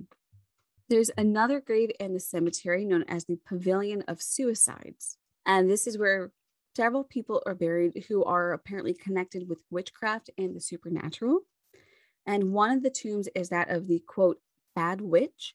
There's 0.89 1.11
another 1.19 1.61
grave 1.61 1.91
in 2.01 2.15
the 2.15 2.21
cemetery 2.21 2.85
known 2.85 3.05
as 3.09 3.25
the 3.25 3.39
Pavilion 3.47 4.03
of 4.09 4.23
Suicides. 4.23 5.19
And 5.45 5.71
this 5.71 5.87
is 5.87 5.99
where 5.99 6.33
several 6.75 7.05
people 7.05 7.43
are 7.45 7.55
buried 7.55 8.05
who 8.09 8.25
are 8.25 8.53
apparently 8.53 8.95
connected 8.95 9.49
with 9.49 9.59
witchcraft 9.71 10.31
and 10.39 10.57
the 10.57 10.61
supernatural. 10.61 11.41
And 12.27 12.53
one 12.53 12.71
of 12.71 12.83
the 12.83 12.91
tombs 12.91 13.29
is 13.35 13.51
that 13.51 13.69
of 13.69 13.87
the 13.87 14.03
quote, 14.07 14.41
bad 14.75 15.01
witch, 15.01 15.55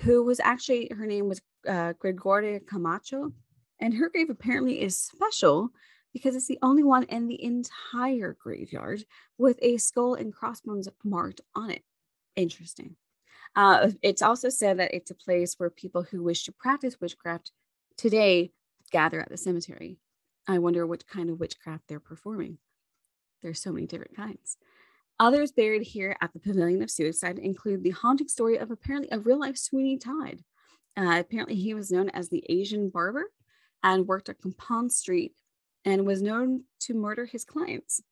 who 0.00 0.22
was 0.22 0.40
actually, 0.40 0.90
her 0.94 1.06
name 1.06 1.28
was 1.28 1.40
uh, 1.66 1.94
Gregoria 1.94 2.60
Camacho. 2.60 3.32
And 3.80 3.94
her 3.94 4.10
grave 4.10 4.30
apparently 4.30 4.82
is 4.82 4.96
special 4.96 5.70
because 6.12 6.34
it's 6.34 6.48
the 6.48 6.58
only 6.62 6.82
one 6.82 7.04
in 7.04 7.28
the 7.28 7.42
entire 7.42 8.36
graveyard 8.38 9.04
with 9.38 9.58
a 9.62 9.76
skull 9.78 10.14
and 10.14 10.34
crossbones 10.34 10.88
marked 11.04 11.40
on 11.54 11.70
it. 11.70 11.82
Interesting. 12.36 12.96
Uh, 13.56 13.90
it's 14.02 14.20
also 14.20 14.50
said 14.50 14.78
that 14.78 14.94
it's 14.94 15.10
a 15.10 15.14
place 15.14 15.54
where 15.56 15.70
people 15.70 16.02
who 16.02 16.22
wish 16.22 16.44
to 16.44 16.52
practice 16.52 17.00
witchcraft 17.00 17.52
today 17.96 18.52
gather 18.92 19.20
at 19.20 19.30
the 19.30 19.36
cemetery. 19.38 19.98
I 20.46 20.58
wonder 20.58 20.86
what 20.86 21.08
kind 21.08 21.30
of 21.30 21.40
witchcraft 21.40 21.84
they're 21.88 21.98
performing. 21.98 22.58
There's 23.42 23.60
so 23.60 23.72
many 23.72 23.86
different 23.86 24.14
kinds. 24.14 24.58
Others 25.18 25.52
buried 25.52 25.82
here 25.82 26.14
at 26.20 26.34
the 26.34 26.38
Pavilion 26.38 26.82
of 26.82 26.90
Suicide 26.90 27.38
include 27.38 27.82
the 27.82 27.90
haunting 27.90 28.28
story 28.28 28.58
of 28.58 28.70
apparently 28.70 29.08
a 29.10 29.18
real 29.18 29.40
life 29.40 29.56
Sweeney 29.56 29.96
Todd. 29.96 30.42
Uh, 30.94 31.18
apparently, 31.18 31.54
he 31.54 31.72
was 31.72 31.90
known 31.90 32.10
as 32.10 32.28
the 32.28 32.44
Asian 32.50 32.90
barber 32.90 33.32
and 33.82 34.06
worked 34.06 34.28
at 34.28 34.40
Capon 34.42 34.90
Street 34.90 35.32
and 35.84 36.06
was 36.06 36.20
known 36.20 36.64
to 36.80 36.94
murder 36.94 37.24
his 37.24 37.44
clients. 37.44 38.02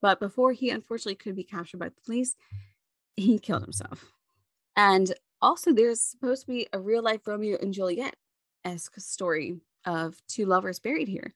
But 0.00 0.20
before 0.20 0.52
he 0.52 0.70
unfortunately 0.70 1.16
could 1.16 1.34
be 1.34 1.44
captured 1.44 1.78
by 1.78 1.88
the 1.88 2.00
police, 2.04 2.36
he 3.16 3.38
killed 3.38 3.62
himself. 3.62 4.13
And 4.76 5.12
also, 5.40 5.72
there's 5.72 6.00
supposed 6.00 6.42
to 6.42 6.46
be 6.48 6.68
a 6.72 6.80
real 6.80 7.02
life 7.02 7.26
Romeo 7.26 7.58
and 7.60 7.72
Juliet 7.72 8.16
esque 8.64 8.98
story 8.98 9.60
of 9.84 10.16
two 10.26 10.46
lovers 10.46 10.80
buried 10.80 11.08
here. 11.08 11.34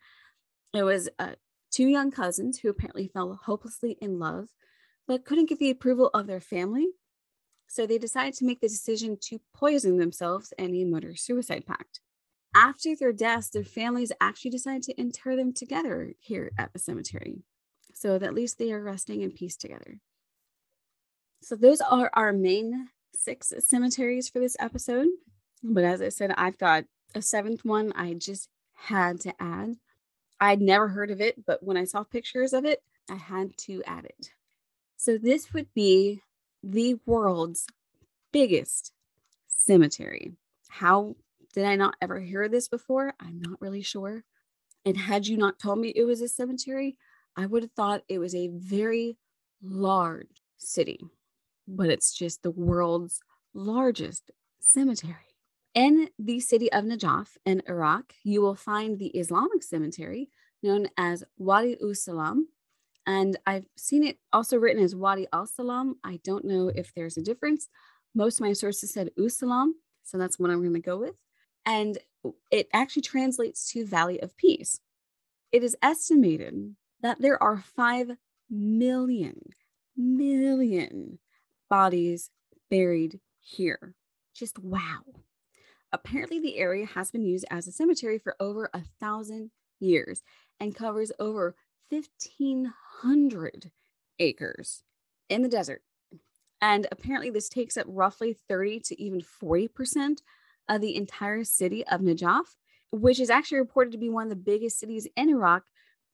It 0.72 0.82
was 0.82 1.08
uh, 1.18 1.32
two 1.70 1.86
young 1.86 2.10
cousins 2.10 2.58
who 2.58 2.68
apparently 2.68 3.08
fell 3.08 3.38
hopelessly 3.44 3.96
in 4.00 4.18
love 4.18 4.48
but 5.06 5.24
couldn't 5.24 5.48
get 5.48 5.58
the 5.58 5.70
approval 5.70 6.10
of 6.12 6.26
their 6.26 6.40
family. 6.40 6.88
So 7.66 7.86
they 7.86 7.98
decided 7.98 8.34
to 8.34 8.44
make 8.44 8.60
the 8.60 8.68
decision 8.68 9.16
to 9.22 9.40
poison 9.54 9.96
themselves 9.96 10.52
in 10.58 10.74
a 10.74 10.84
murder 10.84 11.16
suicide 11.16 11.66
pact. 11.66 12.00
After 12.54 12.94
their 12.94 13.12
deaths, 13.12 13.50
their 13.50 13.64
families 13.64 14.12
actually 14.20 14.50
decided 14.50 14.82
to 14.84 15.00
inter 15.00 15.36
them 15.36 15.52
together 15.52 16.12
here 16.18 16.50
at 16.58 16.72
the 16.72 16.78
cemetery 16.78 17.42
so 17.94 18.18
that 18.18 18.26
at 18.26 18.34
least 18.34 18.58
they 18.58 18.72
are 18.72 18.82
resting 18.82 19.22
in 19.22 19.32
peace 19.32 19.56
together. 19.56 20.00
So, 21.42 21.56
those 21.56 21.80
are 21.80 22.10
our 22.14 22.32
main 22.32 22.88
six 23.14 23.52
cemeteries 23.60 24.28
for 24.28 24.38
this 24.38 24.56
episode. 24.60 25.08
But 25.62 25.84
as 25.84 26.00
I 26.00 26.08
said, 26.08 26.32
I've 26.36 26.58
got 26.58 26.84
a 27.14 27.22
seventh 27.22 27.64
one 27.64 27.92
I 27.96 28.14
just 28.14 28.48
had 28.74 29.20
to 29.20 29.34
add. 29.40 29.76
I'd 30.40 30.60
never 30.60 30.88
heard 30.88 31.10
of 31.10 31.20
it, 31.20 31.44
but 31.44 31.62
when 31.62 31.76
I 31.76 31.84
saw 31.84 32.04
pictures 32.04 32.52
of 32.52 32.64
it, 32.64 32.82
I 33.10 33.16
had 33.16 33.56
to 33.58 33.82
add 33.84 34.04
it. 34.04 34.30
So 34.96 35.18
this 35.18 35.52
would 35.52 35.72
be 35.74 36.22
the 36.62 36.96
world's 37.06 37.66
biggest 38.32 38.92
cemetery. 39.48 40.32
How 40.68 41.16
did 41.54 41.64
I 41.64 41.76
not 41.76 41.96
ever 42.00 42.20
hear 42.20 42.48
this 42.48 42.68
before? 42.68 43.14
I'm 43.20 43.40
not 43.40 43.60
really 43.60 43.82
sure. 43.82 44.24
And 44.84 44.96
had 44.96 45.26
you 45.26 45.36
not 45.36 45.58
told 45.58 45.78
me 45.80 45.88
it 45.88 46.04
was 46.04 46.20
a 46.20 46.28
cemetery, 46.28 46.96
I 47.36 47.46
would 47.46 47.62
have 47.62 47.72
thought 47.72 48.04
it 48.08 48.18
was 48.18 48.34
a 48.34 48.48
very 48.48 49.16
large 49.62 50.42
city, 50.56 51.00
but 51.68 51.90
it's 51.90 52.12
just 52.16 52.42
the 52.42 52.50
world's 52.50 53.20
largest 53.54 54.30
cemetery. 54.58 55.14
In 55.74 56.08
the 56.18 56.40
city 56.40 56.72
of 56.72 56.84
Najaf 56.84 57.36
in 57.44 57.62
Iraq, 57.68 58.14
you 58.24 58.40
will 58.40 58.54
find 58.54 58.98
the 58.98 59.08
Islamic 59.08 59.62
cemetery 59.62 60.30
known 60.62 60.88
as 60.96 61.22
Wadi 61.36 61.76
Salam. 61.92 62.48
And 63.06 63.38
I've 63.46 63.66
seen 63.76 64.04
it 64.04 64.18
also 64.32 64.56
written 64.56 64.82
as 64.82 64.96
Wadi 64.96 65.26
al 65.32 65.46
Salam. 65.46 65.96
I 66.02 66.20
don't 66.24 66.44
know 66.44 66.72
if 66.74 66.92
there's 66.94 67.16
a 67.16 67.22
difference. 67.22 67.68
Most 68.14 68.40
of 68.40 68.46
my 68.46 68.54
sources 68.54 68.92
said 68.92 69.10
Usalam, 69.18 69.72
so 70.02 70.18
that's 70.18 70.38
what 70.38 70.50
I'm 70.50 70.60
going 70.62 70.74
to 70.74 70.80
go 70.80 70.96
with. 70.98 71.14
And 71.64 71.98
it 72.50 72.68
actually 72.72 73.02
translates 73.02 73.70
to 73.72 73.86
Valley 73.86 74.20
of 74.20 74.36
Peace. 74.36 74.80
It 75.52 75.62
is 75.62 75.76
estimated 75.82 76.74
that 77.02 77.20
there 77.20 77.40
are 77.42 77.62
5 77.76 78.16
million, 78.50 79.40
million 79.96 81.18
bodies 81.68 82.30
buried 82.70 83.20
here. 83.40 83.94
Just 84.34 84.58
wow. 84.58 85.00
Apparently, 85.92 86.38
the 86.38 86.58
area 86.58 86.86
has 86.86 87.10
been 87.10 87.24
used 87.24 87.46
as 87.50 87.66
a 87.66 87.72
cemetery 87.72 88.18
for 88.18 88.36
over 88.38 88.68
a 88.74 88.82
thousand 89.00 89.50
years 89.80 90.22
and 90.60 90.74
covers 90.74 91.12
over 91.18 91.54
1,500 91.90 93.70
acres 94.18 94.82
in 95.28 95.42
the 95.42 95.48
desert. 95.48 95.82
And 96.60 96.86
apparently, 96.90 97.30
this 97.30 97.48
takes 97.48 97.76
up 97.76 97.86
roughly 97.88 98.36
30 98.48 98.80
to 98.80 99.00
even 99.00 99.20
40% 99.20 100.18
of 100.68 100.80
the 100.80 100.96
entire 100.96 101.44
city 101.44 101.86
of 101.86 102.00
Najaf, 102.00 102.56
which 102.90 103.20
is 103.20 103.30
actually 103.30 103.58
reported 103.58 103.92
to 103.92 103.98
be 103.98 104.10
one 104.10 104.24
of 104.24 104.30
the 104.30 104.36
biggest 104.36 104.78
cities 104.78 105.06
in 105.16 105.30
Iraq 105.30 105.64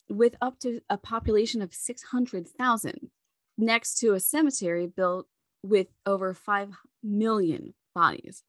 with 0.09 0.37
up 0.41 0.59
to 0.61 0.81
a 0.91 0.99
population 0.99 1.63
of 1.63 1.75
600,000, 1.75 3.11
next 3.57 3.99
to 3.99 4.13
a 4.13 4.21
cemetery 4.21 4.87
built 4.87 5.27
with 5.65 5.87
over 6.05 6.35
5 6.35 6.71
million 7.03 7.73
bodies. 7.95 8.43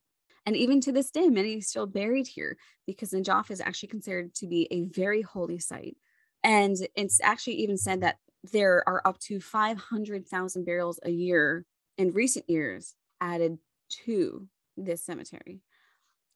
And 0.44 0.54
even 0.54 0.80
to 0.82 0.92
this 0.92 1.10
day, 1.10 1.28
many 1.28 1.56
are 1.56 1.62
still 1.62 1.86
buried 1.86 2.28
here 2.28 2.56
because 2.86 3.10
Najaf 3.10 3.50
is 3.50 3.60
actually 3.60 3.88
considered 3.88 4.34
to 4.34 4.46
be 4.46 4.68
a 4.70 4.82
very 4.82 5.22
holy 5.22 5.58
site. 5.58 5.96
And 6.44 6.76
it's 6.94 7.20
actually 7.20 7.54
even 7.54 7.78
said 7.78 8.02
that 8.02 8.18
there 8.52 8.84
are 8.86 9.02
up 9.04 9.18
to 9.20 9.40
500,000 9.40 10.64
burials 10.64 11.00
a 11.02 11.10
year 11.10 11.64
in 11.98 12.12
recent 12.12 12.48
years 12.48 12.94
added 13.20 13.58
to 14.04 14.46
this 14.76 15.04
cemetery. 15.04 15.62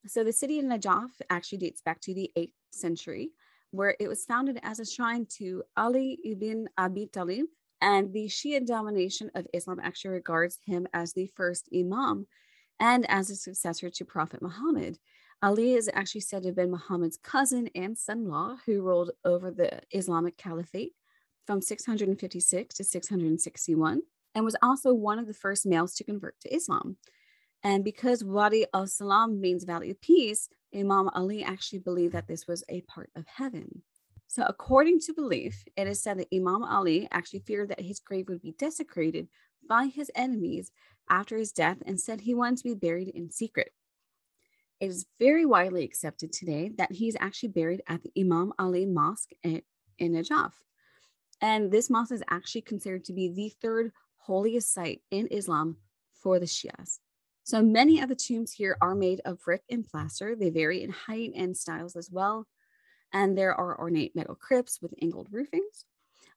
So 0.06 0.24
the 0.24 0.32
city 0.32 0.58
of 0.58 0.64
Najaf 0.64 1.10
actually 1.28 1.58
dates 1.58 1.82
back 1.82 2.00
to 2.00 2.14
the 2.14 2.30
8th 2.36 2.54
century, 2.72 3.32
where 3.70 3.94
it 4.00 4.08
was 4.08 4.24
founded 4.24 4.58
as 4.62 4.80
a 4.80 4.86
shrine 4.86 5.26
to 5.38 5.62
Ali 5.76 6.18
ibn 6.24 6.68
Abi 6.78 7.06
Talib. 7.06 7.46
And 7.80 8.12
the 8.12 8.26
Shia 8.26 8.64
domination 8.66 9.30
of 9.34 9.46
Islam 9.54 9.80
actually 9.82 10.12
regards 10.12 10.58
him 10.66 10.86
as 10.92 11.12
the 11.12 11.26
first 11.34 11.68
Imam 11.74 12.26
and 12.78 13.08
as 13.10 13.30
a 13.30 13.36
successor 13.36 13.90
to 13.90 14.04
Prophet 14.04 14.42
Muhammad. 14.42 14.98
Ali 15.42 15.72
is 15.72 15.88
actually 15.94 16.20
said 16.20 16.42
to 16.42 16.48
have 16.48 16.56
been 16.56 16.70
Muhammad's 16.70 17.16
cousin 17.16 17.68
and 17.74 17.96
son 17.96 18.18
in 18.18 18.28
law 18.28 18.56
who 18.66 18.82
ruled 18.82 19.12
over 19.24 19.50
the 19.50 19.80
Islamic 19.90 20.36
Caliphate 20.36 20.92
from 21.46 21.62
656 21.62 22.74
to 22.74 22.84
661 22.84 24.02
and 24.34 24.44
was 24.44 24.56
also 24.62 24.92
one 24.92 25.18
of 25.18 25.26
the 25.26 25.34
first 25.34 25.64
males 25.64 25.94
to 25.94 26.04
convert 26.04 26.38
to 26.40 26.54
Islam. 26.54 26.96
And 27.62 27.84
because 27.84 28.22
Wadi 28.22 28.66
al 28.72 28.86
Salam 28.86 29.40
means 29.40 29.64
Valley 29.64 29.90
of 29.90 30.00
Peace, 30.00 30.48
Imam 30.74 31.08
Ali 31.14 31.42
actually 31.42 31.80
believed 31.80 32.14
that 32.14 32.28
this 32.28 32.46
was 32.46 32.62
a 32.68 32.82
part 32.82 33.10
of 33.16 33.26
heaven. 33.26 33.82
So, 34.30 34.44
according 34.46 35.00
to 35.00 35.12
belief, 35.12 35.64
it 35.76 35.88
is 35.88 36.00
said 36.00 36.20
that 36.20 36.32
Imam 36.32 36.62
Ali 36.62 37.08
actually 37.10 37.40
feared 37.40 37.70
that 37.70 37.80
his 37.80 37.98
grave 37.98 38.28
would 38.28 38.40
be 38.40 38.54
desecrated 38.56 39.26
by 39.68 39.86
his 39.86 40.08
enemies 40.14 40.70
after 41.08 41.36
his 41.36 41.50
death 41.50 41.78
and 41.84 42.00
said 42.00 42.20
he 42.20 42.32
wanted 42.32 42.58
to 42.58 42.62
be 42.68 42.74
buried 42.74 43.08
in 43.08 43.32
secret. 43.32 43.72
It 44.78 44.86
is 44.86 45.06
very 45.18 45.44
widely 45.44 45.82
accepted 45.82 46.32
today 46.32 46.70
that 46.78 46.92
he's 46.92 47.16
actually 47.18 47.48
buried 47.48 47.82
at 47.88 48.04
the 48.04 48.12
Imam 48.16 48.52
Ali 48.56 48.86
Mosque 48.86 49.32
in, 49.42 49.62
in 49.98 50.12
Najaf. 50.12 50.52
And 51.40 51.72
this 51.72 51.90
mosque 51.90 52.12
is 52.12 52.22
actually 52.30 52.62
considered 52.62 53.04
to 53.06 53.12
be 53.12 53.32
the 53.32 53.48
third 53.60 53.90
holiest 54.18 54.72
site 54.72 55.00
in 55.10 55.26
Islam 55.32 55.78
for 56.12 56.38
the 56.38 56.46
Shias. 56.46 57.00
So 57.42 57.62
many 57.62 58.00
of 58.00 58.08
the 58.08 58.14
tombs 58.14 58.52
here 58.52 58.76
are 58.80 58.94
made 58.94 59.22
of 59.24 59.42
brick 59.42 59.64
and 59.68 59.84
plaster. 59.84 60.36
They 60.36 60.50
vary 60.50 60.84
in 60.84 60.90
height 60.90 61.32
and 61.34 61.56
styles 61.56 61.96
as 61.96 62.12
well. 62.12 62.46
And 63.12 63.36
there 63.36 63.54
are 63.54 63.78
ornate 63.78 64.14
metal 64.14 64.34
crypts 64.34 64.80
with 64.80 64.94
angled 65.02 65.30
roofings, 65.30 65.84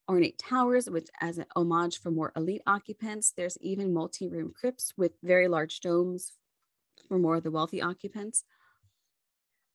ornate 0.09 0.39
towers, 0.39 0.89
which 0.89 1.09
as 1.21 1.37
an 1.37 1.45
homage 1.55 1.99
for 1.99 2.11
more 2.11 2.31
elite 2.35 2.63
occupants. 2.65 3.31
There's 3.35 3.57
even 3.61 3.93
multi-room 3.93 4.53
crypts 4.59 4.93
with 4.97 5.13
very 5.21 5.47
large 5.47 5.79
domes 5.79 6.33
for 7.07 7.19
more 7.19 7.35
of 7.35 7.43
the 7.43 7.51
wealthy 7.51 7.81
occupants. 7.81 8.43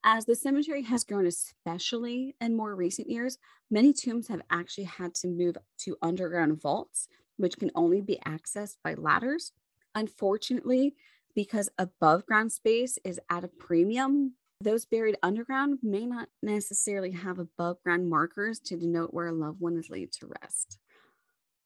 As 0.05 0.25
the 0.25 0.37
cemetery 0.37 0.83
has 0.83 1.05
grown, 1.05 1.27
especially 1.27 2.37
in 2.41 2.57
more 2.57 2.75
recent 2.75 3.11
years, 3.11 3.39
many 3.71 3.93
tombs 3.93 4.29
have 4.29 4.43
actually 4.49 4.85
had 4.85 5.15
to 5.17 5.29
move 5.29 5.57
to 5.79 5.97
underground 6.01 6.61
vaults, 6.61 7.09
which 7.37 7.59
can 7.59 7.71
only 7.75 8.01
be 8.01 8.19
accessed 8.25 8.77
by 8.83 8.95
ladders. 8.95 9.53
Unfortunately, 9.95 10.95
because 11.35 11.69
above 11.79 12.27
ground 12.27 12.53
space 12.53 12.99
is 13.05 13.21
at 13.29 13.45
a 13.45 13.49
premium, 13.49 14.35
those 14.61 14.85
buried 14.85 15.17
underground 15.23 15.79
may 15.83 16.05
not 16.05 16.29
necessarily 16.43 17.13
have 17.13 17.39
above 17.39 17.83
ground 17.83 18.09
markers 18.09 18.59
to 18.61 18.77
denote 18.77 19.15
where 19.15 19.29
a 19.29 19.33
loved 19.33 19.61
one 19.61 19.77
is 19.77 19.91
laid 19.91 20.13
to 20.13 20.31
rest. 20.43 20.79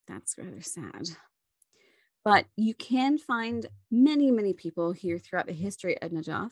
That's 0.06 0.36
rather 0.36 0.60
sad. 0.60 1.10
But 2.24 2.46
you 2.56 2.74
can 2.74 3.18
find 3.18 3.66
many, 3.90 4.30
many 4.30 4.52
people 4.52 4.92
here 4.92 5.18
throughout 5.18 5.46
the 5.46 5.52
history 5.52 6.00
of 6.00 6.12
Najaf. 6.12 6.50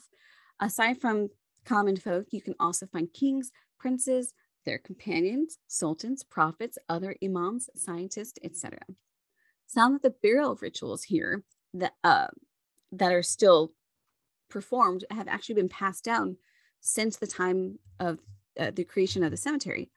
Aside 0.58 1.00
from 1.00 1.28
common 1.64 1.96
folk, 1.96 2.26
you 2.30 2.40
can 2.40 2.54
also 2.58 2.86
find 2.86 3.12
kings, 3.12 3.52
princes, 3.78 4.32
their 4.64 4.78
companions, 4.78 5.58
sultans, 5.68 6.22
prophets, 6.22 6.78
other 6.88 7.16
imams, 7.22 7.70
scientists, 7.74 8.38
etc. 8.42 8.80
Some 9.66 9.94
of 9.94 10.02
the 10.02 10.10
burial 10.10 10.58
rituals 10.60 11.04
here 11.04 11.44
that 11.74 11.92
uh, 12.02 12.28
that 12.92 13.12
are 13.12 13.22
still 13.22 13.72
performed 14.50 15.04
have 15.10 15.28
actually 15.28 15.54
been 15.54 15.68
passed 15.68 16.04
down 16.04 16.36
since 16.80 17.16
the 17.16 17.26
time 17.26 17.78
of 17.98 18.18
uh, 18.58 18.70
the 18.74 18.84
creation 18.84 19.22
of 19.22 19.30
the 19.30 19.36
cemetery. 19.36 19.88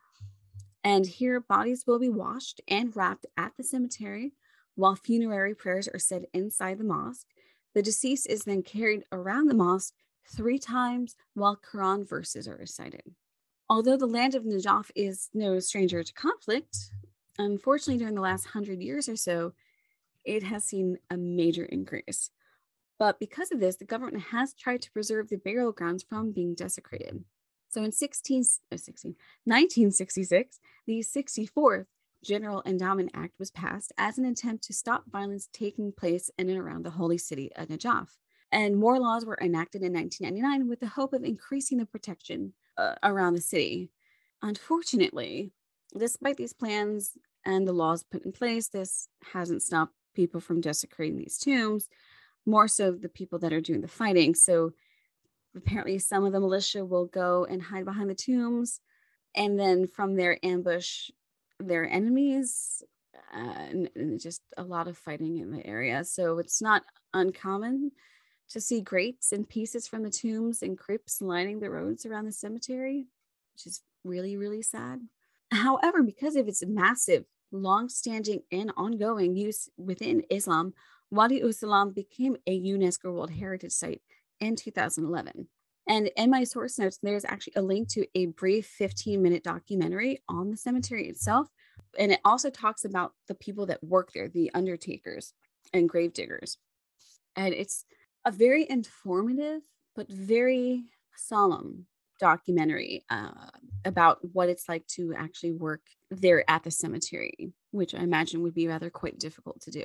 And 0.83 1.05
here, 1.05 1.39
bodies 1.39 1.85
will 1.87 1.99
be 1.99 2.09
washed 2.09 2.61
and 2.67 2.95
wrapped 2.95 3.25
at 3.37 3.53
the 3.57 3.63
cemetery 3.63 4.33
while 4.75 4.95
funerary 4.95 5.55
prayers 5.55 5.87
are 5.87 5.99
said 5.99 6.25
inside 6.33 6.77
the 6.77 6.83
mosque. 6.83 7.27
The 7.73 7.81
deceased 7.81 8.27
is 8.29 8.43
then 8.43 8.63
carried 8.63 9.03
around 9.11 9.47
the 9.47 9.55
mosque 9.55 9.93
three 10.27 10.59
times 10.59 11.15
while 11.33 11.57
Quran 11.57 12.07
verses 12.07 12.47
are 12.47 12.55
recited. 12.57 13.15
Although 13.69 13.97
the 13.97 14.05
land 14.05 14.35
of 14.35 14.43
Najaf 14.43 14.91
is 14.95 15.29
no 15.33 15.59
stranger 15.59 16.03
to 16.03 16.13
conflict, 16.13 16.77
unfortunately, 17.37 17.97
during 17.97 18.15
the 18.15 18.21
last 18.21 18.47
hundred 18.47 18.81
years 18.81 19.07
or 19.07 19.15
so, 19.15 19.53
it 20.25 20.43
has 20.43 20.63
seen 20.63 20.97
a 21.09 21.17
major 21.17 21.65
increase. 21.65 22.29
But 23.03 23.19
because 23.19 23.51
of 23.51 23.59
this, 23.59 23.75
the 23.75 23.83
government 23.83 24.27
has 24.31 24.53
tried 24.53 24.81
to 24.83 24.91
preserve 24.93 25.27
the 25.27 25.35
burial 25.35 25.73
grounds 25.73 26.03
from 26.03 26.31
being 26.31 26.55
desecrated. 26.55 27.25
So 27.67 27.83
in 27.83 27.91
16, 27.91 28.45
uh, 28.71 28.77
16, 28.77 29.15
1966, 29.43 30.61
the 30.87 30.99
64th 30.99 31.87
General 32.23 32.63
Endowment 32.65 33.11
Act 33.13 33.33
was 33.37 33.51
passed 33.51 33.91
as 33.97 34.17
an 34.17 34.23
attempt 34.23 34.63
to 34.63 34.73
stop 34.73 35.03
violence 35.11 35.49
taking 35.51 35.91
place 35.91 36.31
in 36.37 36.47
and 36.47 36.57
around 36.57 36.85
the 36.85 36.91
holy 36.91 37.17
city 37.17 37.51
of 37.57 37.67
Najaf. 37.67 38.07
And 38.53 38.77
more 38.77 38.97
laws 39.01 39.25
were 39.25 39.37
enacted 39.41 39.83
in 39.83 39.91
1999 39.91 40.69
with 40.69 40.79
the 40.79 40.87
hope 40.87 41.11
of 41.11 41.25
increasing 41.25 41.79
the 41.79 41.85
protection 41.85 42.53
uh, 42.77 42.95
around 43.03 43.33
the 43.33 43.41
city. 43.41 43.91
Unfortunately, 44.41 45.51
despite 45.97 46.37
these 46.37 46.53
plans 46.53 47.17
and 47.43 47.67
the 47.67 47.73
laws 47.73 48.01
put 48.01 48.23
in 48.23 48.31
place, 48.31 48.69
this 48.69 49.09
hasn't 49.33 49.61
stopped 49.61 49.91
people 50.15 50.39
from 50.39 50.61
desecrating 50.61 51.17
these 51.17 51.37
tombs 51.37 51.89
more 52.45 52.67
so 52.67 52.91
the 52.91 53.09
people 53.09 53.39
that 53.39 53.53
are 53.53 53.61
doing 53.61 53.81
the 53.81 53.87
fighting. 53.87 54.35
So 54.35 54.71
apparently, 55.55 55.99
some 55.99 56.25
of 56.25 56.33
the 56.33 56.39
militia 56.39 56.83
will 56.85 57.05
go 57.05 57.45
and 57.45 57.61
hide 57.61 57.85
behind 57.85 58.09
the 58.09 58.15
tombs, 58.15 58.79
and 59.35 59.59
then 59.59 59.87
from 59.87 60.15
there 60.15 60.39
ambush 60.43 61.09
their 61.59 61.85
enemies. 61.85 62.83
Uh, 63.35 63.65
and, 63.69 63.89
and 63.95 64.19
just 64.19 64.41
a 64.57 64.63
lot 64.63 64.87
of 64.87 64.97
fighting 64.97 65.37
in 65.37 65.51
the 65.51 65.65
area. 65.65 66.03
So 66.03 66.37
it's 66.37 66.61
not 66.61 66.83
uncommon 67.13 67.91
to 68.49 68.61
see 68.61 68.81
grates 68.81 69.31
and 69.31 69.47
pieces 69.47 69.87
from 69.87 70.03
the 70.03 70.09
tombs 70.11 70.61
and 70.61 70.77
crypts 70.77 71.21
lining 71.21 71.59
the 71.59 71.69
roads 71.69 72.05
around 72.05 72.25
the 72.25 72.31
cemetery, 72.31 73.07
which 73.53 73.65
is 73.65 73.81
really, 74.03 74.37
really 74.37 74.61
sad. 74.61 75.01
However, 75.51 76.03
because 76.03 76.35
of 76.35 76.47
its 76.47 76.63
massive 76.65 77.25
long-standing 77.51 78.41
and 78.51 78.71
ongoing 78.77 79.35
use 79.35 79.69
within 79.77 80.23
Islam, 80.29 80.73
Wadi 81.13 81.51
Salam 81.51 81.91
became 81.91 82.37
a 82.47 82.59
UNESCO 82.59 83.13
World 83.13 83.29
Heritage 83.29 83.71
Site 83.71 84.01
in 84.39 84.55
2011. 84.55 85.47
And 85.87 86.09
in 86.17 86.31
my 86.31 86.43
source 86.43 86.79
notes, 86.79 86.97
there's 87.03 87.23
actually 87.23 87.53
a 87.55 87.61
link 87.61 87.87
to 87.89 88.07
a 88.15 88.25
brief 88.27 88.65
15 88.65 89.21
minute 89.21 89.43
documentary 89.43 90.23
on 90.27 90.49
the 90.49 90.57
cemetery 90.57 91.07
itself. 91.07 91.49
And 91.99 92.11
it 92.11 92.19
also 92.25 92.49
talks 92.49 92.83
about 92.83 93.13
the 93.27 93.35
people 93.35 93.67
that 93.67 93.83
work 93.83 94.11
there, 94.11 94.27
the 94.27 94.49
undertakers 94.55 95.33
and 95.71 95.87
grave 95.87 96.13
diggers. 96.13 96.57
And 97.35 97.53
it's 97.53 97.85
a 98.25 98.31
very 98.31 98.67
informative, 98.67 99.61
but 99.95 100.11
very 100.11 100.85
solemn 101.15 101.85
documentary 102.19 103.05
uh, 103.11 103.51
about 103.85 104.17
what 104.33 104.49
it's 104.49 104.67
like 104.67 104.87
to 104.87 105.13
actually 105.15 105.51
work 105.51 105.81
there 106.09 106.43
at 106.49 106.63
the 106.63 106.71
cemetery, 106.71 107.53
which 107.69 107.93
I 107.93 107.99
imagine 107.99 108.41
would 108.41 108.55
be 108.55 108.67
rather 108.67 108.89
quite 108.89 109.19
difficult 109.19 109.61
to 109.61 109.71
do. 109.71 109.83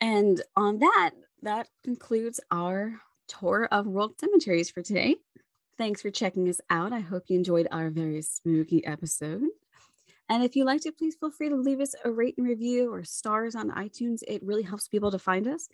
And 0.00 0.40
on 0.56 0.78
that, 0.78 1.10
that 1.42 1.68
concludes 1.84 2.40
our 2.50 3.00
tour 3.26 3.68
of 3.70 3.86
world 3.86 4.14
cemeteries 4.18 4.70
for 4.70 4.82
today. 4.82 5.16
Thanks 5.76 6.02
for 6.02 6.10
checking 6.10 6.48
us 6.48 6.60
out. 6.70 6.92
I 6.92 7.00
hope 7.00 7.24
you 7.28 7.36
enjoyed 7.36 7.68
our 7.70 7.90
very 7.90 8.22
spooky 8.22 8.84
episode. 8.84 9.42
And 10.28 10.44
if 10.44 10.56
you 10.56 10.64
liked 10.64 10.86
it, 10.86 10.98
please 10.98 11.16
feel 11.18 11.30
free 11.30 11.48
to 11.48 11.56
leave 11.56 11.80
us 11.80 11.94
a 12.04 12.10
rate 12.10 12.34
and 12.36 12.46
review 12.46 12.92
or 12.92 13.02
stars 13.04 13.54
on 13.54 13.70
iTunes. 13.70 14.20
It 14.26 14.42
really 14.42 14.62
helps 14.62 14.88
people 14.88 15.10
to 15.10 15.18
find 15.18 15.46
us. 15.46 15.68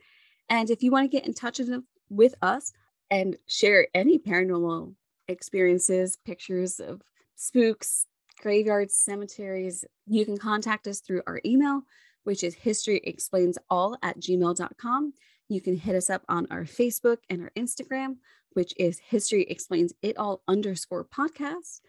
And 0.49 0.71
if 0.71 0.83
you 0.83 0.91
want 0.91 1.11
to 1.11 1.17
get 1.17 1.27
in 1.27 1.33
touch 1.33 1.61
with 2.09 2.35
us 2.43 2.73
and 3.11 3.37
share 3.47 3.89
any 3.95 4.19
paranormal 4.19 4.95
experiences, 5.29 6.19
pictures 6.25 6.81
of 6.81 7.03
spooks, 7.35 8.07
graveyards, 8.41 8.95
cemeteries, 8.95 9.85
you 10.07 10.25
can 10.25 10.37
contact 10.37 10.87
us 10.87 11.01
through 11.01 11.23
our 11.27 11.41
email, 11.45 11.83
which 12.25 12.43
is 12.43 12.57
historyexplainsall 12.57 13.97
at 14.03 14.19
gmail.com. 14.19 15.13
You 15.49 15.61
can 15.61 15.77
hit 15.77 15.95
us 15.95 16.11
up 16.11 16.23
on 16.29 16.47
our 16.51 16.65
Facebook 16.65 17.19
and 17.31 17.43
our 17.43 17.53
Instagram, 17.57 18.17
which 18.53 18.75
is 18.79 18.99
History 18.99 19.43
Explains 19.45 19.93
It 20.03 20.17
All 20.17 20.43
underscore 20.49 21.05
podcast. 21.05 21.81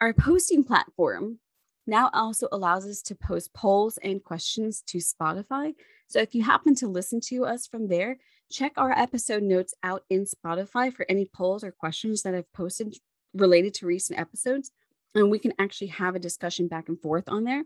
Our 0.00 0.12
posting 0.12 0.64
platform 0.64 1.38
now 1.86 2.10
also 2.12 2.48
allows 2.52 2.86
us 2.86 3.02
to 3.02 3.14
post 3.14 3.52
polls 3.52 3.98
and 4.02 4.22
questions 4.22 4.82
to 4.86 4.98
Spotify. 4.98 5.74
So 6.06 6.20
if 6.20 6.34
you 6.34 6.42
happen 6.42 6.74
to 6.76 6.88
listen 6.88 7.20
to 7.28 7.44
us 7.44 7.66
from 7.66 7.88
there, 7.88 8.18
check 8.50 8.72
our 8.76 8.92
episode 8.92 9.42
notes 9.42 9.74
out 9.82 10.04
in 10.10 10.24
Spotify 10.24 10.92
for 10.92 11.06
any 11.08 11.26
polls 11.26 11.64
or 11.64 11.72
questions 11.72 12.22
that 12.22 12.34
I've 12.34 12.52
posted 12.52 12.96
related 13.34 13.74
to 13.74 13.86
recent 13.86 14.18
episodes. 14.18 14.70
And 15.14 15.30
we 15.30 15.38
can 15.38 15.52
actually 15.58 15.88
have 15.88 16.14
a 16.14 16.20
discussion 16.20 16.68
back 16.68 16.88
and 16.88 17.00
forth 17.00 17.28
on 17.28 17.44
there. 17.44 17.64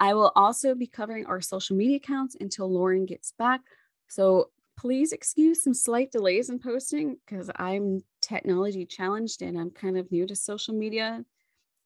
I 0.00 0.14
will 0.14 0.32
also 0.34 0.74
be 0.74 0.86
covering 0.86 1.26
our 1.26 1.40
social 1.40 1.76
media 1.76 1.96
accounts 1.96 2.36
until 2.40 2.70
Lauren 2.70 3.06
gets 3.06 3.32
back. 3.38 3.60
So 4.08 4.50
please 4.76 5.12
excuse 5.12 5.62
some 5.62 5.74
slight 5.74 6.10
delays 6.10 6.50
in 6.50 6.58
posting 6.58 7.18
because 7.24 7.50
I'm 7.56 8.02
technology 8.20 8.84
challenged 8.84 9.42
and 9.42 9.58
I'm 9.58 9.70
kind 9.70 9.96
of 9.96 10.10
new 10.10 10.26
to 10.26 10.34
social 10.34 10.74
media 10.74 11.24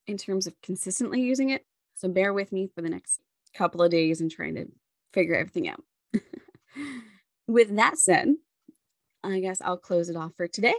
in 0.06 0.16
terms 0.16 0.46
of 0.46 0.54
consistently 0.62 1.20
using 1.20 1.50
it. 1.50 1.64
So 1.94 2.08
bear 2.08 2.32
with 2.32 2.52
me 2.52 2.68
for 2.74 2.82
the 2.82 2.88
next 2.88 3.20
couple 3.54 3.82
of 3.82 3.90
days 3.90 4.20
and 4.20 4.30
trying 4.30 4.54
to 4.54 4.66
figure 5.12 5.34
everything 5.34 5.68
out. 5.68 5.82
With 7.48 7.76
that 7.76 7.98
said, 7.98 8.34
I 9.22 9.40
guess 9.40 9.60
I'll 9.60 9.78
close 9.78 10.08
it 10.08 10.16
off 10.16 10.32
for 10.36 10.48
today. 10.48 10.74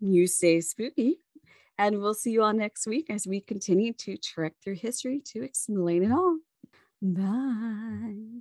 You 0.00 0.26
stay 0.26 0.60
spooky, 0.60 1.18
and 1.80 1.98
we'll 1.98 2.12
see 2.12 2.30
you 2.30 2.42
all 2.42 2.52
next 2.52 2.86
week 2.86 3.08
as 3.08 3.26
we 3.26 3.40
continue 3.40 3.94
to 3.94 4.18
trek 4.18 4.52
through 4.62 4.74
history 4.74 5.18
to 5.24 5.42
explain 5.42 6.04
it 6.04 6.12
all. 6.12 6.36
Bye. 7.00 8.40